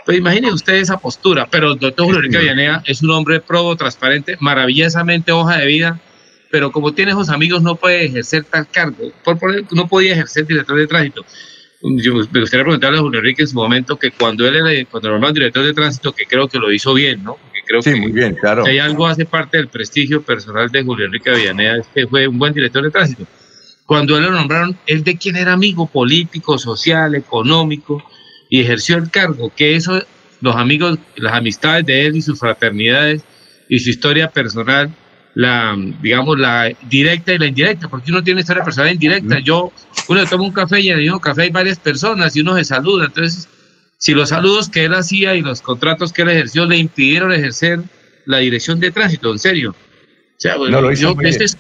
[0.07, 3.75] Pues imaginen ustedes esa postura, pero el doctor Julio Enrique Villanea es un hombre probo,
[3.75, 6.01] transparente, maravillosamente hoja de vida,
[6.53, 9.41] pero como tiene esos amigos no puede ejercer tal cargo, por,
[9.75, 11.27] no podía ejercer director de tránsito.
[11.83, 15.17] Yo me gustaría preguntarle a Julio Enrique en su momento que cuando él era cuando
[15.17, 17.39] era director de tránsito, que creo que lo hizo bien, ¿no?
[17.69, 18.65] Creo sí, que muy bien, claro.
[18.65, 22.27] si hay algo hace parte del prestigio personal de Julio Enrique Avellaneda, es que fue
[22.27, 23.27] un buen director de tránsito.
[23.85, 28.03] Cuando él lo nombraron, él de quién era amigo político, social, económico,
[28.51, 30.03] y ejerció el cargo, que eso,
[30.41, 33.23] los amigos, las amistades de él y sus fraternidades
[33.69, 34.91] y su historia personal,
[35.35, 39.39] la, digamos, la directa y la indirecta, porque uno tiene historia personal indirecta.
[39.41, 39.73] Yo,
[40.09, 42.65] uno toma un café y en el mismo café hay varias personas y uno se
[42.65, 43.49] saluda, entonces
[43.99, 47.81] si los saludos que él hacía y los contratos que él ejerció le impidieron ejercer
[48.25, 49.71] la dirección de tránsito, en serio.
[49.71, 50.57] O sea,
[50.95, 51.59] yo, este es,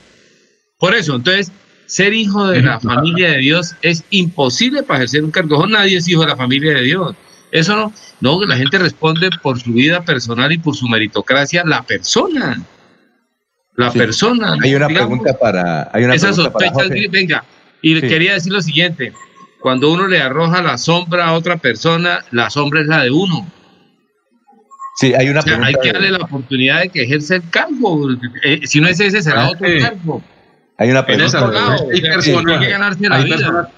[0.78, 1.50] por eso, entonces,
[1.86, 5.66] ser hijo de la familia de Dios es imposible para ejercer un cargo.
[5.66, 7.16] Nadie es hijo de la familia de Dios.
[7.50, 11.82] Eso no, no, la gente responde por su vida personal y por su meritocracia, la
[11.82, 12.62] persona.
[13.74, 14.56] La persona.
[14.62, 15.90] Hay una pregunta para.
[15.92, 17.44] Hay una esa sospecha, venga,
[17.80, 19.12] y le quería decir lo siguiente:
[19.60, 23.46] cuando uno le arroja la sombra a otra persona, la sombra es la de uno.
[24.96, 28.08] Sí, hay una Hay que darle la oportunidad de que ejerce el cargo.
[28.42, 30.22] Eh, si no es ese, será ah, otro cargo.
[30.76, 31.76] Hay una pregunta.
[31.90, 33.70] hay que ganarse la vida.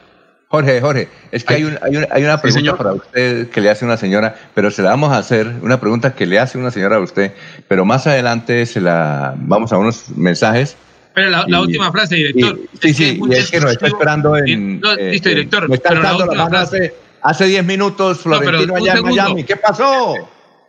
[0.48, 3.84] Jorge, Jorge, es que hay, hay, una, hay una pregunta para usted que le hace
[3.84, 6.96] una señora, pero se la vamos a hacer, una pregunta que le hace una señora
[6.96, 7.32] a usted,
[7.68, 10.76] pero más adelante se la vamos a unos mensajes
[11.20, 12.58] pero la, última frase, director.
[12.80, 14.80] sí, sí, y es que nos está esperando en.
[14.98, 15.68] Eh, listo, director.
[15.68, 19.44] Me está dando la mano hace, hace 10 minutos, Florentino allá en Miami.
[19.44, 20.14] ¿Qué pasó?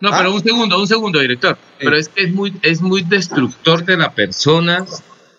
[0.02, 0.34] No, pero ¿Ah?
[0.34, 1.58] un segundo, un segundo, director.
[1.80, 4.86] Pero es que es muy, es muy destructor de la persona,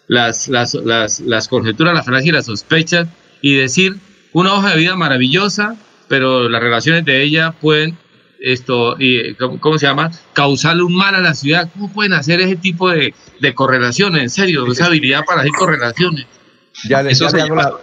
[0.07, 3.09] las, las, las, las conjeturas, las frases y las sospechas,
[3.43, 3.97] y decir
[4.33, 5.77] una hoja de vida maravillosa,
[6.09, 7.99] pero las relaciones de ella pueden
[8.43, 10.11] esto, y, ¿cómo, se llama?
[10.33, 11.71] Causarle un mal a la ciudad.
[11.73, 14.23] ¿Cómo pueden hacer ese tipo de, de correlaciones?
[14.23, 16.27] En serio, esa habilidad para hacer correlaciones.
[16.85, 17.79] Ya le, ya le hago la,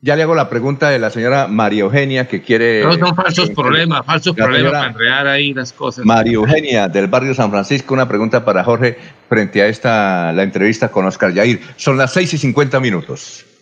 [0.00, 2.82] ya, le, hago la pregunta de la señora María Eugenia que quiere.
[2.82, 6.04] No son falsos problemas, falsos problemas para enredar ahí las cosas.
[6.04, 8.96] María Eugenia del barrio San Francisco, una pregunta para Jorge
[9.28, 11.60] frente a esta la entrevista con Oscar Yair.
[11.76, 13.44] Son las 6 y 50 minutos.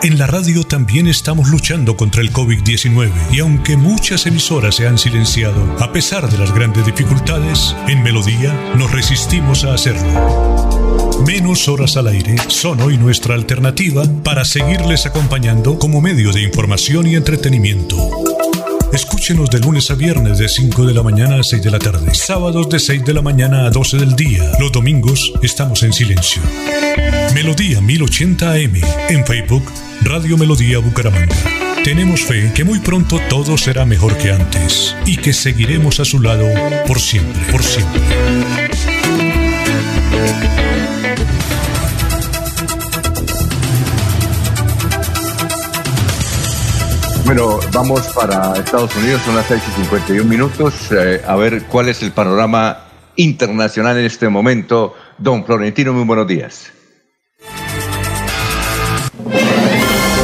[0.00, 4.96] En la radio también estamos luchando contra el COVID-19 y aunque muchas emisoras se han
[4.96, 11.18] silenciado, a pesar de las grandes dificultades, en Melodía nos resistimos a hacerlo.
[11.26, 17.08] Menos horas al aire son hoy nuestra alternativa para seguirles acompañando como medio de información
[17.08, 17.96] y entretenimiento.
[18.92, 22.14] Escúchenos de lunes a viernes de 5 de la mañana a 6 de la tarde,
[22.14, 24.52] sábados de 6 de la mañana a 12 del día.
[24.60, 26.40] Los domingos estamos en silencio.
[27.34, 28.80] Melodía 1080 AM
[29.10, 29.64] en Facebook
[30.08, 31.36] Radio Melodía Bucaramanga.
[31.84, 36.18] Tenemos fe que muy pronto todo será mejor que antes y que seguiremos a su
[36.20, 36.46] lado
[36.86, 38.00] por siempre, por siempre.
[47.26, 50.74] Bueno, vamos para Estados Unidos, son las 6 y 51 minutos.
[50.90, 52.78] Eh, a ver cuál es el panorama
[53.16, 54.94] internacional en este momento.
[55.18, 56.72] Don Florentino, muy buenos días.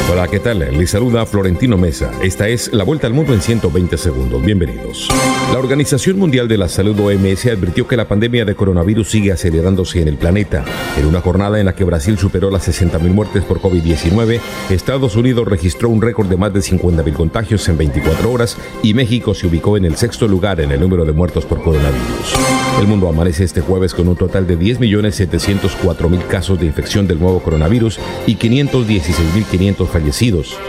[0.07, 0.59] Hola, ¿qué tal?
[0.59, 2.11] Les saluda Florentino Mesa.
[2.21, 4.45] Esta es la vuelta al mundo en 120 segundos.
[4.45, 5.09] Bienvenidos.
[5.51, 10.01] La Organización Mundial de la Salud OMS advirtió que la pandemia de coronavirus sigue acelerándose
[10.01, 10.63] en el planeta.
[10.95, 15.47] En una jornada en la que Brasil superó las 60.000 muertes por COVID-19, Estados Unidos
[15.47, 19.75] registró un récord de más de 50.000 contagios en 24 horas y México se ubicó
[19.75, 22.35] en el sexto lugar en el número de muertos por coronavirus.
[22.79, 27.41] El mundo amanece este jueves con un total de 10.704.000 casos de infección del nuevo
[27.41, 29.94] coronavirus y 516.500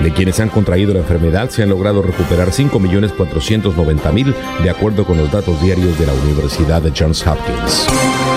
[0.01, 5.31] de quienes han contraído la enfermedad se han logrado recuperar 5.490.000 de acuerdo con los
[5.33, 7.87] datos diarios de la Universidad de Johns Hopkins.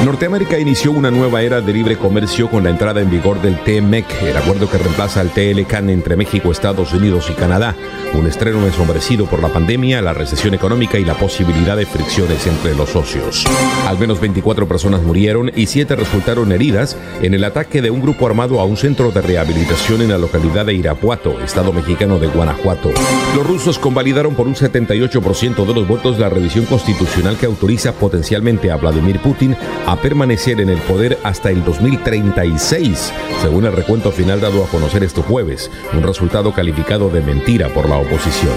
[0.06, 4.06] Norteamérica inició una nueva era de libre comercio con la entrada en vigor del TMEC,
[4.24, 7.76] el acuerdo que reemplaza al TLCAN entre México, Estados Unidos y Canadá,
[8.14, 12.76] un estreno ensombrecido por la pandemia, la recesión económica y la posibilidad de fricciones entre
[12.76, 13.44] los socios.
[13.88, 18.26] Al menos 24 personas murieron y 7 resultaron heridas en el ataque de un grupo
[18.26, 22.90] armado a un centro de rehabilitación en la localidad de Irapuato, estado mexicano de Guanajuato.
[23.36, 28.72] Los rusos convalidaron por un 78% de los votos la revisión constitucional que autoriza potencialmente
[28.72, 29.58] a Vladimir Putin
[29.90, 33.12] a permanecer en el poder hasta el 2036,
[33.42, 37.90] según el recuento final dado a conocer este jueves, un resultado calificado de mentira por
[37.90, 38.54] la oposición.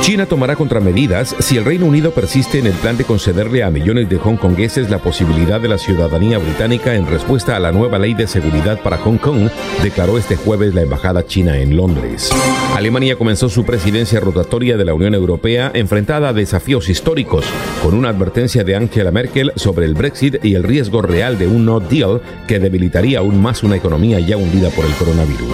[0.00, 4.08] China tomará contramedidas si el Reino Unido persiste en el plan de concederle a millones
[4.08, 8.28] de hongkongueses la posibilidad de la ciudadanía británica en respuesta a la nueva ley de
[8.28, 9.50] seguridad para Hong Kong,
[9.82, 12.30] declaró este jueves la embajada china en Londres.
[12.76, 17.44] Alemania comenzó su presidencia rotatoria de la Unión Europea enfrentada a desafíos históricos,
[17.82, 21.64] con una advertencia de Angela Merkel sobre el Brexit y el riesgo real de un
[21.64, 25.48] no deal que debilitaría aún más una economía ya hundida por el coronavirus.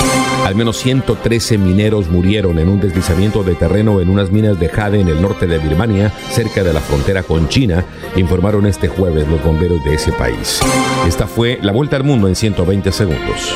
[0.44, 5.00] Al menos 113 mineros murieron en un deslizamiento de terreno en unas minas de jade
[5.00, 7.84] en el norte de Birmania, cerca de la frontera con China,
[8.16, 10.60] informaron este jueves los bomberos de ese país.
[11.06, 13.54] Esta fue la vuelta al mundo en 120 segundos.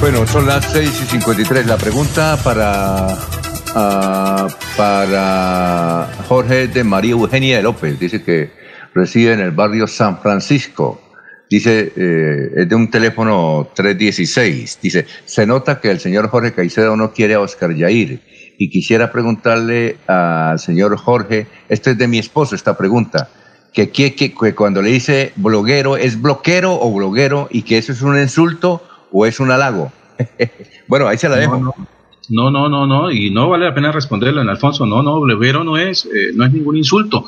[0.00, 1.66] Bueno, son las 6 y 53.
[1.66, 3.16] La pregunta para,
[3.74, 7.98] ah, para Jorge de María Eugenia López.
[7.98, 8.50] Dice que
[8.94, 11.00] reside en el barrio San Francisco.
[11.50, 14.78] Dice, eh, es de un teléfono 316.
[14.80, 18.20] Dice, se nota que el señor Jorge Caicedo no quiere a Oscar Yair.
[18.58, 23.28] Y quisiera preguntarle al señor Jorge, esto es de mi esposo, esta pregunta,
[23.72, 27.48] que, que, que, que cuando le dice bloguero, ¿es bloquero o bloguero?
[27.50, 28.82] Y que eso es un insulto
[29.12, 29.92] o es un halago.
[30.88, 31.58] bueno, ahí se la dejo.
[31.58, 31.93] No, no,
[32.30, 32.50] no,
[32.86, 34.86] no, y no vale la pena responderlo en Alfonso.
[34.86, 37.24] No, no, bloguero no es, eh, no es ningún insulto.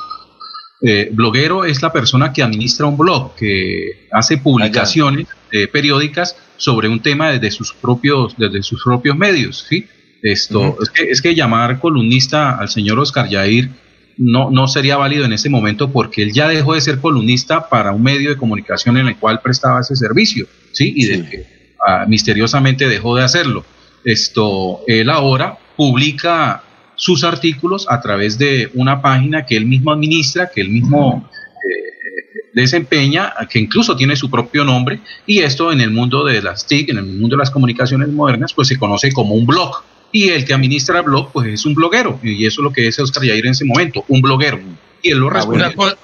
[0.83, 6.89] Eh, bloguero es la persona que administra un blog, que hace publicaciones eh, periódicas sobre
[6.89, 9.87] un tema desde sus propios, desde sus propios medios, ¿sí?
[10.23, 13.71] Esto, es, que, es que llamar columnista al señor Oscar Yair
[14.19, 17.93] no, no sería válido en ese momento porque él ya dejó de ser columnista para
[17.93, 20.93] un medio de comunicación en el cual prestaba ese servicio, ¿sí?
[20.97, 21.47] Y de que
[21.87, 23.65] ah, misteriosamente dejó de hacerlo.
[24.07, 26.63] Esto, él ahora publica
[26.95, 32.47] sus artículos a través de una página que él mismo administra, que él mismo eh,
[32.55, 36.91] desempeña, que incluso tiene su propio nombre, y esto en el mundo de las TIC,
[36.91, 39.83] en el mundo de las comunicaciones modernas, pues se conoce como un blog.
[40.13, 42.87] Y el que administra el blog, pues es un bloguero, y eso es lo que
[42.87, 44.61] es Oscar Yair en ese momento, un bloguero.
[45.03, 45.67] Y él lo responde.
[45.77, 45.97] Una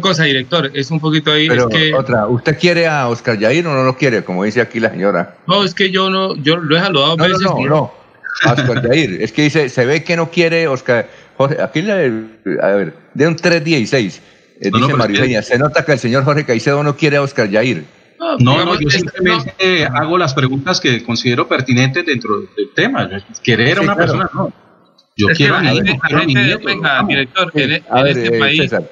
[0.00, 1.48] cosa, director, es un poquito ahí.
[1.48, 4.22] Pero es que, otra, ¿usted quiere a Oscar Yair o no lo quiere?
[4.22, 5.36] Como dice aquí la señora.
[5.46, 7.42] No, es que yo no, yo lo he saludado No, no, veces.
[7.46, 7.92] no, no.
[8.52, 9.22] Oscar Yair.
[9.22, 11.08] Es que dice, se ve que no quiere Oscar.
[11.36, 11.92] Jorge, aquí, le,
[12.62, 14.22] a ver, de un 316.
[14.60, 17.22] eh, No, no, dice Eugenia, se nota que el señor Jorge Caicedo no quiere a
[17.22, 17.84] Oscar Yair.
[18.18, 23.08] No, no, yo simplemente hago las preguntas que considero pertinentes dentro del tema.
[23.42, 24.12] Querer a Sí, una claro.
[24.12, 24.52] persona, no.
[25.16, 25.72] Yo Es quiero a mi a
[26.26, 26.64] mi nieto.
[26.66, 28.60] venga, director, en, A en ver, este eh, país.
[28.62, 28.82] César.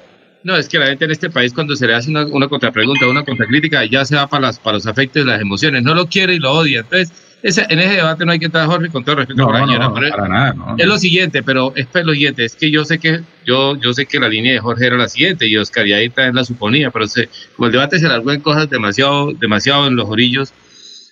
[0.43, 3.07] No, es que la gente en este país, cuando se le hace una, una contrapregunta,
[3.07, 5.83] una contracrítica, ya se va para, las, para los afectos las emociones.
[5.83, 6.79] No lo quiere y lo odia.
[6.79, 7.11] Entonces,
[7.43, 9.65] ese- en ese debate no hay que estar, Jorge, con todo respeto No, por no,
[9.67, 10.75] señora, no, para nada, no.
[10.77, 13.93] Es lo siguiente, pero es pues lo siguiente, es que yo sé que yo, yo
[13.93, 16.89] sé que la línea de Jorge era la siguiente y Oscar Yair también la suponía,
[16.91, 20.53] pero se, como el debate se largó en cosas demasiado, demasiado en los orillos,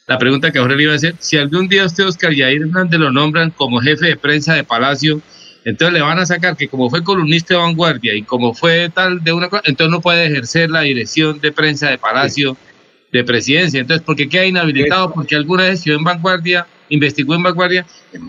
[0.08, 3.00] la pregunta que Jorge le iba a hacer, si algún día usted Oscar Yair Hernández
[3.00, 5.22] lo nombran como jefe de prensa de Palacio,
[5.68, 9.22] entonces le van a sacar que como fue columnista de vanguardia y como fue tal
[9.22, 12.56] de una cosa, entonces no puede ejercer la dirección de prensa de Palacio
[13.12, 13.82] de presidencia.
[13.82, 15.12] Entonces, ¿por qué queda inhabilitado?
[15.12, 17.86] Porque alguna vez estuvo en vanguardia, investigó en vanguardia.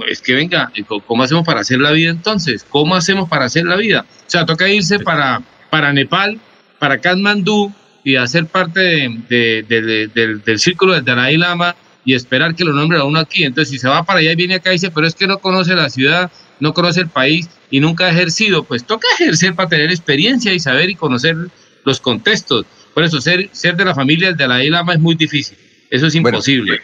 [0.09, 0.73] Es que venga,
[1.07, 2.67] ¿cómo hacemos para hacer la vida entonces?
[2.69, 4.05] ¿Cómo hacemos para hacer la vida?
[4.11, 5.41] O sea, toca irse para,
[5.71, 6.41] para Nepal,
[6.81, 8.81] para Kathmandú y hacer parte
[9.29, 13.45] de, del, círculo del Dalai Lama y esperar que lo nombre a uno aquí.
[13.45, 15.39] Entonces, si se va para allá y viene acá y dice, pero es que no
[15.39, 19.69] conoce la ciudad, no conoce el país y nunca ha ejercido, pues toca ejercer para
[19.69, 21.37] tener experiencia y saber y conocer
[21.85, 22.67] los contextos.
[22.95, 25.57] Por eso, ser, ser de la familia del Dalai Lama es muy difícil.
[25.91, 26.81] Eso es imposible.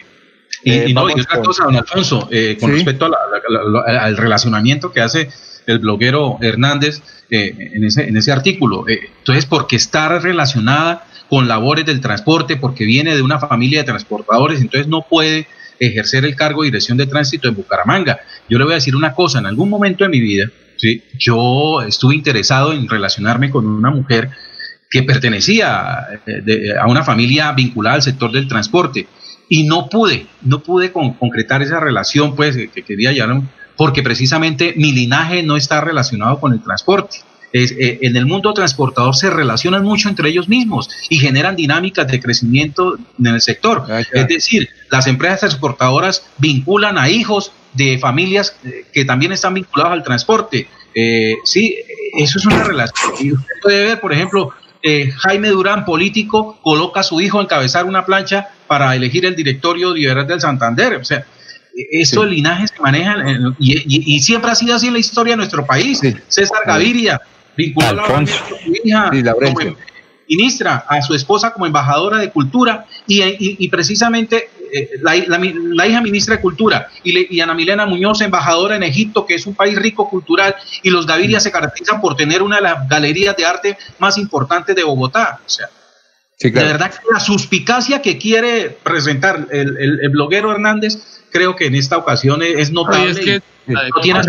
[0.62, 5.28] y, eh, no, y otra cosa, don Alfonso, eh, con respecto al relacionamiento que hace
[5.66, 8.84] el bloguero Hernández eh, en, ese, en ese artículo.
[8.88, 14.60] entonces, porque está relacionada con labores del transporte, porque viene de una familia de transportadores,
[14.60, 15.46] entonces no puede
[15.78, 18.20] ejercer el cargo de dirección de tránsito en Bucaramanga.
[18.48, 21.02] Yo le voy a decir una cosa, en algún momento de mi vida, ¿sí?
[21.18, 24.30] yo estuve interesado en relacionarme con una mujer
[24.90, 29.06] que pertenecía eh, a una familia vinculada al sector del transporte
[29.48, 33.28] y no pude, no pude concretar esa relación pues que quería ya,
[33.76, 37.18] porque precisamente mi linaje no está relacionado con el transporte.
[37.56, 42.18] Eh, en el mundo transportador se relacionan mucho entre ellos mismos y generan dinámicas de
[42.18, 43.84] crecimiento en el sector.
[43.88, 49.54] Ah, es decir, las empresas transportadoras vinculan a hijos de familias eh, que también están
[49.54, 50.66] vinculados al transporte.
[50.96, 51.76] Eh, sí,
[52.18, 53.12] eso es una relación.
[53.20, 54.50] Y usted puede ver, por ejemplo,
[55.18, 59.92] Jaime Durán, político, coloca a su hijo a encabezar una plancha para elegir el directorio
[59.92, 60.96] de Libertad del Santander.
[60.96, 61.24] O sea,
[61.90, 63.16] esto el linaje se maneja
[63.58, 66.00] y, siempre ha sido así en la historia de nuestro país.
[66.28, 67.18] César Gaviria,
[67.56, 69.10] vinculado a su hija
[70.28, 76.42] ministra, a su esposa como embajadora de cultura y, precisamente eh, la, hija ministra de
[76.42, 80.90] cultura y, Ana Milena Muñoz, embajadora en Egipto, que es un país rico cultural, y
[80.90, 84.84] los Gaviria se caracterizan por tener una de las galerías de arte más importantes de
[84.84, 85.40] Bogotá.
[85.44, 85.68] O sea,
[86.40, 91.96] de verdad que la suspicacia que quiere presentar el, bloguero Hernández, creo que en esta
[91.96, 93.42] ocasión es, notable.
[93.66, 94.20] no tiene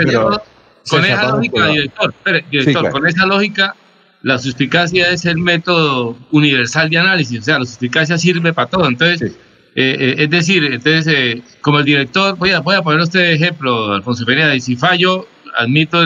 [0.89, 2.13] con esa lógica, director,
[2.49, 3.75] director con esa lógica,
[4.21, 8.87] la suspicacia es el método universal de análisis, o sea, la suspicacia sirve para todo.
[8.87, 9.33] Entonces,
[9.75, 13.33] eh, eh, es decir, entonces, eh, como el director, voy a, voy a poner usted
[13.33, 15.99] ejemplo, Alfonso Pereira, y si fallo, admito,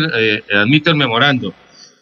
[0.53, 1.53] admito el memorando.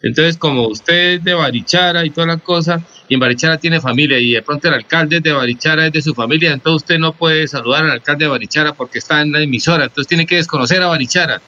[0.02, 4.18] Entonces, como usted es de Barichara y toda la cosa, y en Barichara tiene familia,
[4.18, 7.48] y de pronto el alcalde de Barichara es de su familia, entonces usted no puede
[7.48, 10.88] saludar al alcalde de Barichara porque está en la emisora, entonces tiene que desconocer a
[10.88, 11.42] Barichara.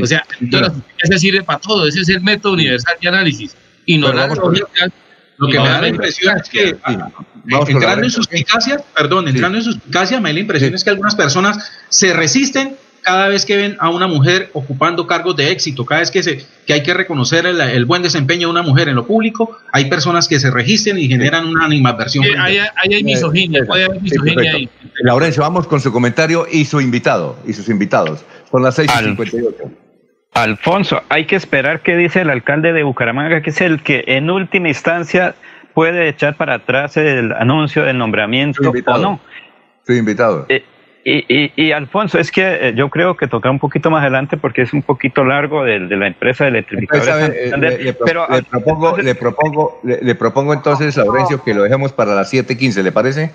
[0.00, 3.56] O sea, entonces sirve para todo, ese es el método universal de análisis.
[3.84, 4.66] Y no la lógica.
[5.38, 6.76] Lo que me da la impresión es que,
[7.46, 11.72] entrando en suspicacias, perdón, entrando en suspicacia, me da la impresión es que algunas personas
[11.88, 16.10] se resisten cada vez que ven a una mujer ocupando cargos de éxito, cada vez
[16.10, 19.58] que, se, que hay que reconocer el, buen desempeño de una mujer en lo público,
[19.72, 22.24] hay personas que se registren y generan una animadversión.
[22.38, 24.68] ahí, hay misoginia, puede haber misoginia ahí.
[25.00, 28.20] Laurencio, vamos con su comentario y su invitado, y sus invitados.
[28.52, 29.54] Son las 6.58.
[30.34, 34.30] Alfonso, hay que esperar qué dice el alcalde de Bucaramanga, que es el que en
[34.30, 35.34] última instancia
[35.74, 39.20] puede echar para atrás el anuncio del nombramiento o no.
[39.80, 40.46] Estoy invitado.
[40.48, 40.62] Eh,
[41.04, 44.72] y, Alfonso, es que eh, yo creo que toca un poquito más adelante porque es
[44.72, 47.26] un poquito largo de, la empresa de electrificadora.
[47.26, 52.14] Eh, le, pero, le, propongo, le, propongo, le, propongo entonces, Laurencio, que lo dejemos para
[52.14, 53.32] las 7.15, ¿le parece?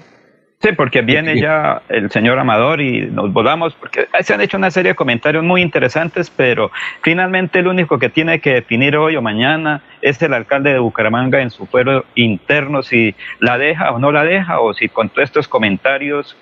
[0.60, 4.72] Sí, porque viene ya el señor Amador y nos volvamos, porque se han hecho una
[4.72, 6.72] serie de comentarios muy interesantes, pero
[7.04, 11.42] finalmente el único que tiene que definir hoy o mañana es el alcalde de Bucaramanga
[11.42, 15.26] en su fuero interno, si la deja o no la deja, o si con todos
[15.26, 16.36] estos comentarios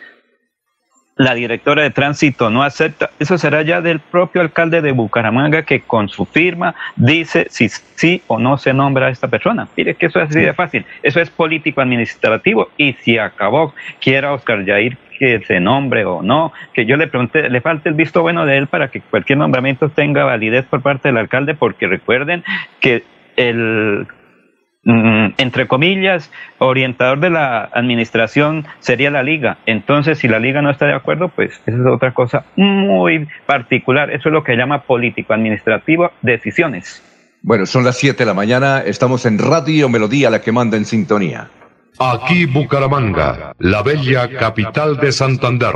[1.17, 5.81] la directora de tránsito no acepta, eso será ya del propio alcalde de Bucaramanga que
[5.81, 9.67] con su firma dice si sí o no se nombra a esta persona.
[9.77, 14.33] Mire que eso es así de fácil, eso es político administrativo y si acabó, quiera
[14.33, 18.21] Oscar Jair que se nombre o no, que yo le pregunté, le falta el visto
[18.21, 22.43] bueno de él para que cualquier nombramiento tenga validez por parte del alcalde, porque recuerden
[22.81, 23.03] que
[23.37, 24.05] el
[24.85, 29.57] entre comillas, orientador de la administración sería la liga.
[29.65, 34.11] Entonces, si la liga no está de acuerdo, pues esa es otra cosa muy particular.
[34.11, 37.03] Eso es lo que llama político-administrativo decisiones.
[37.41, 40.85] Bueno, son las 7 de la mañana, estamos en Radio Melodía, la que manda en
[40.85, 41.47] sintonía.
[41.99, 45.75] Aquí Bucaramanga, la bella capital de Santander.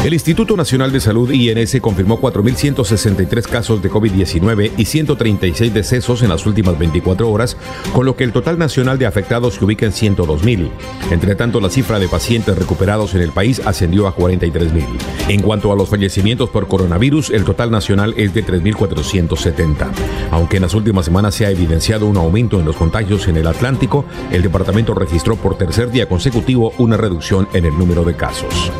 [0.03, 6.30] El Instituto Nacional de Salud INS confirmó 4.163 casos de COVID-19 y 136 decesos en
[6.30, 7.56] las últimas 24 horas,
[7.94, 10.72] con lo que el total nacional de afectados se ubica en 102.000.
[11.11, 14.86] Entre tanto, la cifra de pacientes recuperados en el país ascendió a 43.000.
[15.28, 19.88] En cuanto a los fallecimientos por coronavirus, el total nacional es de 3.470.
[20.32, 23.45] Aunque en las últimas semanas se ha evidenciado un aumento en los contagios en el
[23.45, 28.72] Atlántico, el departamento registró por tercer día consecutivo una reducción en el número de casos.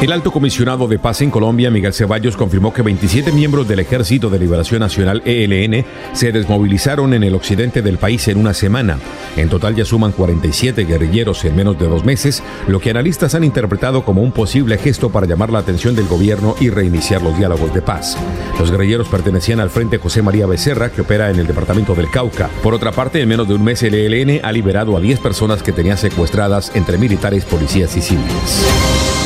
[0.00, 4.30] El alto comisionado de paz en Colombia, Miguel Ceballos, confirmó que 27 miembros del Ejército
[4.30, 8.98] de Liberación Nacional ELN se desmovilizaron en el occidente del país en una semana.
[9.36, 13.44] En total ya suman 47 guerrilleros en menos de dos meses, lo que analistas han
[13.44, 17.74] interpretado como un posible gesto para llamar la atención del gobierno y reiniciar los diálogos
[17.74, 18.16] de paz.
[18.58, 22.48] Los guerrilleros pertenecían al Frente José María Becerra, que opera en el departamento del Cauca.
[22.62, 25.62] Por otra parte, en menos de un mes el ELN ha liberado a 10 personas
[25.62, 29.19] que tenían secuestradas entre militares, policías y civiles.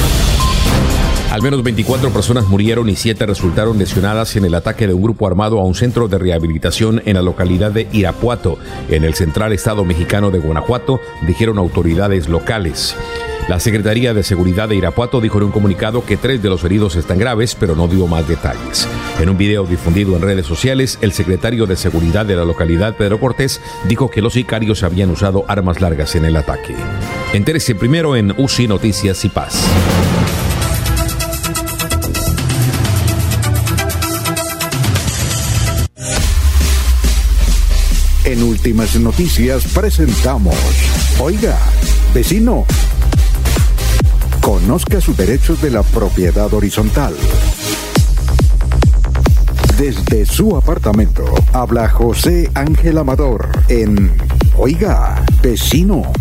[1.34, 5.26] Al menos 24 personas murieron y 7 resultaron lesionadas en el ataque de un grupo
[5.26, 9.84] armado a un centro de rehabilitación en la localidad de Irapuato, en el central estado
[9.84, 12.96] mexicano de Guanajuato, dijeron autoridades locales.
[13.48, 16.96] La Secretaría de Seguridad de Irapuato dijo en un comunicado que tres de los heridos
[16.96, 18.88] están graves, pero no dio más detalles.
[19.20, 23.20] En un video difundido en redes sociales, el secretario de Seguridad de la localidad, Pedro
[23.20, 26.76] Cortés, dijo que los sicarios habían usado armas largas en el ataque.
[27.34, 29.68] Entérese primero en UCI Noticias y Paz.
[38.64, 40.56] Últimas Noticias presentamos,
[41.20, 41.60] oiga,
[42.14, 42.66] vecino,
[44.40, 47.14] conozca sus derechos de la propiedad horizontal.
[49.78, 54.16] Desde su apartamento habla José Ángel Amador en
[54.56, 56.14] Oiga, vecino.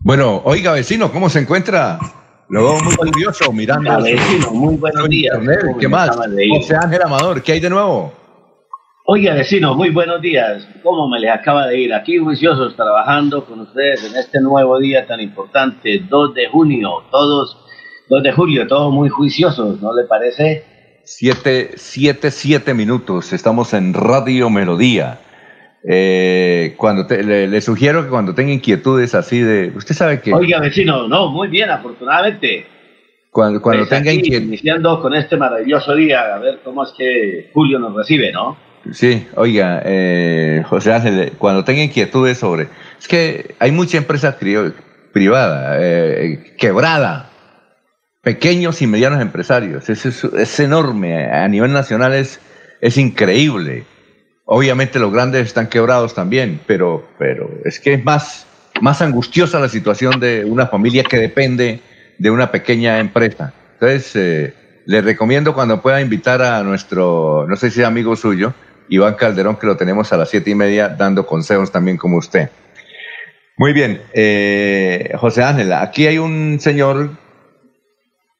[0.00, 2.00] Bueno, oiga, vecino, ¿cómo se encuentra?
[2.48, 4.02] Lo veo muy curioso mirando.
[4.02, 5.38] vecino, muy buenos días.
[5.80, 6.10] ¿Qué más?
[6.50, 8.12] José Ángel Amador, ¿qué hay de nuevo?
[9.06, 10.66] Oiga, vecino, muy buenos días.
[10.82, 11.94] ¿Cómo me les acaba de ir?
[11.94, 17.04] Aquí juiciosos trabajando con ustedes en este nuevo día tan importante, 2 de junio.
[17.10, 17.58] Todos,
[18.08, 20.64] 2 de julio, todos muy juiciosos, ¿no le parece?
[21.04, 23.34] Siete, siete, siete minutos.
[23.34, 25.20] Estamos en Radio Melodía.
[25.86, 29.72] Eh, cuando le, sugiero que cuando tenga inquietudes así de.
[29.74, 30.32] Usted sabe que.
[30.32, 32.66] Oiga, vecino, no, muy bien, afortunadamente.
[33.30, 34.48] Cuando, cuando pues tenga inquietudes.
[34.48, 38.56] Iniciando con este maravilloso día, a ver cómo es que Julio nos recibe, ¿no?
[38.92, 42.68] Sí, oiga, eh, José Ángel, cuando tenga inquietudes sobre...
[42.98, 44.36] Es que hay mucha empresa
[45.12, 47.30] privada, eh, quebrada,
[48.20, 49.88] pequeños y medianos empresarios.
[49.88, 52.40] Es, es, enorme, a nivel nacional es,
[52.80, 53.84] es increíble.
[54.46, 58.46] Obviamente los grandes están quebrados también, pero, pero es que es más,
[58.80, 61.80] más angustiosa la situación de una familia que depende
[62.18, 63.54] de una pequeña empresa.
[63.74, 64.54] Entonces, eh,
[64.86, 68.52] le recomiendo cuando pueda invitar a nuestro, no sé si amigo suyo,
[68.88, 72.50] Iván Calderón, que lo tenemos a las siete y media dando consejos también como usted.
[73.56, 77.10] Muy bien, eh, José Ángel, aquí hay un señor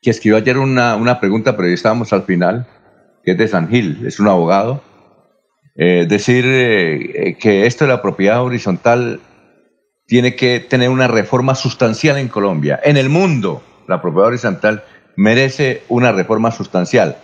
[0.02, 2.66] que escribió ayer una, una, pregunta, pero ya estábamos al final,
[3.24, 4.82] que es de San Gil, es un abogado.
[5.76, 9.20] Eh, decir eh, que esto de la propiedad horizontal
[10.06, 12.78] tiene que tener una reforma sustancial en Colombia.
[12.84, 14.84] En el mundo, la propiedad horizontal
[15.16, 17.16] merece una reforma sustancial.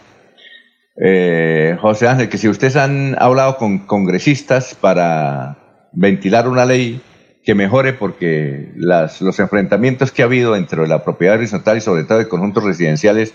[1.00, 7.00] Eh, José Ángel, que si ustedes han hablado con congresistas para ventilar una ley
[7.44, 12.04] que mejore porque las, los enfrentamientos que ha habido entre la propiedad horizontal y sobre
[12.04, 13.32] todo de conjuntos residenciales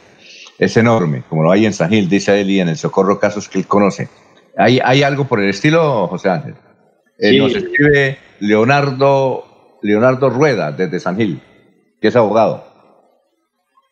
[0.59, 3.49] es enorme, como lo hay en San Gil, dice él, y en el Socorro casos
[3.49, 4.09] que él conoce.
[4.57, 6.55] ¿Hay, hay algo por el estilo, José Ángel?
[7.19, 11.39] Eh, nos escribe Leonardo, Leonardo Rueda desde San Gil,
[12.01, 12.63] que es abogado.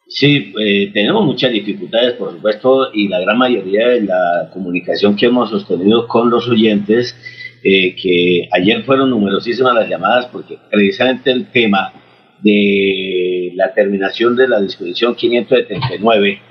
[0.07, 5.27] Sí, eh, tenemos muchas dificultades, por supuesto, y la gran mayoría de la comunicación que
[5.27, 7.15] hemos sostenido con los oyentes,
[7.63, 11.93] eh, que ayer fueron numerosísimas las llamadas, porque precisamente el tema
[12.41, 16.41] de la terminación de la disposición 579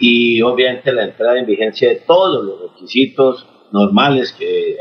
[0.00, 4.76] y obviamente la entrada en vigencia de todos los requisitos normales que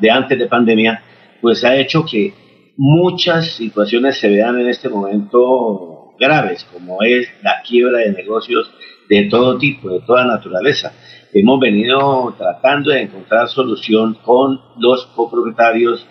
[0.00, 1.02] de antes de pandemia,
[1.40, 2.32] pues ha hecho que
[2.76, 8.70] muchas situaciones se vean en este momento graves, como es la quiebra de negocios
[9.08, 10.92] de todo tipo, de toda naturaleza.
[11.34, 16.06] Hemos venido tratando de encontrar solución con los copropietarios,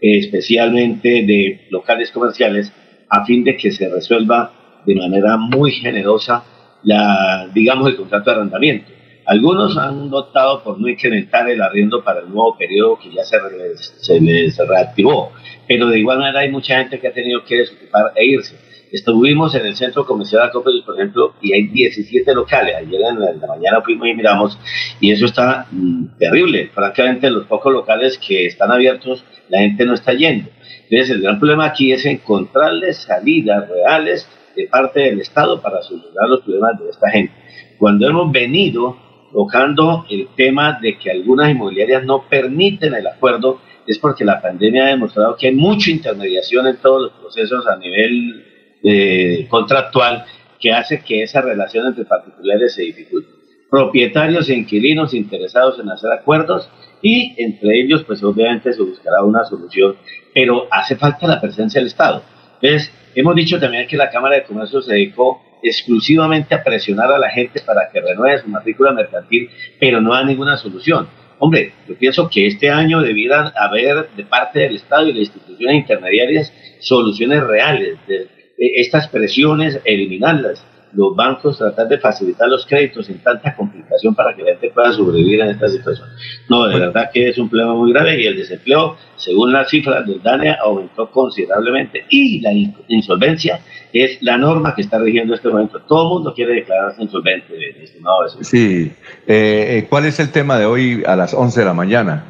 [0.00, 2.72] especialmente de locales comerciales,
[3.08, 6.44] a fin de que se resuelva de manera muy generosa
[6.84, 8.95] la, digamos, el contrato de arrendamiento.
[9.26, 13.38] Algunos han optado por no incrementar el arriendo para el nuevo periodo que ya se,
[13.76, 15.32] se les reactivó,
[15.66, 18.56] pero de igual manera hay mucha gente que ha tenido que desocupar e irse.
[18.92, 22.76] Estuvimos en el centro comercial Acrópolis, por ejemplo, y hay 17 locales.
[22.76, 24.58] Ayer en la, mañana fuimos y miramos,
[25.00, 26.70] y eso está mm, terrible.
[26.72, 30.48] Francamente, los pocos locales que están abiertos, la gente no está yendo.
[30.88, 36.28] Entonces, el gran problema aquí es encontrarles salidas reales de parte del Estado para solucionar
[36.28, 37.34] los problemas de esta gente.
[37.78, 38.96] Cuando hemos venido
[39.32, 44.86] tocando el tema de que algunas inmobiliarias no permiten el acuerdo, es porque la pandemia
[44.86, 48.44] ha demostrado que hay mucha intermediación en todos los procesos a nivel
[48.82, 50.24] eh, contractual
[50.60, 53.28] que hace que esa relación entre particulares se dificulte.
[53.70, 56.68] Propietarios e inquilinos interesados en hacer acuerdos
[57.02, 59.96] y entre ellos pues obviamente se buscará una solución,
[60.34, 62.22] pero hace falta la presencia del Estado.
[62.60, 67.18] Entonces, hemos dicho también que la Cámara de Comercio se dedicó exclusivamente a presionar a
[67.18, 69.50] la gente para que renueve su matrícula mercantil,
[69.80, 71.08] pero no da ninguna solución.
[71.38, 75.76] Hombre, yo pienso que este año debiera haber de parte del Estado y las instituciones
[75.76, 78.28] intermediarias soluciones reales de,
[78.58, 80.64] estas presiones, eliminarlas.
[80.96, 84.92] Los bancos tratar de facilitar los créditos sin tanta complicación para que la gente pueda
[84.92, 86.08] sobrevivir en esta situación.
[86.48, 90.06] No, de verdad que es un problema muy grave y el desempleo, según las cifras
[90.06, 92.04] del DANE, aumentó considerablemente.
[92.08, 92.50] Y la
[92.88, 93.60] insolvencia
[93.92, 95.80] es la norma que está rigiendo este momento.
[95.82, 98.92] Todo el mundo quiere declararse insolvente, estimado Sí.
[99.26, 102.24] Eh, eh, ¿Cuál es el tema de hoy a las 11 de la mañana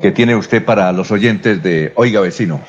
[0.00, 2.60] que tiene usted para los oyentes de Oiga Vecino?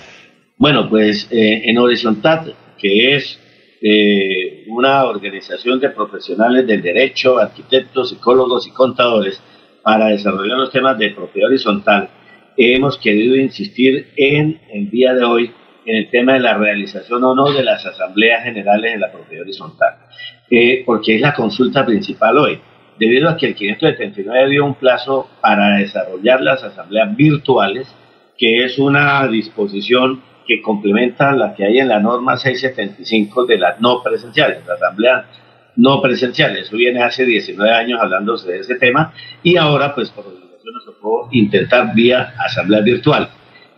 [0.57, 3.39] Bueno, pues eh, en horizontal, que es
[3.87, 9.39] eh, una organización de profesionales del derecho, arquitectos, psicólogos y contadores
[9.83, 12.09] para desarrollar los temas de propiedad horizontal,
[12.57, 15.51] hemos querido insistir en el día de hoy
[15.85, 19.43] en el tema de la realización o no de las asambleas generales de la propiedad
[19.43, 19.97] horizontal,
[20.49, 22.59] eh, porque es la consulta principal hoy.
[22.97, 27.93] Debido a que el 579 dio un plazo para desarrollar las asambleas virtuales,
[28.35, 33.81] que es una disposición que complementa la que hay en la norma 675 de las
[33.81, 35.25] no presenciales, la asamblea
[35.75, 36.67] no presenciales.
[36.67, 39.13] Eso viene hace 19 años hablándose de ese tema
[39.43, 43.29] y ahora pues por obligación nos tocó intentar vía asamblea virtual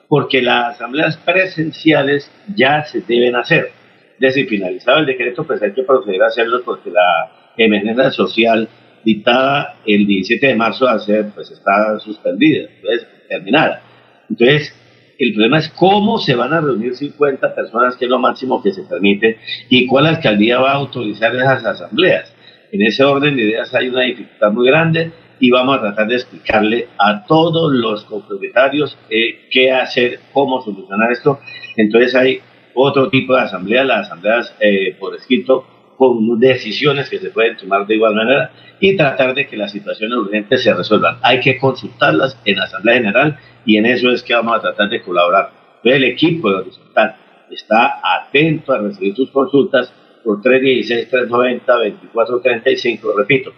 [0.07, 3.72] porque las asambleas presenciales ya se deben hacer.
[4.19, 8.68] Desde finalizado el decreto, pues hay que proceder a hacerlo porque la emergencia social
[9.03, 13.81] dictada el 17 de marzo a ser, pues está suspendida, entonces terminada.
[14.30, 14.73] Entonces,
[15.19, 18.72] el problema es cómo se van a reunir 50 personas, que es lo máximo que
[18.72, 19.39] se permite,
[19.69, 22.34] y cuál alcaldía va a autorizar esas asambleas.
[22.72, 26.15] En ese orden de ideas hay una dificultad muy grande y vamos a tratar de
[26.15, 31.39] explicarle a todos los copropietarios eh, qué hacer, cómo solucionar esto.
[31.76, 32.41] Entonces hay
[32.73, 35.65] otro tipo de asamblea, las asambleas eh, por escrito,
[35.97, 40.15] con decisiones que se pueden tomar de igual manera y tratar de que las situaciones
[40.15, 41.17] urgentes se resuelvan.
[41.23, 44.89] Hay que consultarlas en la Asamblea General y en eso es que vamos a tratar
[44.89, 45.49] de colaborar.
[45.83, 47.15] el equipo de Horizontal
[47.49, 49.93] está atento a recibir sus consultas
[50.23, 53.53] por 316-390-2435, repito,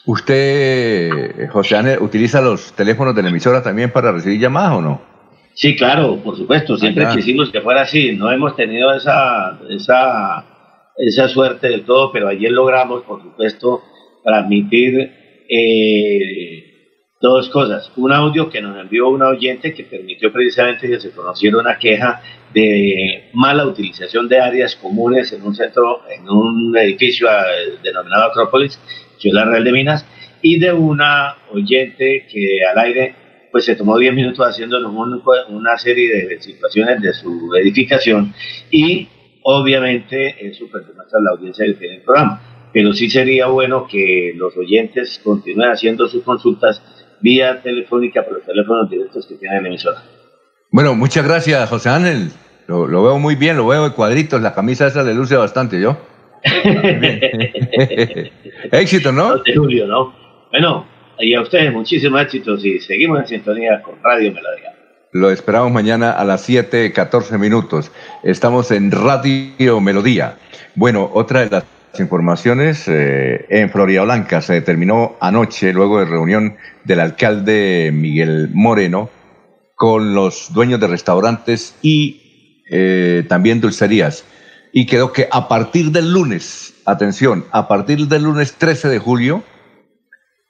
[0.07, 5.03] ¿Usted, José Ángel, utiliza los teléfonos de la emisora también para recibir llamadas o no?
[5.55, 10.47] Sí, claro, por supuesto, siempre quisimos que fuera así, no hemos tenido esa, esa
[11.01, 13.83] esa suerte del todo, pero ayer logramos, por supuesto,
[14.23, 15.11] transmitir
[15.49, 16.70] eh,
[17.21, 17.93] dos cosas.
[17.97, 22.23] Un audio que nos envió una oyente que permitió precisamente que se conociera una queja
[22.55, 28.81] de mala utilización de áreas comunes en un centro, en un edificio eh, denominado Acrópolis,
[29.21, 30.07] que es la Real de Minas,
[30.41, 33.15] y de una oyente que al aire
[33.53, 34.95] pues se tomó 10 minutos haciéndonos
[35.49, 38.33] una serie de situaciones de su edificación
[38.71, 39.09] y
[39.43, 42.41] obviamente eso a la audiencia que tiene el programa.
[42.73, 46.81] Pero sí sería bueno que los oyentes continúen haciendo sus consultas
[47.21, 50.03] vía telefónica por los teléfonos directos que tiene la emisora.
[50.71, 52.31] Bueno, muchas gracias, José Ángel.
[52.67, 55.97] Lo, veo muy bien, lo veo de cuadritos, la camisa esa le luce bastante, ¿yo?
[58.73, 59.39] Éxito, ¿no?
[59.39, 60.15] De Julio, ¿no?
[60.53, 60.87] Bueno,
[61.19, 64.73] y a ustedes muchísimos éxitos y seguimos en sintonía con Radio Melodía.
[65.13, 67.91] Lo esperamos mañana a las 7:14 minutos.
[68.23, 70.37] Estamos en Radio Melodía.
[70.77, 71.65] Bueno, otra de las
[71.99, 79.11] informaciones eh, en Florida Blanca se determinó anoche, luego de reunión del alcalde Miguel Moreno,
[79.75, 84.25] con los dueños de restaurantes y eh, también dulcerías.
[84.73, 89.43] Y quedó que a partir del lunes, atención, a partir del lunes 13 de julio,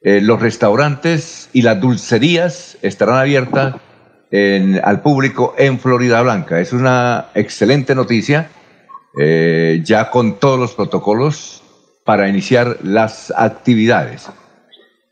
[0.02, 3.76] eh, los restaurantes y las dulcerías estarán abiertas
[4.84, 6.60] al público en Florida Blanca.
[6.60, 8.48] Es una excelente noticia,
[9.18, 11.62] eh, ya con todos los protocolos
[12.04, 14.30] para iniciar las actividades.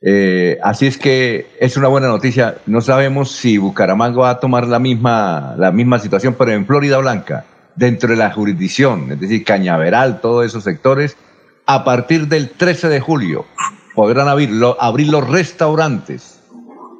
[0.01, 2.59] Eh, así es que es una buena noticia.
[2.67, 6.99] No sabemos si Bucaramanga va a tomar la misma, la misma situación, pero en Florida
[6.99, 7.45] Blanca,
[7.75, 11.17] dentro de la jurisdicción, es decir, Cañaveral, todos esos sectores,
[11.67, 13.45] a partir del 13 de julio
[13.95, 16.41] podrán abrir, abrir los restaurantes.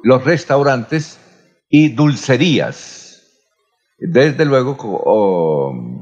[0.03, 1.19] Los restaurantes
[1.69, 3.21] y dulcerías,
[3.97, 4.77] desde luego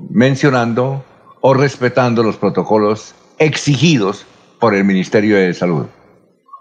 [0.10, 1.04] mencionando
[1.42, 4.26] o respetando los protocolos exigidos
[4.60, 5.86] por el Ministerio de Salud.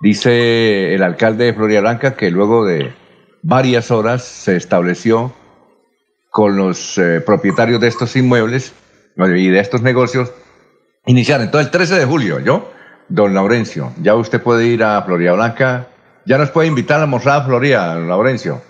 [0.00, 2.92] Dice el alcalde de Florida Blanca que luego de
[3.42, 5.32] varias horas se estableció
[6.30, 8.74] con los eh, propietarios de estos inmuebles
[9.16, 10.32] y de estos negocios
[11.06, 11.40] iniciar.
[11.40, 12.70] Entonces el 13 de julio, yo,
[13.08, 15.88] don Laurencio, ya usted puede ir a Florida Blanca,
[16.26, 18.60] ya nos puede invitar a mostrar a Florida, don Laurencio.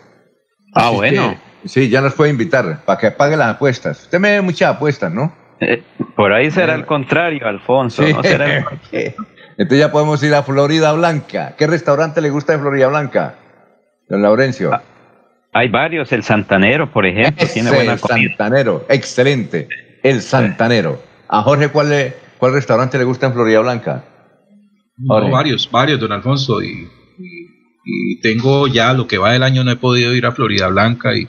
[0.75, 1.37] Ah, bueno.
[1.67, 4.03] Sí, ya nos puede invitar para que pague las apuestas.
[4.03, 5.35] Usted me ve muchas apuestas, ¿no?
[5.61, 5.83] Eh,
[6.15, 8.03] por ahí será el contrario, Alfonso.
[9.59, 11.55] Entonces ya podemos ir a Florida Blanca.
[11.57, 13.35] ¿Qué restaurante le gusta de Florida Blanca?
[14.09, 14.73] Don Laurencio.
[14.73, 14.83] Ah,
[15.53, 19.69] hay varios, el Santanero, por ejemplo, tiene buena el Santanero, excelente.
[20.03, 21.03] El Santanero.
[21.29, 24.05] A Jorge, ¿cuál, cuál restaurante le gusta en Florida Blanca?
[24.99, 26.63] varios, varios, don Alfonso.
[26.63, 26.89] y
[27.87, 31.17] y tengo ya lo que va del año no he podido ir a Florida Blanca
[31.17, 31.29] y,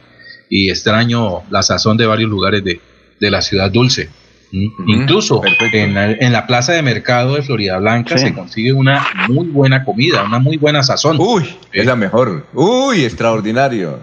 [0.49, 2.79] extraño la sazón de varios lugares de,
[3.19, 4.09] la ciudad dulce.
[4.51, 5.41] Incluso
[5.73, 10.39] en la, plaza de mercado de Florida Blanca se consigue una muy buena comida, una
[10.39, 11.17] muy buena sazón.
[11.19, 11.43] Uy,
[11.73, 12.47] es la mejor.
[12.53, 13.99] Uy, extraordinario.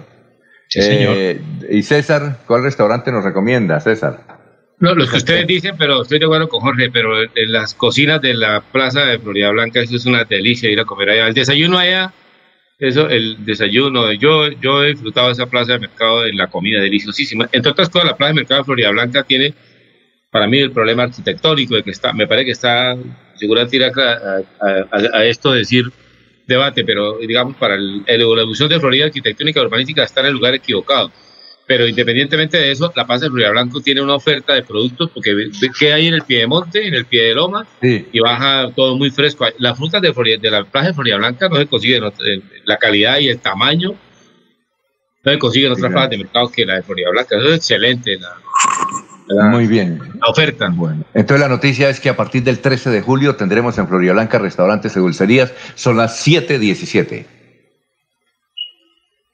[0.76, 1.40] Eh,
[1.70, 4.34] y César, ¿cuál restaurante nos recomienda, César?
[4.80, 8.20] No, los que ustedes dicen, pero estoy de acuerdo con Jorge, pero en las cocinas
[8.20, 11.28] de la plaza de Florida Blanca, eso es una delicia ir a comer allá.
[11.28, 12.12] El desayuno allá,
[12.78, 17.48] eso, el desayuno, yo, yo he disfrutado esa plaza de mercado de la comida deliciosísima.
[17.52, 19.54] Entre otras cosas, la plaza de mercado de Florida Blanca tiene
[20.30, 22.96] para mí el problema arquitectónico de que está, me parece que está,
[23.36, 23.92] seguramente ir a,
[24.60, 25.84] a, esto decir
[26.46, 30.32] debate, pero digamos para el, la evolución de Florida arquitectónica y urbanística está en el
[30.32, 31.12] lugar equivocado.
[31.66, 35.34] Pero independientemente de eso, la Plaza de Florida Blanco tiene una oferta de productos porque
[35.78, 38.96] que hay en el pie de monte, en el pie de loma, y baja todo
[38.96, 39.46] muy fresco.
[39.58, 42.04] Las frutas de, de la Plaza de Florida Blanca no se consiguen,
[42.64, 43.94] la calidad y el tamaño
[45.24, 47.36] no se consiguen en otras plazas de mercado que la de Florida Blanca.
[47.38, 48.18] Eso es excelente.
[49.28, 50.00] La, muy bien.
[50.20, 50.68] La oferta.
[50.70, 51.04] Bueno.
[51.14, 54.38] Entonces la noticia es que a partir del 13 de julio tendremos en Florida Blanca
[54.38, 55.54] restaurantes y dulcerías.
[55.76, 57.24] Son las 7.17.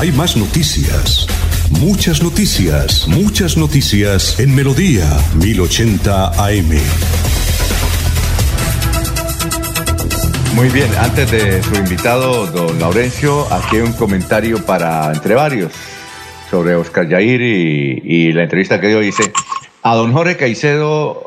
[0.00, 1.26] Hay más noticias.
[1.80, 5.02] Muchas noticias, muchas noticias en Melodía
[5.34, 6.70] 1080 AM.
[10.54, 15.72] Muy bien, antes de su invitado, don Laurencio, aquí hay un comentario para entre varios
[16.48, 19.00] sobre Oscar Yair y, la entrevista que dio.
[19.00, 19.32] Dice,
[19.82, 21.24] a don Jorge Caicedo,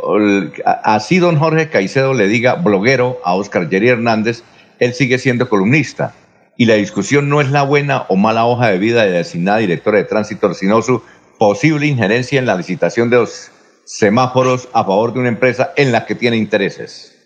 [0.86, 4.44] así don Jorge Caicedo le diga bloguero a Oscar Yair Hernández,
[4.80, 6.14] él sigue siendo columnista
[6.62, 9.98] y la discusión no es la buena o mala hoja de vida de designada directora
[9.98, 11.02] de tránsito, sino su
[11.40, 13.50] posible injerencia en la licitación de los
[13.84, 17.18] semáforos a favor de una empresa en la que tiene intereses.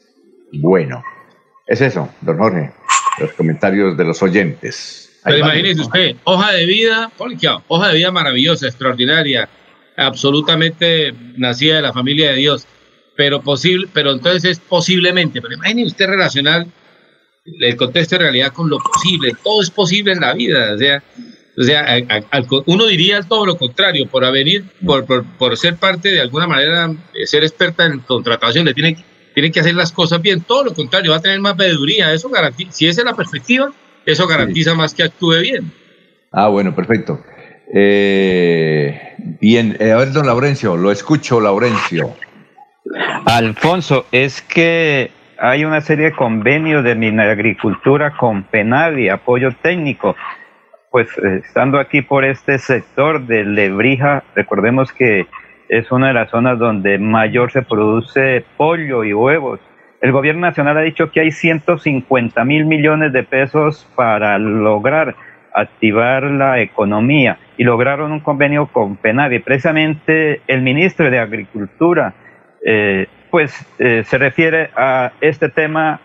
[0.53, 1.03] Bueno,
[1.67, 2.71] es eso, don Jorge,
[3.19, 5.19] los comentarios de los oyentes.
[5.25, 7.11] Pero imagínese usted, hoja de vida,
[7.67, 9.49] hoja de vida maravillosa, extraordinaria,
[9.97, 12.65] absolutamente nacida de la familia de Dios,
[13.17, 16.67] pero posible, pero entonces es posiblemente, pero imagínese usted relacionar
[17.45, 19.33] el contexto de realidad con lo posible.
[19.43, 20.73] Todo es posible en la vida.
[20.73, 21.03] O sea,
[21.57, 21.85] o sea
[22.65, 26.93] uno diría todo lo contrario, por haber, por, por, ser parte de alguna manera,
[27.25, 28.97] ser experta en contratación, le tiene,
[29.33, 30.41] tiene que hacer las cosas bien.
[30.41, 32.13] Todo lo contrario, va a tener más veeduría.
[32.13, 33.71] Eso garantiza, si esa es la perspectiva,
[34.05, 35.71] eso garantiza más que actúe bien.
[36.31, 37.23] Ah, bueno, perfecto.
[37.73, 42.15] Eh, bien, eh, a ver, don Laurencio, lo escucho, Laurencio.
[43.25, 46.91] Alfonso, es que hay una serie de convenios de
[47.21, 50.15] agricultura con Penavi, apoyo técnico.
[50.91, 55.27] Pues eh, estando aquí por este sector de Lebrija, recordemos que
[55.67, 59.59] es una de las zonas donde mayor se produce pollo y huevos.
[60.01, 65.15] El gobierno nacional ha dicho que hay 150 mil millones de pesos para lograr
[65.53, 69.39] activar la economía y lograron un convenio con Penavi.
[69.39, 72.13] Precisamente el ministro de Agricultura
[72.63, 75.99] eh, pues eh, se refiere a este tema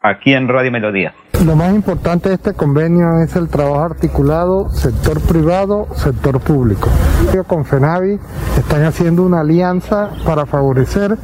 [0.00, 1.14] aquí en Radio Melodía.
[1.44, 6.88] Lo más importante de este convenio es el trabajo articulado sector privado, sector público.
[7.48, 8.20] Con FENAVI
[8.58, 11.18] están haciendo una alianza para favorecer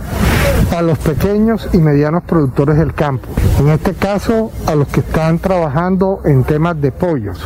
[0.76, 3.28] a los pequeños y medianos productores del campo.
[3.60, 7.38] En este caso, a los que están trabajando en temas de pollos.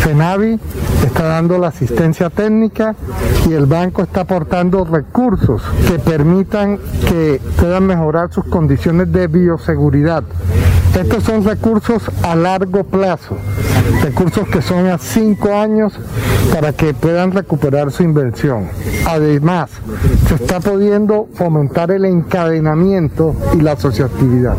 [0.00, 0.58] FENAVI
[1.04, 2.96] está dando la asistencia técnica
[3.48, 10.24] y el banco está aportando recursos que permitan que puedan mejorar sus condiciones de bioseguridad
[11.00, 13.36] estos son recursos a largo plazo,
[14.02, 15.92] recursos que son a cinco años
[16.52, 18.68] para que puedan recuperar su inversión.
[19.06, 19.70] Además,
[20.28, 24.56] se está pudiendo fomentar el encadenamiento y la asociatividad.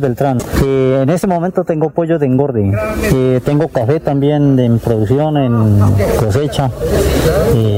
[0.00, 2.72] Beltrán, que en este momento tengo pollo de engorde,
[3.10, 5.80] que tengo café también en producción, en
[6.18, 6.70] cosecha.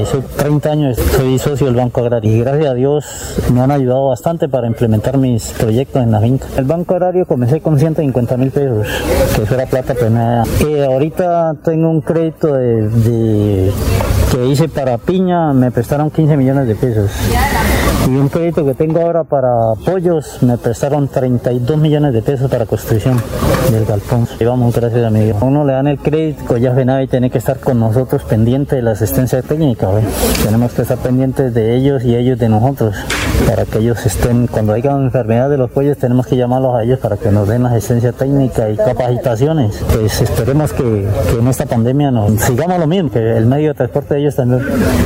[0.05, 4.09] soy 30 años, soy socio del Banco Agrario y gracias a Dios me han ayudado
[4.09, 6.45] bastante para implementar mis proyectos en la finca.
[6.57, 8.87] El Banco Agrario comencé con 150 mil pesos,
[9.35, 10.43] que fuera plata penada.
[10.61, 13.71] Ahorita tengo un crédito de,
[14.31, 17.09] que hice para piña, me prestaron 15 millones de pesos.
[18.07, 22.65] Y un crédito que tengo ahora para pollos, me prestaron 32 millones de pesos para
[22.65, 23.21] construcción
[23.71, 24.27] del galpón.
[24.37, 25.37] Y vamos, gracias amigo.
[25.41, 28.91] uno le dan el crédito, ya y tiene que estar con nosotros pendiente de la
[28.91, 29.87] asistencia técnica.
[30.43, 32.95] Tenemos que estar pendientes de ellos y ellos de nosotros.
[33.47, 36.99] Para que ellos estén, cuando haya enfermedad de los pollos, tenemos que llamarlos a ellos
[36.99, 39.83] para que nos den la asistencia técnica y capacitaciones.
[39.93, 41.07] Pues esperemos que,
[41.39, 44.65] en esta pandemia nos sigamos lo mismo, que el medio de transporte de ellos también,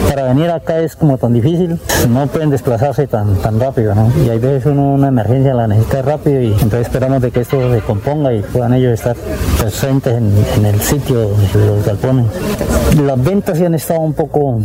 [0.10, 1.80] para venir acá es como tan difícil,
[2.10, 4.12] no pueden desplazarse tan, tan rápido, ¿no?
[4.26, 7.74] Y hay veces uno una emergencia la necesita rápido y entonces esperamos de que esto
[7.74, 9.16] se componga y puedan ellos estar
[9.60, 12.28] presentes en, el sitio de los galpones.
[13.02, 14.60] Las ventas sí han estado un poco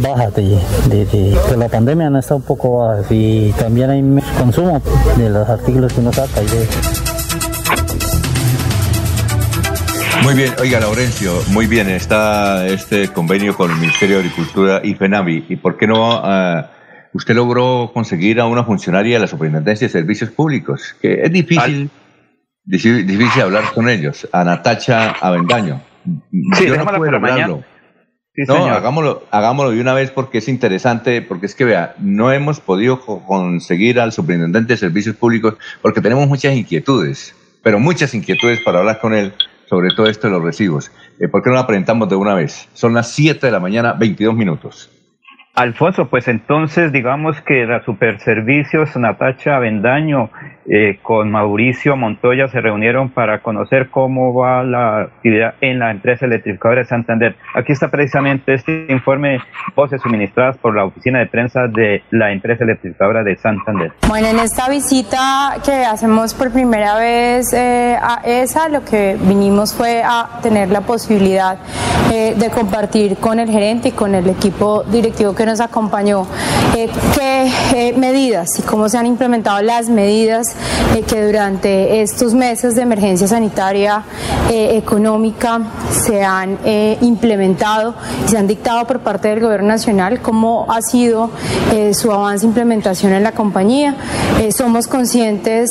[0.00, 4.02] bajas de, de, la pandemia, han estado un poco bajas y también hay
[4.38, 4.82] consumo
[5.16, 6.68] de los artículos que uno saca y de
[10.22, 14.94] muy bien, oiga Laurencio, muy bien, está este convenio con el Ministerio de Agricultura y
[14.94, 15.46] FENAVI.
[15.48, 16.64] ¿Y por qué no uh,
[17.14, 20.94] usted logró conseguir a una funcionaria de la Superintendencia de Servicios Públicos?
[21.00, 21.88] Que es difícil,
[22.64, 25.80] difícil, hablar con ellos, a Natacha Avendaño.
[26.54, 27.64] Sí, Yo no puedo lograrlo.
[28.46, 32.60] No, hagámoslo, hagámoslo de una vez porque es interesante, porque es que vea, no hemos
[32.60, 38.78] podido conseguir al superintendente de servicios públicos porque tenemos muchas inquietudes, pero muchas inquietudes para
[38.78, 39.32] hablar con él
[39.68, 40.90] sobre todo esto de los recibos.
[41.20, 42.68] Eh, ¿Por qué no la presentamos de una vez?
[42.72, 44.90] Son las 7 de la mañana, 22 minutos.
[45.54, 50.30] Alfonso, pues entonces digamos que la Superservicios Natacha Vendaño
[50.70, 56.26] eh, con Mauricio Montoya se reunieron para conocer cómo va la actividad en la empresa
[56.26, 57.36] electrificadora de Santander.
[57.54, 59.40] Aquí está precisamente este informe,
[59.74, 63.92] voces suministradas por la oficina de prensa de la empresa electrificadora de Santander.
[64.08, 69.74] Bueno, en esta visita que hacemos por primera vez eh, a ESA, lo que vinimos
[69.74, 71.58] fue a tener la posibilidad
[72.12, 76.26] eh, de compartir con el gerente y con el equipo directivo que nos acompañó
[76.76, 80.57] eh, qué medidas y cómo se han implementado las medidas
[80.96, 84.04] eh, que durante estos meses de emergencia sanitaria
[84.50, 86.58] económica se han
[87.02, 91.30] implementado y se han dictado por parte del Gobierno Nacional, cómo ha sido
[91.92, 93.94] su avance e implementación en la compañía.
[94.56, 95.70] somos conscientes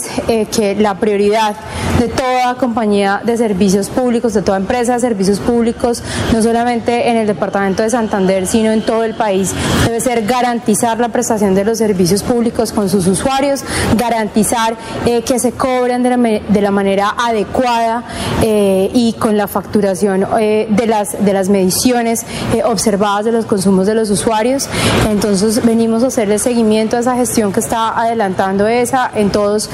[0.51, 1.55] que la prioridad
[1.99, 7.17] de toda compañía de servicios públicos, de toda empresa de servicios públicos, no solamente en
[7.17, 9.53] el departamento de Santander, sino en todo el país,
[9.85, 13.63] debe ser garantizar la prestación de los servicios públicos con sus usuarios,
[13.95, 18.03] garantizar eh, que se cobren de la, manera adecuada
[18.41, 22.25] eh, y con la facturación eh, de, las, de las mediciones
[22.65, 24.67] observadas de los consumos de los usuarios.
[25.09, 29.69] Entonces venimos a hacerle seguimiento a esa gestión que está adelantando esa en todos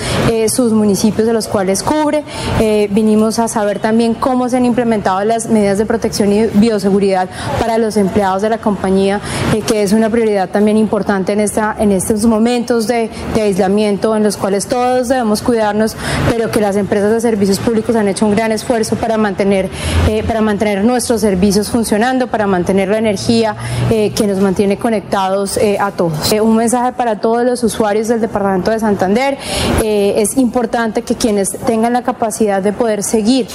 [0.47, 2.23] sus municipios de los cuales cubre.
[2.89, 7.77] vinimos a saber también cómo se han implementado las medidas de protección y bioseguridad para
[7.77, 9.19] los empleados de la compañía,
[9.67, 14.37] que es una prioridad también importante en, esta, en estos momentos de, aislamiento en los
[14.37, 15.95] cuales todos debemos cuidarnos,
[16.29, 19.69] pero que las empresas de servicios públicos han hecho un gran esfuerzo para mantener,
[20.07, 23.55] eh, para mantener nuestros servicios funcionando, para mantener la energía
[23.89, 26.31] eh, que nos mantiene conectados eh, a todos.
[26.33, 29.37] un mensaje para todos los usuarios del Departamento de Santander.
[29.83, 33.47] es importante que quienes tengan la capacidad de poder seguir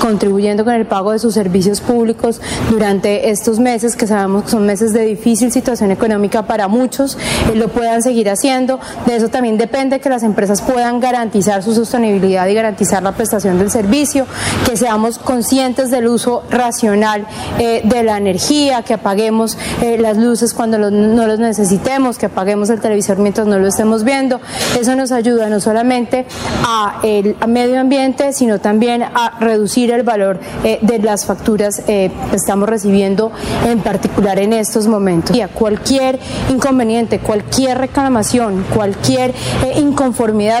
[0.00, 2.40] contribuyendo con el pago de sus servicios públicos
[2.70, 7.16] durante estos meses, que sabemos que son meses de difícil situación económica para muchos,
[7.52, 8.78] eh, lo puedan seguir haciendo.
[9.06, 13.58] De eso también depende que las empresas puedan garantizar su sostenibilidad y garantizar la prestación
[13.58, 14.26] del servicio,
[14.66, 17.26] que seamos conscientes del uso racional
[17.58, 22.68] eh, de la energía, que apaguemos eh, las luces cuando no los necesitemos, que apaguemos
[22.68, 24.40] el televisor mientras no lo estemos viendo.
[24.78, 26.26] Eso nos ayuda no solamente
[26.64, 32.68] a el medio ambiente, sino también a reducir el valor de las facturas que estamos
[32.68, 33.32] recibiendo,
[33.66, 35.34] en particular en estos momentos.
[35.34, 36.18] Y a cualquier
[36.50, 39.30] inconveniente, cualquier reclamación, cualquier
[39.64, 39.80] eh,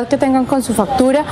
[0.06, 1.24] que tengan con su factura,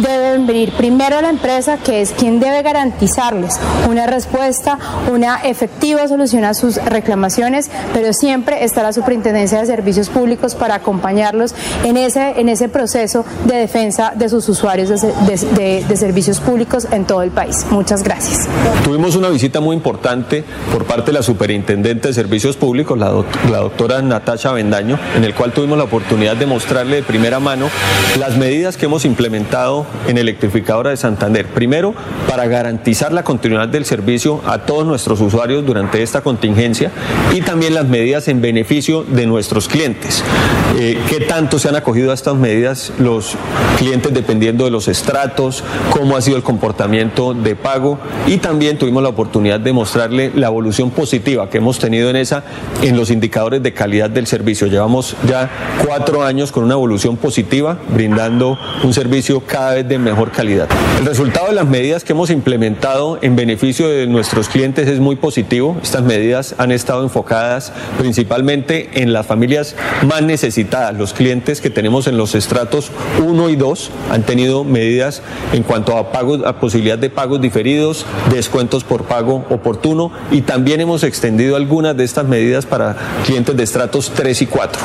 [0.00, 4.78] deben venir primero a la empresa, que es quien debe garantizarles una respuesta,
[5.12, 10.76] una efectiva solución a sus reclamaciones, pero siempre está la Superintendencia de Servicios Públicos para
[10.76, 11.54] acompañarlos
[11.84, 17.04] en ese, en ese proceso de defensa de sus usuarios de, de servicios públicos en
[17.04, 17.66] todo el país.
[17.70, 18.48] Muchas gracias.
[18.84, 24.02] Tuvimos una visita muy importante por parte de la Superintendente de Servicios Públicos, la, doctora
[24.02, 27.68] Natasha Bendaño, en el cual tuvimos la oportunidad de mostrarle de primera mano
[28.18, 31.46] las medidas que hemos implementado en Electrificadora de Santander.
[31.46, 31.94] Primero,
[32.28, 36.92] para garantizar la continuidad del servicio a todos nuestros usuarios durante esta contingencia
[37.34, 40.22] y también las medidas en beneficio de nuestros clientes.
[40.78, 43.36] Eh, ¿Qué tanto se han acogido a estas medidas los
[43.78, 45.64] clientes dependiendo de los estratos?
[45.90, 47.98] ¿Cómo ha sido el comportamiento de pago?
[48.26, 52.44] Y también tuvimos la oportunidad de mostrarle la evolución positiva que hemos tenido en esa
[52.82, 54.66] en los indicadores de calidad del servicio.
[54.66, 55.50] Llevamos ya
[55.84, 57.78] cuatro años con una evolución positiva,
[58.82, 60.68] un servicio cada vez de mejor calidad.
[60.98, 65.16] El resultado de las medidas que hemos implementado en beneficio de nuestros clientes es muy
[65.16, 65.76] positivo.
[65.82, 69.74] Estas medidas han estado enfocadas principalmente en las familias
[70.06, 70.94] más necesitadas.
[70.94, 72.90] Los clientes que tenemos en los estratos
[73.22, 78.06] 1 y 2 han tenido medidas en cuanto a pagos, a posibilidad de pagos diferidos,
[78.30, 83.62] descuentos por pago oportuno y también hemos extendido algunas de estas medidas para clientes de
[83.62, 84.82] estratos 3 y 4.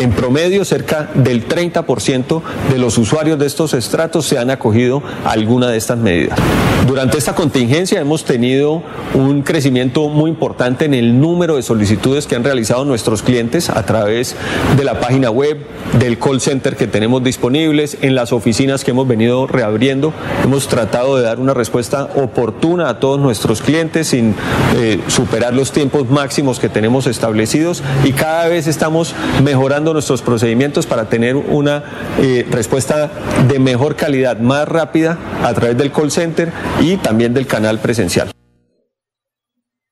[0.00, 5.68] En promedio, cerca del 30% de los usuarios de estos estratos se han acogido alguna
[5.68, 6.38] de estas medidas.
[6.86, 8.82] Durante esta contingencia hemos tenido
[9.14, 13.84] un crecimiento muy importante en el número de solicitudes que han realizado nuestros clientes a
[13.84, 14.36] través
[14.76, 15.58] de la página web,
[15.98, 20.12] del call center que tenemos disponibles, en las oficinas que hemos venido reabriendo.
[20.44, 24.34] Hemos tratado de dar una respuesta oportuna a todos nuestros clientes sin
[24.76, 30.86] eh, superar los tiempos máximos que tenemos establecidos y cada vez estamos mejorando nuestros procedimientos
[30.86, 31.82] para tener una
[32.20, 33.10] eh, respuesta
[33.48, 36.50] de mejor calidad, más rápida a través del call center
[36.80, 38.30] y también del canal presencial.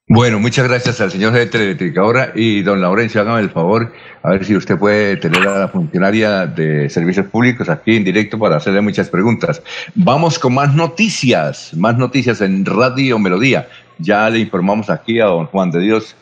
[0.06, 3.90] Bueno, muchas gracias al señor de Eléctrica ahora y don Laurencio, hágame el favor,
[4.22, 8.38] a ver si usted puede tener a la funcionaria de servicios públicos aquí en directo
[8.38, 9.62] para hacerle muchas preguntas.
[9.94, 13.66] Vamos con más noticias, más noticias en Radio Melodía.
[13.98, 16.14] Ya le informamos aquí a don Juan de Dios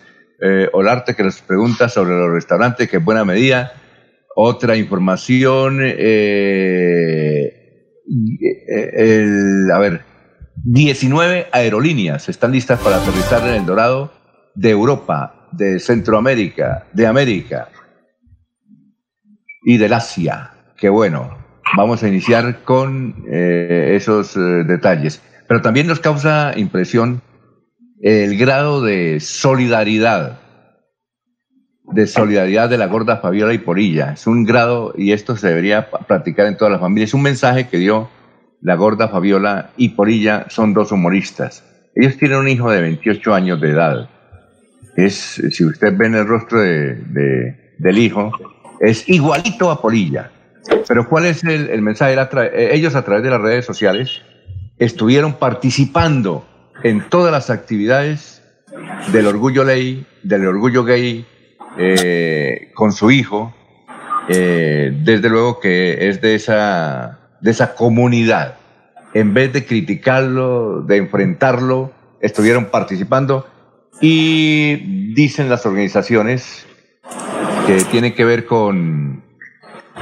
[0.44, 3.74] eh, Olarte que nos pregunta sobre los restaurantes, que buena medida.
[4.34, 7.52] Otra información, eh,
[8.94, 10.02] el, a ver,
[10.64, 14.12] 19 aerolíneas están listas para aterrizar en el Dorado
[14.54, 17.68] de Europa, de Centroamérica, de América
[19.64, 20.50] y del Asia.
[20.76, 21.38] Qué bueno.
[21.76, 25.22] Vamos a iniciar con eh, esos eh, detalles.
[25.48, 27.22] Pero también nos causa impresión
[28.02, 30.40] el grado de solidaridad,
[31.92, 34.12] de solidaridad de la gorda Fabiola y Porilla.
[34.12, 37.68] Es un grado, y esto se debería practicar en todas las familias, es un mensaje
[37.68, 38.08] que dio
[38.60, 41.64] la gorda Fabiola y Porilla, son dos humoristas.
[41.94, 44.08] Ellos tienen un hijo de 28 años de edad.
[44.96, 48.32] Es, si usted ve en el rostro de, del hijo,
[48.80, 50.30] es igualito a Porilla.
[50.86, 52.16] Pero ¿cuál es el, el mensaje?
[52.74, 54.22] Ellos a través de las redes sociales
[54.78, 56.46] estuvieron participando
[56.82, 58.42] en todas las actividades
[59.12, 61.26] del orgullo ley, del orgullo gay,
[61.78, 63.54] eh, con su hijo,
[64.28, 68.56] eh, desde luego que es de esa, de esa comunidad.
[69.14, 73.46] En vez de criticarlo, de enfrentarlo, estuvieron participando
[74.00, 76.66] y dicen las organizaciones
[77.66, 79.22] que tienen que ver con,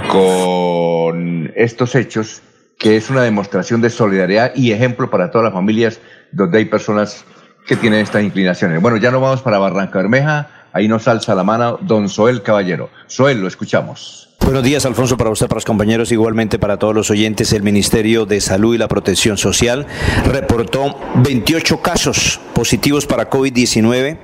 [0.09, 2.43] con estos hechos,
[2.79, 6.01] que es una demostración de solidaridad y ejemplo para todas las familias
[6.33, 7.25] donde hay personas
[7.67, 8.81] que tienen estas inclinaciones.
[8.81, 12.91] Bueno, ya no vamos para Barranca Bermeja, ahí nos alza la mano don Soel Caballero.
[13.07, 14.29] Soel, lo escuchamos.
[14.41, 17.53] Buenos días, Alfonso, para usted, para los compañeros, igualmente para todos los oyentes.
[17.53, 19.87] El Ministerio de Salud y la Protección Social
[20.25, 24.19] reportó 28 casos positivos para COVID-19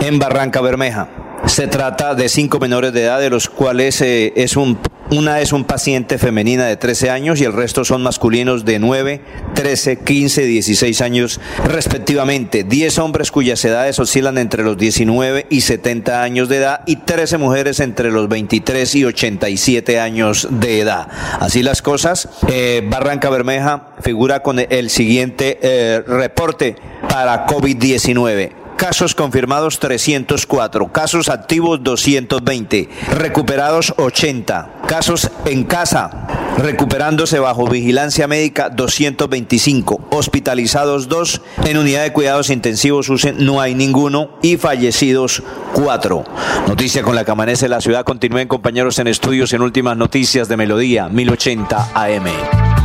[0.00, 1.25] en Barranca Bermeja.
[1.46, 4.78] Se trata de cinco menores de edad, de los cuales eh, es un,
[5.10, 9.20] una es un paciente femenina de 13 años y el resto son masculinos de 9,
[9.54, 12.64] 13, 15, 16 años respectivamente.
[12.64, 17.38] 10 hombres cuyas edades oscilan entre los 19 y 70 años de edad y 13
[17.38, 21.08] mujeres entre los 23 y 87 años de edad.
[21.38, 26.74] Así las cosas, eh, Barranca Bermeja figura con el siguiente eh, reporte
[27.08, 36.26] para COVID-19 casos confirmados 304, casos activos 220, recuperados 80, casos en casa,
[36.58, 44.30] recuperándose bajo vigilancia médica 225, hospitalizados 2, en unidad de cuidados intensivos no hay ninguno
[44.42, 46.24] y fallecidos 4.
[46.68, 48.04] Noticia con la que amanece la ciudad.
[48.04, 52.75] Continúen compañeros en estudios en últimas noticias de Melodía 1080 AM.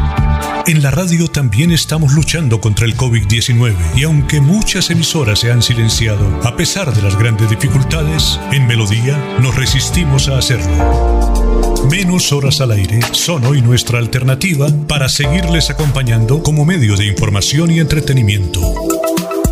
[0.67, 5.61] En la radio también estamos luchando contra el COVID-19 y aunque muchas emisoras se han
[5.61, 11.81] silenciado, a pesar de las grandes dificultades, en Melodía nos resistimos a hacerlo.
[11.89, 17.71] Menos horas al aire son hoy nuestra alternativa para seguirles acompañando como medio de información
[17.71, 18.61] y entretenimiento.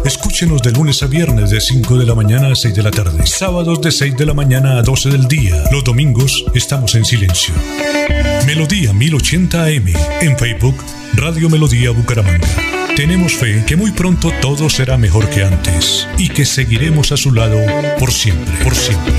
[0.06, 3.26] Escúchenos de lunes a viernes de 5 de la mañana a 6 de la tarde,
[3.28, 5.64] sábados de 6 de la mañana a 12 del día.
[5.72, 7.54] Los domingos estamos en silencio.
[8.46, 9.88] Melodía 1080 AM
[10.22, 10.76] en Facebook
[11.16, 12.48] Radio Melodía Bucaramanga.
[12.96, 17.32] Tenemos fe que muy pronto todo será mejor que antes y que seguiremos a su
[17.32, 17.60] lado
[18.00, 19.14] por siempre, por siempre.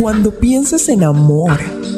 [0.00, 1.60] Cuando pienses en amor,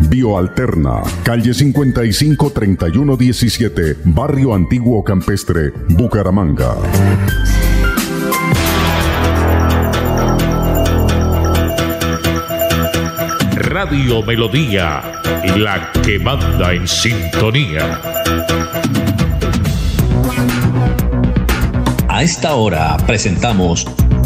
[0.00, 6.76] Bioalterna, calle 55 3117, Barrio Antiguo Campestre, Bucaramanga.
[13.56, 15.02] Radio Melodía,
[15.56, 18.00] la que manda en sintonía.
[22.08, 23.86] A esta hora presentamos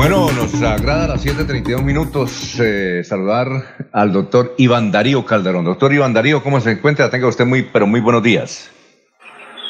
[0.00, 5.66] Bueno, nos agrada a las 7.32 minutos eh, saludar al doctor Iván Darío Calderón.
[5.66, 7.10] Doctor Iván Darío, ¿cómo se encuentra?
[7.10, 8.70] Tenga usted muy, pero muy buenos días.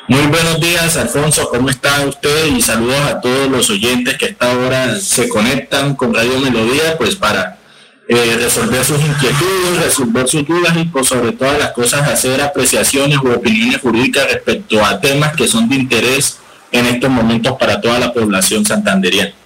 [0.07, 1.49] Muy buenos días, Alfonso.
[1.50, 2.47] ¿Cómo está usted?
[2.47, 6.97] Y saludos a todos los oyentes que a esta hora se conectan con Radio Melodía,
[6.97, 7.59] pues para
[8.07, 13.18] eh, resolver sus inquietudes, resolver sus dudas y por sobre todas las cosas hacer apreciaciones
[13.18, 16.39] u opiniones jurídicas respecto a temas que son de interés
[16.70, 19.39] en estos momentos para toda la población santanderiana.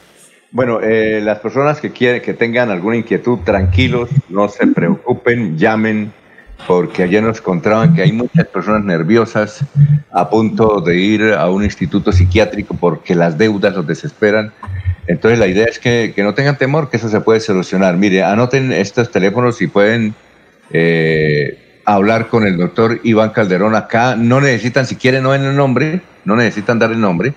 [0.54, 6.12] Bueno, eh, las personas que quieren, que tengan alguna inquietud, tranquilos, no se preocupen, llamen,
[6.68, 9.64] porque ayer nos encontraban que hay muchas personas nerviosas
[10.12, 14.52] a punto de ir a un instituto psiquiátrico porque las deudas los desesperan.
[15.08, 17.96] Entonces la idea es que, no tengan temor, que eso se puede solucionar.
[17.96, 20.14] Mire, anoten estos teléfonos y pueden
[20.70, 24.14] eh, hablar con el doctor Iván Calderón acá.
[24.14, 27.34] No necesitan, si quieren, no en el nombre, no necesitan dar el nombre,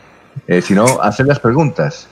[0.47, 2.07] eh, sino hacer las preguntas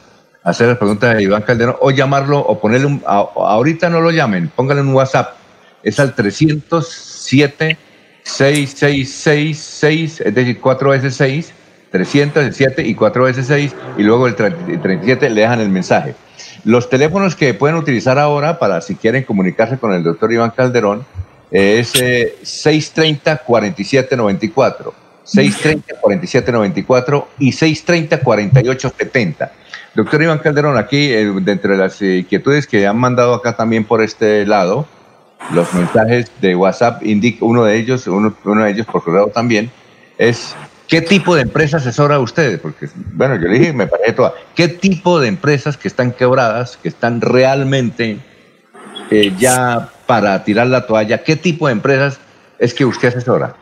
[0.46, 3.04] hacer las preguntas a Iván Calderón o llamarlo o ponerle un...
[3.06, 5.36] ahorita no lo llamen, pónganle un WhatsApp.
[5.84, 7.78] Es al 307
[8.26, 11.54] 6666, es decir, 4 veces 6,
[11.92, 16.16] 307 y 4 veces 6 y luego el 37 le dejan el mensaje.
[16.64, 21.06] Los teléfonos que pueden utilizar ahora para si quieren comunicarse con el doctor Iván Calderón
[21.52, 24.94] es 630-4794,
[25.26, 29.52] 630-4794 y 630-4870.
[29.96, 34.02] Doctor Iván Calderón, aquí, eh, dentro de las inquietudes que han mandado acá también por
[34.02, 34.86] este lado,
[35.54, 39.72] los mensajes de WhatsApp indica, uno de ellos, uno, de ellos por correo también,
[40.18, 40.54] es
[40.88, 42.60] ¿qué tipo de empresa asesora usted?
[42.60, 46.78] Porque, bueno, yo le dije, me parece toda, ¿qué tipo de empresas que están quebradas,
[46.78, 48.20] que están realmente
[49.12, 52.20] eh, ya para tirar la toalla, qué tipo de empresas
[52.60, 53.56] es que usted asesora?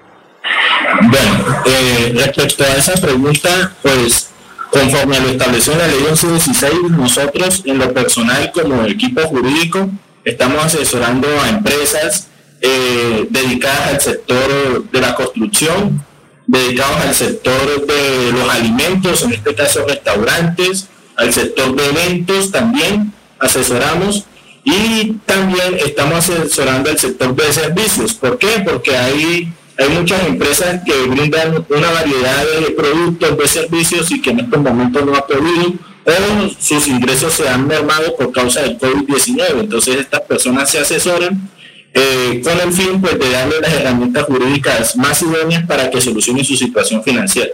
[0.99, 4.32] Bueno, eh, respecto a esa pregunta, pues
[4.74, 9.88] Conforme a lo establecido en la ley 1116, nosotros en lo personal como equipo jurídico
[10.26, 12.27] estamos asesorando a empresas
[12.60, 16.03] eh, dedicadas al sector de la construcción,
[16.48, 20.88] dedicados al sector de los alimentos, en este caso restaurantes,
[21.18, 24.26] al sector de eventos también asesoramos
[24.64, 28.16] y también estamos asesorando al sector de servicios.
[28.16, 28.64] ¿Por qué?
[28.66, 34.32] Porque hay hay muchas empresas que brindan una variedad de productos, de servicios y que
[34.32, 35.74] en estos momentos no ha podido
[36.06, 39.61] o sus ingresos se han mermado por causa del COVID-19.
[39.61, 41.50] Entonces estas personas se asesoran
[41.93, 46.43] eh, con el fin pues, de darle las herramientas jurídicas más idóneas para que solucionen
[46.43, 47.52] su situación financiera.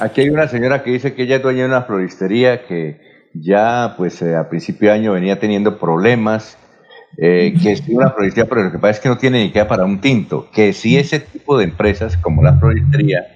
[0.00, 3.00] Aquí hay una señora que dice que ella es dueña de una floristería que
[3.32, 6.58] ya pues eh, a principio de año venía teniendo problemas
[7.16, 9.68] eh, que es una floristería, pero lo que pasa es que no tiene ni queda
[9.68, 10.48] para un tinto.
[10.52, 13.26] Que si ese tipo de empresas como la floristería,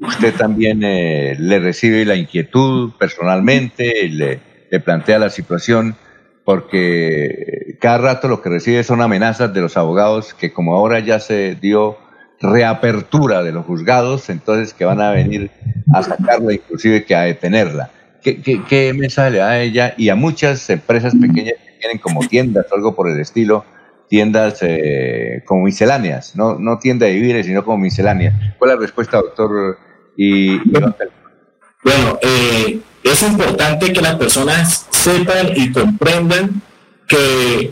[0.00, 4.40] usted también eh, le recibe la inquietud personalmente, le,
[4.70, 5.96] le plantea la situación,
[6.44, 11.18] porque cada rato lo que recibe son amenazas de los abogados que como ahora ya
[11.18, 11.98] se dio
[12.40, 15.50] reapertura de los juzgados, entonces que van a venir
[15.92, 17.90] a sacarla, inclusive que a detenerla.
[18.26, 22.26] ¿Qué, qué, qué mensaje le da a ella y a muchas empresas pequeñas tienen como
[22.26, 23.64] tiendas o algo por el estilo,
[24.08, 28.34] tiendas eh, como misceláneas, no, no tienda de víveres, sino como misceláneas.
[28.58, 29.78] ¿Cuál es la respuesta, doctor?
[30.16, 36.60] Y, bueno, eh, es importante que las personas sepan y comprendan
[37.06, 37.70] que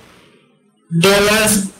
[1.02, 1.16] todo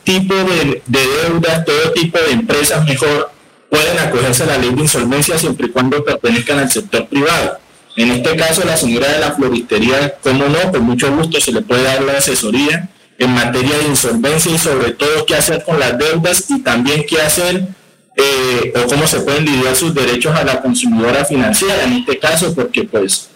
[0.02, 3.30] tipo de, de deudas, todo tipo de empresas, mejor,
[3.70, 7.60] pueden acogerse a la ley de insolvencia siempre y cuando pertenezcan al sector privado.
[7.97, 11.62] En este caso, la señora de la floristería, como no, con mucho gusto se le
[11.62, 15.97] puede dar la asesoría en materia de insolvencia y sobre todo qué hacer con las
[15.97, 17.68] deudas y también qué hacer
[18.16, 22.55] eh, o cómo se pueden lidiar sus derechos a la consumidora financiera en este caso,
[22.55, 23.28] porque pues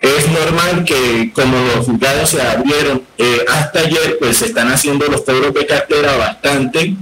[0.00, 5.06] es normal que como los juzgados se abrieron eh, hasta ayer, pues se están haciendo
[5.06, 6.96] los cobros de cartera bastante,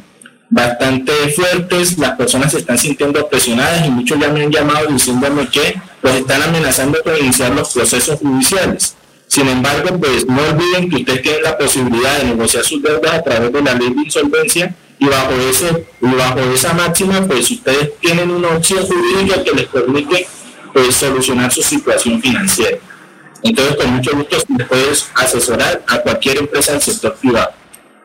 [0.51, 5.49] bastante fuertes, las personas se están sintiendo presionadas y muchos ya me han llamado diciéndome
[5.49, 8.95] que pues están amenazando con iniciar los procesos judiciales.
[9.27, 13.23] Sin embargo, pues no olviden que ustedes tienen la posibilidad de negociar sus deudas a
[13.23, 18.31] través de la ley de insolvencia y bajo ese bajo esa máxima, pues ustedes tienen
[18.31, 20.27] una opción jurídica que les permite
[20.73, 22.79] pues, solucionar su situación financiera.
[23.43, 27.51] Entonces, con mucho gusto les puedes asesorar a cualquier empresa del sector privado.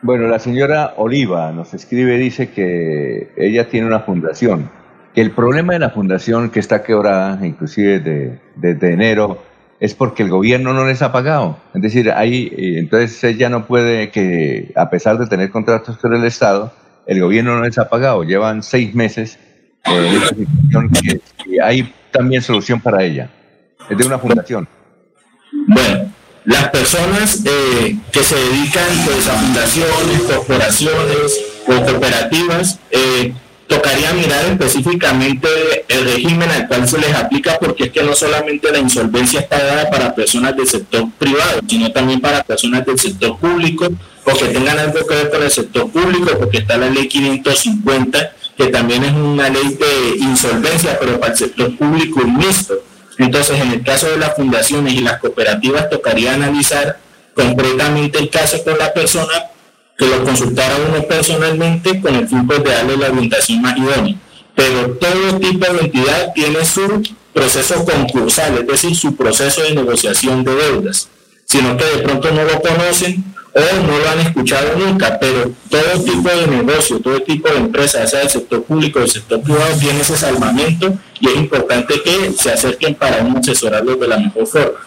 [0.04, 4.68] Bueno, la señora Oliva nos escribe, dice que ella tiene una fundación,
[5.14, 9.42] que el problema de la fundación que está quebrada, inclusive desde enero,
[9.80, 11.56] es porque el gobierno no les ha pagado.
[11.72, 16.12] Es decir, ahí, eh, entonces ella no puede que, a pesar de tener contratos con
[16.12, 16.70] el Estado,
[17.06, 18.24] el gobierno no les ha pagado.
[18.24, 19.38] Llevan seis meses
[19.86, 20.20] eh,
[21.46, 23.30] y hay también solución para ella.
[23.88, 24.68] Es de una fundación.
[25.66, 26.13] Bueno,
[26.44, 32.78] las personas eh, que se dedican pues, a fundaciones, corporaciones o cooperativas,
[33.66, 35.48] tocaría mirar específicamente
[35.88, 39.62] el régimen al cual se les aplica porque es que no solamente la insolvencia está
[39.62, 43.88] dada para personas del sector privado, sino también para personas del sector público
[44.24, 48.32] o que tengan algo que ver con el sector público, porque está la ley 550,
[48.56, 52.74] que también es una ley de insolvencia, pero para el sector público mixto.
[53.18, 56.98] Entonces, en el caso de las fundaciones y las cooperativas, tocaría analizar
[57.34, 59.32] concretamente el caso con la persona
[59.96, 64.16] que lo consultara uno personalmente con el fin pues, de darle la orientación más idónea.
[64.54, 67.02] Pero todo tipo de entidad tiene su
[67.32, 71.08] proceso concursal, es decir, su proceso de negociación de deudas,
[71.44, 73.24] sino que de pronto no lo conocen
[73.54, 78.06] o no lo han escuchado nunca, pero todo tipo de negocio, todo tipo de empresa,
[78.06, 82.32] sea del sector público o del sector privado, tiene ese salvamento y es importante que
[82.32, 84.78] se acerquen para asesorarlos de la mejor forma.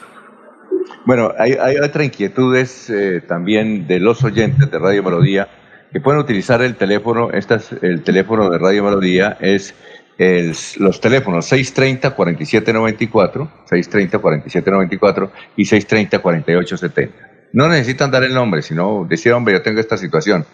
[1.06, 5.48] Bueno, hay, hay otras inquietudes eh, también de los oyentes de Radio Melodía
[5.92, 9.74] que pueden utilizar el teléfono, estas, el teléfono de Radio Melodía es
[10.18, 17.10] los teléfonos 630-4794, 630-4794 y 630-4870.
[17.54, 20.46] No necesitan dar el nombre, sino decir, hombre, yo tengo esta situación.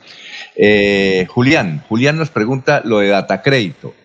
[0.56, 3.95] Eh, Julián, Julián nos pregunta lo de data crédito.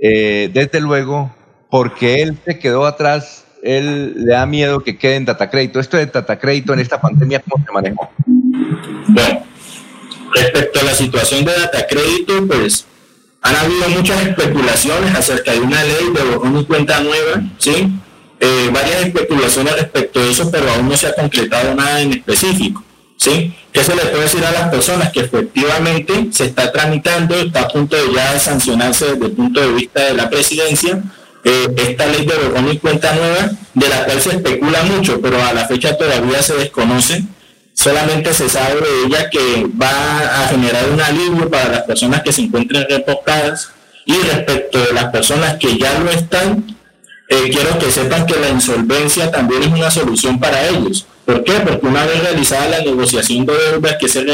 [0.00, 1.34] Eh, desde luego,
[1.70, 5.80] porque él se quedó atrás él le da miedo que quede en data crédito.
[5.80, 8.10] Esto de data crédito en esta pandemia, ¿cómo se manejó?
[8.26, 9.44] Bueno,
[10.34, 12.86] respecto a la situación de data crédito, pues
[13.48, 17.88] han habido muchas especulaciones acerca de una ley de borrón y cuenta nueva, ¿sí?
[18.40, 22.84] Eh, varias especulaciones respecto a eso, pero aún no se ha concretado nada en específico,
[23.16, 23.54] ¿sí?
[23.72, 25.10] ¿Qué se le puede decir a las personas?
[25.12, 29.72] Que efectivamente se está tramitando, está a punto de ya sancionarse desde el punto de
[29.72, 31.02] vista de la presidencia,
[31.44, 35.42] eh, esta ley de borrón y cuenta nueva, de la cual se especula mucho, pero
[35.42, 37.24] a la fecha todavía se desconoce.
[37.78, 39.88] Solamente se sabe de ella que va
[40.42, 43.70] a generar un alivio para las personas que se encuentren reportadas
[44.04, 46.76] y respecto de las personas que ya lo están,
[47.28, 51.06] eh, quiero que sepan que la insolvencia también es una solución para ellos.
[51.24, 51.52] ¿Por qué?
[51.52, 54.24] Porque una vez realizada la negociación de deudas que se,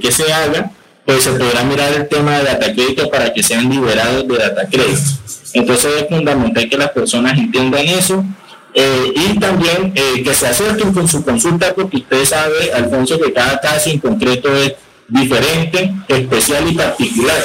[0.00, 0.70] que, se haga,
[1.04, 4.64] pues se podrá mirar el tema de data crédito para que sean liberados de data
[4.70, 5.10] crédito.
[5.54, 8.24] Entonces es fundamental que las personas entiendan eso
[8.78, 13.32] eh, y también eh, que se acerquen con su consulta porque usted sabe, Alfonso, que
[13.32, 14.74] cada caso en concreto es
[15.08, 17.40] diferente, especial y particular.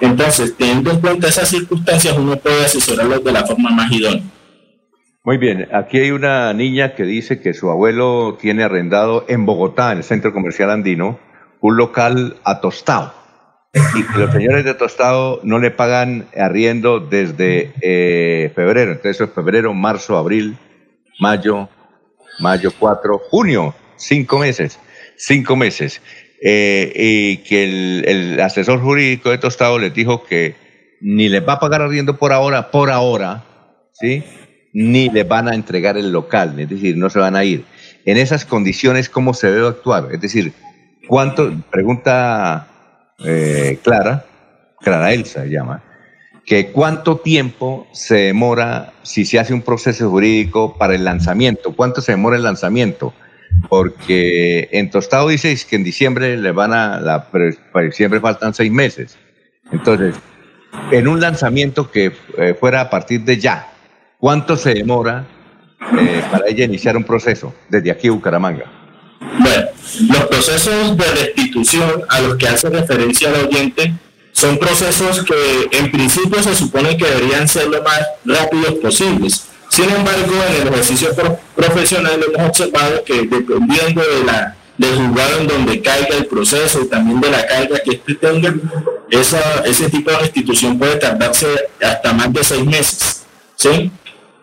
[0.00, 4.22] Entonces, teniendo en cuenta esas circunstancias, uno puede asesorarlos de la forma más idónea.
[5.22, 9.92] Muy bien, aquí hay una niña que dice que su abuelo tiene arrendado en Bogotá,
[9.92, 11.20] en el Centro Comercial Andino,
[11.60, 13.12] un local atostado
[13.72, 18.92] y que los señores de Tostado no le pagan arriendo desde eh, febrero.
[18.92, 20.56] Entonces es febrero, marzo, abril,
[21.20, 21.68] mayo,
[22.40, 24.78] mayo 4, junio, cinco meses,
[25.16, 26.00] cinco meses.
[26.42, 30.56] Eh, y que el, asesor jurídico de Tostado les dijo que
[31.02, 33.44] ni les va a pagar arriendo por ahora, por ahora,
[33.92, 34.24] ¿sí?
[34.72, 37.64] Ni les van a entregar el local, es decir, no se van a ir.
[38.06, 40.08] En esas condiciones, ¿cómo se debe actuar?
[40.12, 40.54] Es decir,
[41.06, 42.68] ¿cuánto, pregunta
[43.22, 44.24] eh, Clara,
[44.80, 45.82] Clara Elsa llama,
[46.44, 52.00] que cuánto tiempo se demora si se hace un proceso jurídico para el lanzamiento, cuánto
[52.00, 53.12] se demora el lanzamiento,
[53.68, 58.70] porque en Tostado dice que en diciembre le van a, la, para diciembre faltan seis
[58.70, 59.18] meses.
[59.72, 60.16] Entonces,
[60.90, 63.68] en un lanzamiento que eh, fuera a partir de ya,
[64.18, 65.26] ¿cuánto se demora
[65.98, 68.64] eh, para ella iniciar un proceso desde aquí a Bucaramanga?
[69.38, 69.66] Bueno,
[70.08, 73.92] los procesos de restitución a los que hace referencia el oyente
[74.40, 79.44] son procesos que en principio se supone que deberían ser lo más rápidos posibles.
[79.68, 81.10] Sin embargo, en el ejercicio
[81.54, 86.88] profesional hemos observado que dependiendo de la, del juzgado en donde caiga el proceso y
[86.88, 88.54] también de la carga que este tenga,
[89.10, 91.46] ese tipo de restitución puede tardarse
[91.82, 93.22] hasta más de seis meses.
[93.56, 93.90] ¿sí?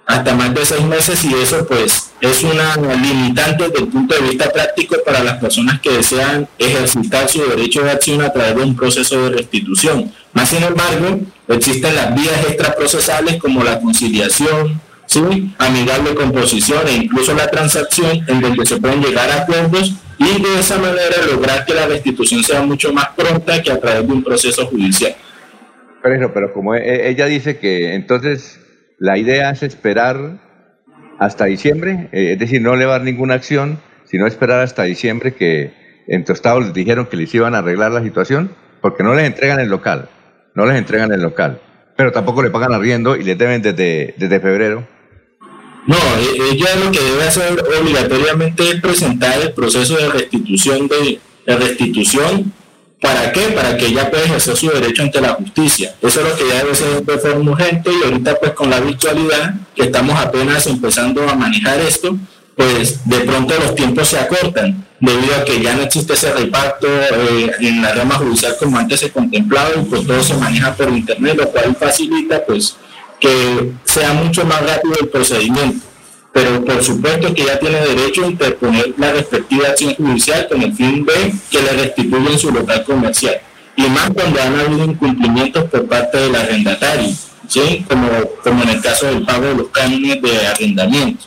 [0.07, 4.21] Hasta más de seis meses y eso pues es una limitante desde el punto de
[4.21, 8.63] vista práctico para las personas que desean ejercitar su derecho de acción a través de
[8.63, 10.11] un proceso de restitución.
[10.31, 11.19] Más sin embargo,
[11.49, 15.53] existen las vías extraprocesales como la conciliación, ¿sí?
[15.57, 20.59] amigable composición e incluso la transacción en donde se pueden llegar a acuerdos y de
[20.59, 24.23] esa manera lograr que la restitución sea mucho más pronta que a través de un
[24.23, 25.15] proceso judicial.
[26.01, 28.61] Pero, pero como e, e, ella dice que entonces
[28.97, 30.39] la idea es esperar
[31.19, 35.73] hasta diciembre, eh, es decir, no elevar ninguna acción, sino esperar hasta diciembre que
[36.07, 39.59] en Tostado les dijeron que les iban a arreglar la situación, porque no les entregan
[39.59, 40.09] el local,
[40.55, 41.61] no les entregan el local,
[41.95, 44.87] pero tampoco le pagan arriendo y les deben desde, desde febrero.
[45.85, 51.19] No, e, ella lo que debe hacer obligatoriamente es presentar el proceso de restitución de,
[51.45, 52.53] de restitución
[52.99, 53.41] ¿Para qué?
[53.49, 55.93] Para que ella pueda ejercer su derecho ante la justicia.
[56.01, 58.79] Eso es lo que ya debe ser de forma urgente y ahorita pues con la
[58.79, 62.17] virtualidad, que estamos apenas empezando a manejar esto,
[62.55, 66.87] pues de pronto los tiempos se acortan debido a que ya no existe ese reparto
[66.87, 70.89] eh, en la rama judicial como antes se contemplaba y pues todo se maneja por
[70.89, 72.77] internet, lo cual facilita pues
[73.19, 75.86] que sea mucho más rápido el procedimiento
[76.37, 80.71] pero por supuesto que ella tiene derecho a interponer la respectiva acción judicial con el
[80.71, 83.37] fin de que le restituyan su local comercial.
[83.75, 87.09] Y más cuando han habido incumplimientos por parte del arrendatario,
[87.47, 87.83] ¿sí?
[87.89, 88.07] como,
[88.43, 91.25] como en el caso del pago de los cánones de arrendamiento.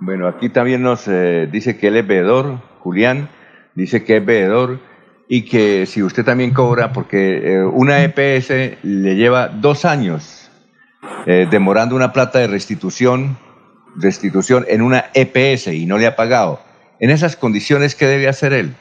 [0.00, 3.28] Bueno, aquí también nos eh, dice que él es veedor, Julián,
[3.76, 4.80] dice que es veedor
[5.28, 8.50] y que si usted también cobra, porque eh, una EPS
[8.82, 10.50] le lleva dos años
[11.26, 13.38] eh, demorando una plata de restitución
[13.96, 16.60] restitución en una EPS y no le ha pagado,
[17.00, 18.74] en esas condiciones, ¿qué debe hacer él?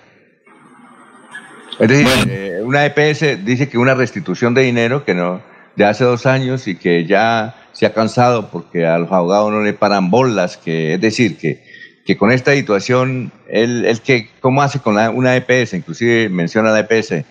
[1.79, 5.41] Es decir, eh, una EPS dice que una restitución de dinero que no
[5.75, 9.61] de hace dos años y que ya se ha cansado porque a los abogados no
[9.61, 11.63] le paran bolas, que es decir, que,
[12.05, 15.73] que con esta situación, él, que, ¿cómo hace con una EPS?
[15.73, 17.25] Inclusive menciona la EPS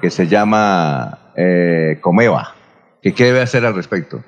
[0.00, 2.56] que se llama eh, Comeva.
[3.02, 4.24] ¿Qué debe hacer al respecto?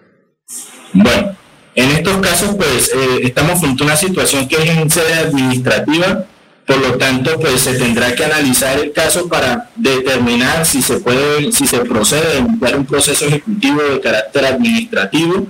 [0.93, 1.37] Bueno,
[1.75, 6.27] en estos casos, pues eh, estamos frente a una situación que es en sede administrativa,
[6.67, 11.53] por lo tanto, pues se tendrá que analizar el caso para determinar si se puede,
[11.53, 15.47] si se procede a iniciar un proceso ejecutivo de carácter administrativo,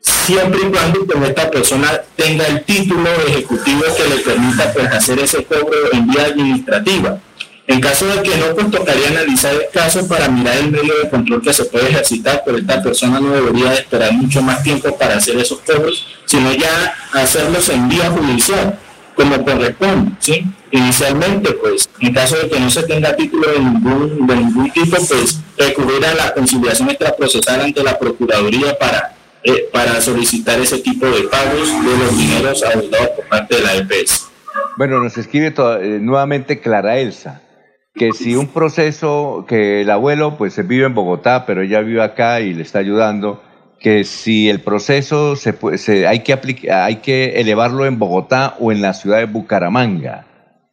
[0.00, 5.18] siempre y cuando pues, esta persona tenga el título ejecutivo que le permita pues, hacer
[5.20, 7.20] ese cobro en vía administrativa.
[7.68, 11.10] En caso de que no, pues tocaría analizar el caso para mirar el medio de
[11.10, 15.18] control que se puede ejercitar, pero esta persona no debería esperar mucho más tiempo para
[15.18, 18.78] hacer esos cobros, sino ya hacerlos en vía judicial,
[19.14, 20.46] como corresponde, ¿sí?
[20.70, 24.96] Inicialmente, pues, en caso de que no se tenga título de ningún, de ningún tipo,
[25.06, 29.14] pues recurrir a la conciliación extraprocesal ante la Procuraduría para,
[29.44, 33.74] eh, para solicitar ese tipo de pagos de los dineros adeudados por parte de la
[33.74, 34.30] EPS.
[34.78, 37.42] Bueno, nos escribe eh, nuevamente Clara Elsa
[37.94, 42.40] que si un proceso, que el abuelo pues vive en Bogotá, pero ella vive acá
[42.40, 43.42] y le está ayudando,
[43.80, 48.72] que si el proceso se, se hay, que aplicar, hay que elevarlo en Bogotá o
[48.72, 50.26] en la ciudad de Bucaramanga.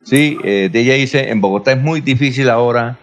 [0.04, 3.00] Sí, eh, de ella dice, en Bogotá es muy difícil ahora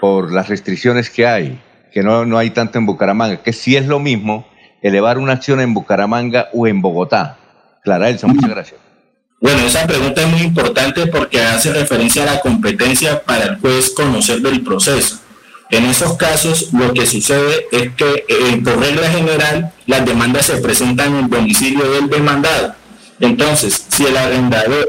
[0.00, 1.60] por las restricciones que hay,
[1.92, 4.46] que no, no hay tanto en Bucaramanga, que si es lo mismo
[4.80, 7.36] elevar una acción en Bucaramanga o en Bogotá.
[7.82, 8.87] Clara Elsa, muchas gracias.
[9.40, 13.90] Bueno, esa pregunta es muy importante porque hace referencia a la competencia para el juez
[13.90, 15.20] conocer del proceso.
[15.70, 20.56] En esos casos, lo que sucede es que, eh, por regla general, las demandas se
[20.56, 22.74] presentan en el domicilio del demandado.
[23.20, 24.16] Entonces, si el,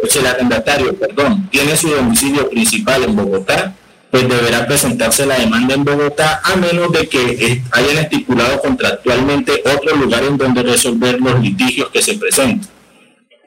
[0.09, 3.75] si el arrendatario perdón, tiene su domicilio principal en Bogotá,
[4.09, 9.95] pues deberá presentarse la demanda en Bogotá, a menos de que hayan estipulado contractualmente otro
[9.95, 12.78] lugar en donde resolver los litigios que se presentan.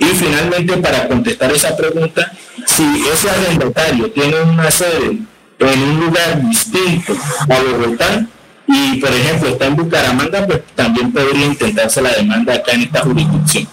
[0.03, 2.33] Y finalmente, para contestar esa pregunta,
[2.67, 2.83] si
[3.13, 5.19] ese arrendatario tiene una sede
[5.59, 8.27] en un lugar distinto a Bogotá
[8.67, 13.01] y, por ejemplo, está en Bucaramanga, pues también podría intentarse la demanda acá en esta
[13.01, 13.69] jurisdicción.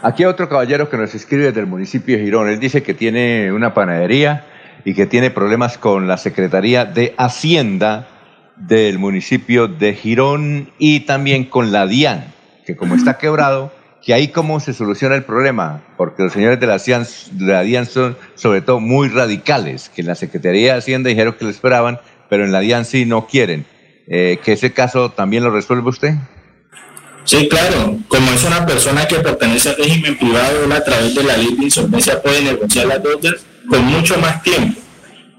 [0.00, 2.48] Aquí hay otro caballero que nos escribe desde el municipio de Girón.
[2.48, 4.44] Él dice que tiene una panadería
[4.84, 8.08] y que tiene problemas con la Secretaría de Hacienda
[8.56, 12.32] del municipio de Girón y también con la DIAN,
[12.66, 13.72] que como está quebrado,
[14.04, 16.78] que ahí cómo se soluciona el problema, porque los señores de la,
[17.38, 21.46] la DIAN son sobre todo muy radicales, que en la Secretaría de Hacienda dijeron que
[21.46, 23.64] lo esperaban, pero en la DIAN sí no quieren.
[24.06, 26.14] Eh, ¿Que ese caso también lo resuelve usted?
[27.24, 27.96] Sí, claro.
[28.08, 31.64] Como es una persona que pertenece al régimen privado, a través de la ley de
[31.64, 34.80] insolvencia puede negociar las deudas con mucho más tiempo.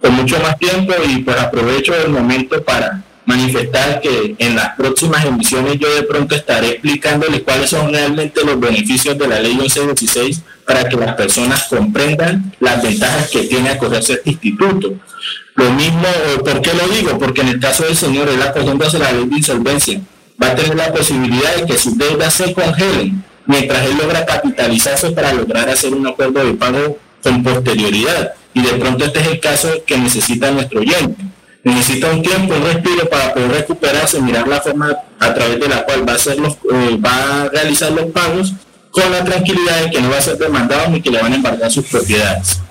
[0.02, 5.26] Con mucho más tiempo y pues aprovecho el momento para manifestar que en las próximas
[5.26, 10.42] emisiones yo de pronto estaré explicándoles cuáles son realmente los beneficios de la ley 1116
[10.66, 14.94] para que las personas comprendan las ventajas que tiene acogerse a este instituto.
[15.56, 16.08] Lo mismo,
[16.44, 17.18] ¿por qué lo digo?
[17.18, 20.02] Porque en el caso del señor, él acogiéndose a la ley de insolvencia,
[20.42, 25.12] va a tener la posibilidad de que sus deudas se congelen mientras él logra capitalizarse
[25.12, 28.34] para lograr hacer un acuerdo de pago con posterioridad.
[28.54, 31.24] Y de pronto este es el caso que necesita nuestro oyente.
[31.66, 35.84] Necesita un tiempo, un respiro para poder recuperarse, mirar la forma a través de la
[35.84, 38.53] cual va a, hacer los, eh, va a realizar los pagos
[38.92, 41.35] con la tranquilidad de que no va a ser demandado ni que le van a
[41.38, 42.61] embargar sus propiedades.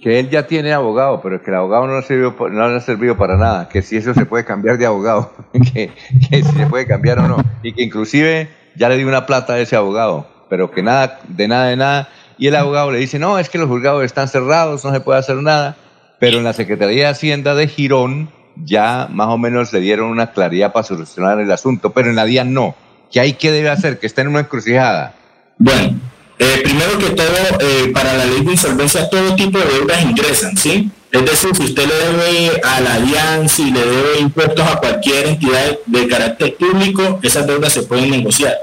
[0.00, 2.80] Que él ya tiene abogado, pero que el abogado no le, sirvió, no le ha
[2.80, 5.32] servido para nada, que si eso se puede cambiar de abogado,
[5.72, 5.92] que,
[6.28, 9.60] si se puede cambiar o no, y que inclusive ya le dio una plata a
[9.60, 13.38] ese abogado, pero que nada, de nada, de nada, y el abogado le dice, no,
[13.38, 15.76] es que los juzgados están cerrados, no se puede hacer nada,
[16.22, 20.30] pero en la Secretaría de Hacienda de Girón ya más o menos le dieron una
[20.30, 22.76] claridad para solucionar el asunto, pero en la DIAN no,
[23.10, 25.16] que hay que debe hacer, que está en una encrucijada.
[25.58, 25.98] Bueno,
[26.38, 27.26] eh, primero que todo,
[27.58, 30.92] eh, para la ley de insolvencia, todo tipo de deudas ingresan, ¿sí?
[31.10, 35.26] Es decir, si usted le debe a la alianza y le debe impuestos a cualquier
[35.26, 38.54] entidad de carácter público, esas deudas se pueden negociar.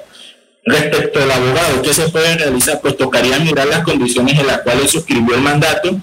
[0.63, 2.79] Respecto al abogado, ¿qué se puede realizar?
[2.79, 5.99] Pues tocaría mirar las condiciones en las cuales suscribió el mandato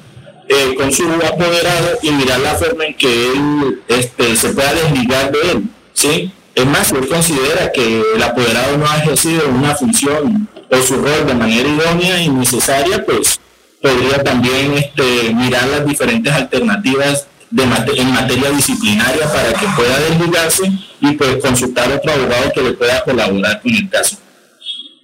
[0.49, 5.33] eh, con su apoderado y mirar la forma en que él este, se pueda desligar
[5.33, 6.33] de él, ¿sí?
[6.55, 10.97] Es más, si él considera que el apoderado no ha ejercido una función o su
[10.97, 13.39] rol de manera idónea y necesaria, pues
[13.83, 20.73] podría también este, mirar las diferentes alternativas de en materia disciplinaria para que pueda desligarse
[21.01, 24.17] y pues consultar a otro abogado que le pueda colaborar con el caso.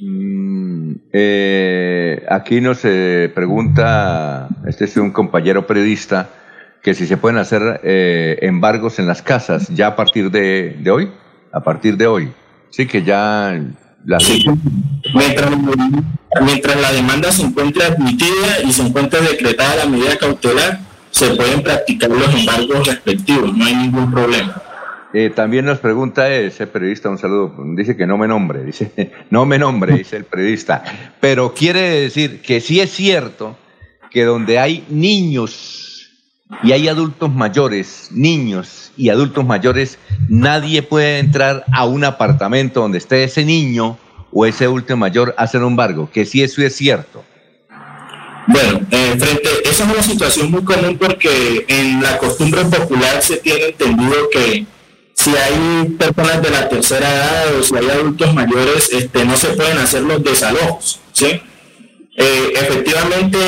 [0.04, 6.28] Mm, eh, aquí nos pregunta, este es un compañero periodista,
[6.82, 10.90] que si se pueden hacer eh, embargos en las casas ya a partir de, de
[10.90, 11.12] hoy,
[11.52, 12.32] a partir de hoy.
[12.70, 13.60] Sí, que ya
[15.14, 21.62] Mientras, la demanda se encuentre admitida y se encuentre decretada la medida cautelar, se pueden
[21.62, 24.60] practicar los embargos respectivos, no hay ningún problema.
[25.14, 29.44] Eh, también nos pregunta ese periodista, un saludo, dice que no me nombre, dice, no
[29.44, 30.82] me nombre, dice el periodista,
[31.20, 33.56] pero quiere decir que sí es cierto
[34.10, 36.08] que donde hay niños
[36.62, 42.98] y hay adultos mayores, niños y adultos mayores, nadie puede entrar a un apartamento donde
[42.98, 43.98] esté ese niño
[44.32, 47.22] o ese adulto mayor a hacer un embargo, que si eso es cierto.
[48.48, 53.36] Bueno, eh, frente, esa es una situación muy común porque en la costumbre popular se
[53.36, 54.66] tiene entendido que
[55.22, 59.48] si hay personas de la tercera edad o si hay adultos mayores, este, no se
[59.48, 61.40] pueden hacer los desalojos, ¿sí?
[62.14, 63.38] Eh, efectivamente,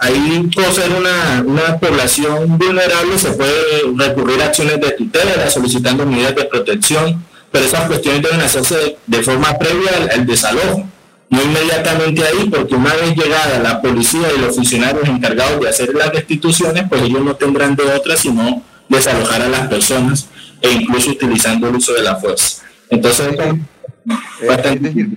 [0.00, 3.54] ahí por ser una, una, población vulnerable se puede
[3.96, 9.22] recurrir a acciones de tutela, solicitando medidas de protección, pero esas cuestiones deben hacerse de,
[9.22, 10.86] forma previa al, desalojo,
[11.30, 15.94] no inmediatamente ahí, porque una vez llegada la policía y los funcionarios encargados de hacer
[15.94, 20.28] las restituciones, pues ellos no tendrán de otra sino desalojar a las personas
[20.60, 22.64] e incluso utilizando el uso de la fuerza.
[22.90, 25.08] Entonces, eh, bastante...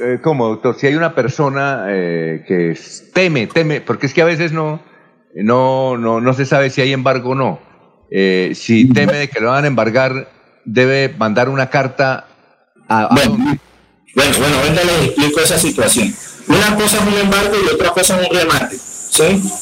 [0.00, 0.76] Eh, ¿Cómo, doctor?
[0.78, 2.78] Si hay una persona eh, que
[3.12, 4.82] teme, teme, porque es que a veces no,
[5.34, 7.60] no, no, no se sabe si hay embargo o no.
[8.10, 10.30] Eh, si teme de que lo van a embargar,
[10.64, 12.26] debe mandar una carta
[12.88, 13.08] a...
[13.10, 13.58] bueno,
[14.14, 16.14] bueno, bueno, ahorita les explico esa situación.
[16.48, 18.76] Una cosa es un embargo y otra cosa es un remate.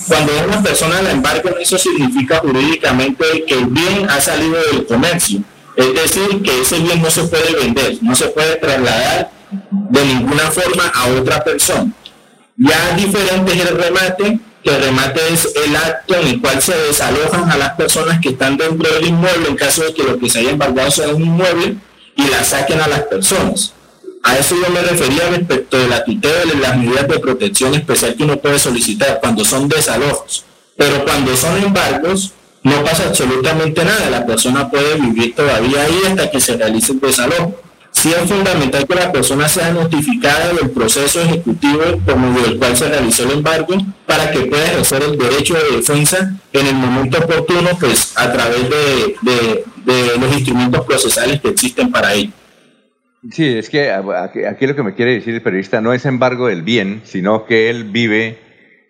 [0.06, 5.40] Cuando una persona la embargo, eso significa jurídicamente que el bien ha salido del comercio.
[5.76, 9.30] Es decir, que ese bien no se puede vender, no se puede trasladar
[9.70, 11.92] de ninguna forma a otra persona.
[12.56, 16.76] Ya diferente es el remate, que el remate es el acto en el cual se
[16.76, 20.28] desalojan a las personas que están dentro del inmueble en caso de que lo que
[20.28, 21.76] se haya embargado sea un inmueble
[22.14, 23.72] y la saquen a las personas.
[24.22, 28.14] A eso yo me refería respecto de la tutela y las medidas de protección especial
[28.14, 30.44] que uno puede solicitar cuando son desalojos.
[30.76, 32.32] Pero cuando son embargos,
[32.62, 34.10] no pasa absolutamente nada.
[34.10, 37.54] La persona puede vivir todavía ahí hasta que se realice el desalojo
[37.92, 42.76] sí es fundamental que la persona sea notificada del proceso ejecutivo por medio del cual
[42.76, 43.74] se realizó el embargo
[44.06, 48.68] para que pueda ejercer el derecho de defensa en el momento oportuno, pues a través
[48.70, 52.32] de, de los instrumentos procesales que existen para ello.
[53.28, 56.62] Sí, es que aquí, lo que me quiere decir el periodista no es embargo del
[56.62, 58.38] bien, sino que él vive,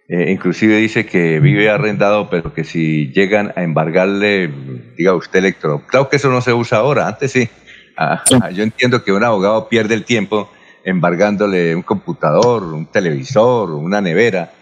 [0.08, 4.48] eh, inclusive dice que vive arrendado, pero que si llegan a embargarle,
[4.96, 7.48] diga usted electro, claro que eso no se usa ahora, antes sí.
[7.96, 10.48] Ah, ah, yo entiendo que un abogado pierde el tiempo
[10.84, 14.52] embargándole un computador, un televisor, una nevera,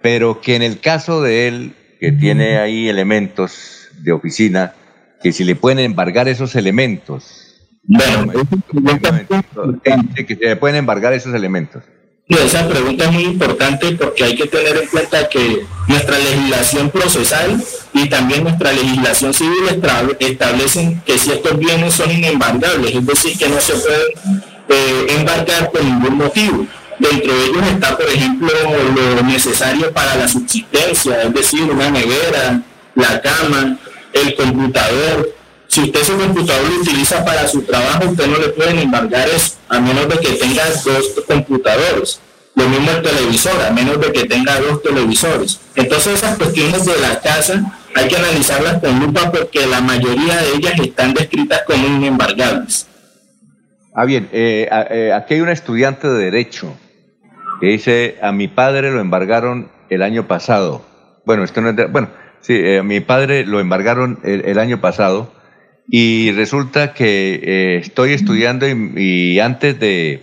[0.00, 4.74] pero que en el caso de él, que tiene ahí elementos de oficina,
[5.20, 7.45] que si le pueden embargar esos elementos,
[7.86, 8.32] bueno,
[10.14, 11.84] que se pueden embargar esos elementos.
[12.28, 17.62] esa pregunta es muy importante porque hay que tener en cuenta que nuestra legislación procesal
[17.92, 19.82] y también nuestra legislación civil
[20.18, 25.70] establecen que si estos bienes son inembargables, es decir, que no se pueden eh, embargar
[25.70, 26.66] por ningún motivo.
[26.98, 28.48] Dentro de ellos está, por ejemplo,
[28.94, 32.62] lo necesario para la subsistencia, es decir, una nevera,
[32.94, 33.78] la cama,
[34.14, 35.35] el computador,
[35.76, 39.58] si usted su computador lo utiliza para su trabajo, usted no le pueden embargar eso,
[39.68, 42.18] a menos de que tenga dos computadores.
[42.54, 45.60] Lo mismo el televisor, a menos de que tenga dos televisores.
[45.74, 50.54] Entonces esas cuestiones de la casa hay que analizarlas con lupa porque la mayoría de
[50.56, 52.86] ellas están descritas como inembargables.
[53.94, 56.74] Ah, bien, eh, eh, aquí hay un estudiante de Derecho
[57.60, 60.86] que dice, a mi padre lo embargaron el año pasado.
[61.26, 62.08] Bueno, esto no es bueno,
[62.40, 65.35] sí, eh, a mi padre lo embargaron el año pasado
[65.88, 70.22] y resulta que eh, estoy estudiando y, antes de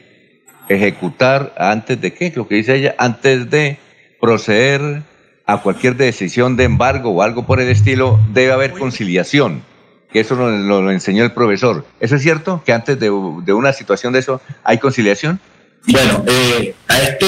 [0.69, 3.77] ejecutar, antes de qué, lo que dice ella, antes de
[4.19, 5.03] proceder
[5.45, 9.63] a cualquier decisión de embargo o algo por el estilo, debe haber conciliación,
[10.11, 11.85] que eso lo, lo, enseñó el profesor.
[11.99, 12.61] ¿Eso es cierto?
[12.65, 15.39] ¿Que antes de, de una situación de eso hay conciliación?
[15.85, 17.25] Bueno, eh, a, este,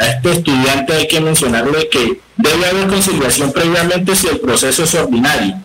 [0.00, 4.94] a este estudiante hay que mencionarle que debe haber conciliación previamente si el proceso es
[4.94, 5.62] ordinario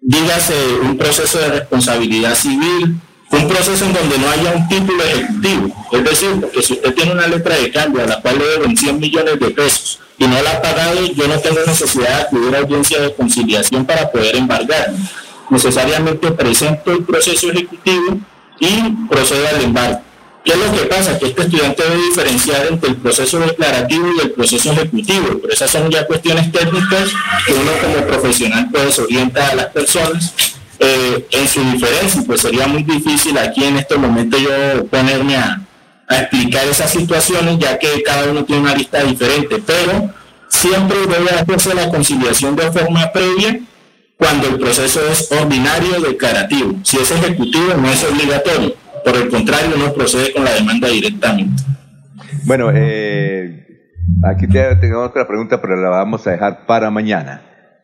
[0.00, 2.96] dígase un proceso de responsabilidad civil,
[3.30, 5.86] un proceso en donde no haya un título ejecutivo.
[5.92, 8.76] Es decir, que si usted tiene una letra de cambio a la cual le deben
[8.76, 12.56] 100 millones de pesos y no la ha pagado, yo no tengo necesidad de acudir
[12.56, 14.92] audiencia de conciliación para poder embargar.
[15.48, 18.18] Necesariamente presento el proceso ejecutivo
[18.58, 20.00] y procedo al embargo.
[20.44, 21.18] ¿Qué es lo que pasa?
[21.18, 25.70] Que este estudiante debe diferenciar entre el proceso declarativo y el proceso ejecutivo, pero esas
[25.70, 27.10] son ya cuestiones técnicas
[27.46, 30.32] que uno como profesional pues orienta a las personas
[30.78, 35.60] eh, en su diferencia, pues sería muy difícil aquí en este momento yo ponerme a,
[36.08, 40.10] a explicar esas situaciones, ya que cada uno tiene una lista diferente, pero
[40.48, 43.60] siempre debe hacerse la conciliación de forma previa
[44.16, 46.76] cuando el proceso es ordinario declarativo.
[46.82, 51.62] Si es ejecutivo no es obligatorio por el contrario, no procede con la demanda directamente.
[52.44, 53.66] Bueno, eh,
[54.24, 57.42] aquí tengo otra pregunta, pero la vamos a dejar para mañana.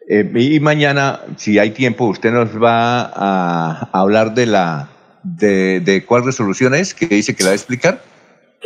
[0.09, 4.89] Eh, y mañana, si hay tiempo, usted nos va a, hablar de la
[5.23, 8.01] de, de, cuál resolución es, que dice que la va a explicar.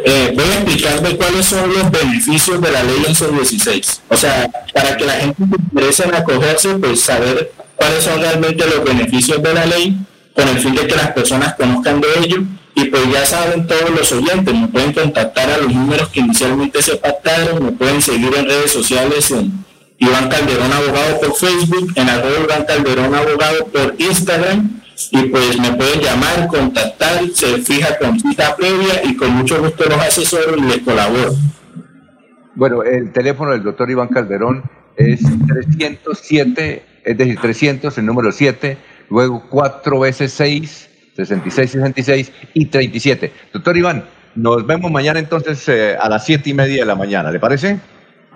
[0.05, 4.03] Eh, voy a explicar de cuáles son los beneficios de la ley 1116.
[4.09, 8.65] O sea, para que la gente se interese en acogerse, pues saber cuáles son realmente
[8.67, 9.99] los beneficios de la ley
[10.41, 12.43] con el fin de que las personas conozcan de ello
[12.75, 16.81] y pues ya saben todos los oyentes, me pueden contactar a los números que inicialmente
[16.81, 19.52] se pactaron, me pueden seguir en redes sociales en
[19.99, 25.73] Iván Calderón Abogado por Facebook, en arroba Iván Calderón Abogado por Instagram y pues me
[25.73, 30.62] pueden llamar, contactar, se fija con cita previa y con mucho gusto los asesoro y
[30.62, 31.35] les colaboro.
[32.55, 34.62] Bueno, el teléfono del doctor Iván Calderón
[34.97, 38.78] es 307, es decir, 300, el número 7
[39.11, 43.33] luego 4 veces 6, 66, 66 y 37.
[43.53, 47.31] Doctor Iván, nos vemos mañana entonces eh, a las 7 y media de la mañana,
[47.31, 47.79] ¿le parece?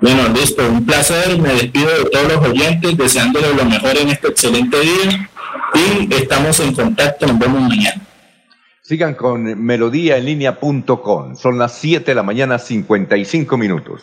[0.01, 4.29] Bueno, listo, un placer, me despido de todos los oyentes, deseándoles lo mejor en este
[4.29, 5.31] excelente día
[5.75, 8.03] y estamos en contacto, nos vemos mañana.
[8.83, 14.03] Sigan con melodíaenlínea.com, son las 7 de la mañana, 55 minutos.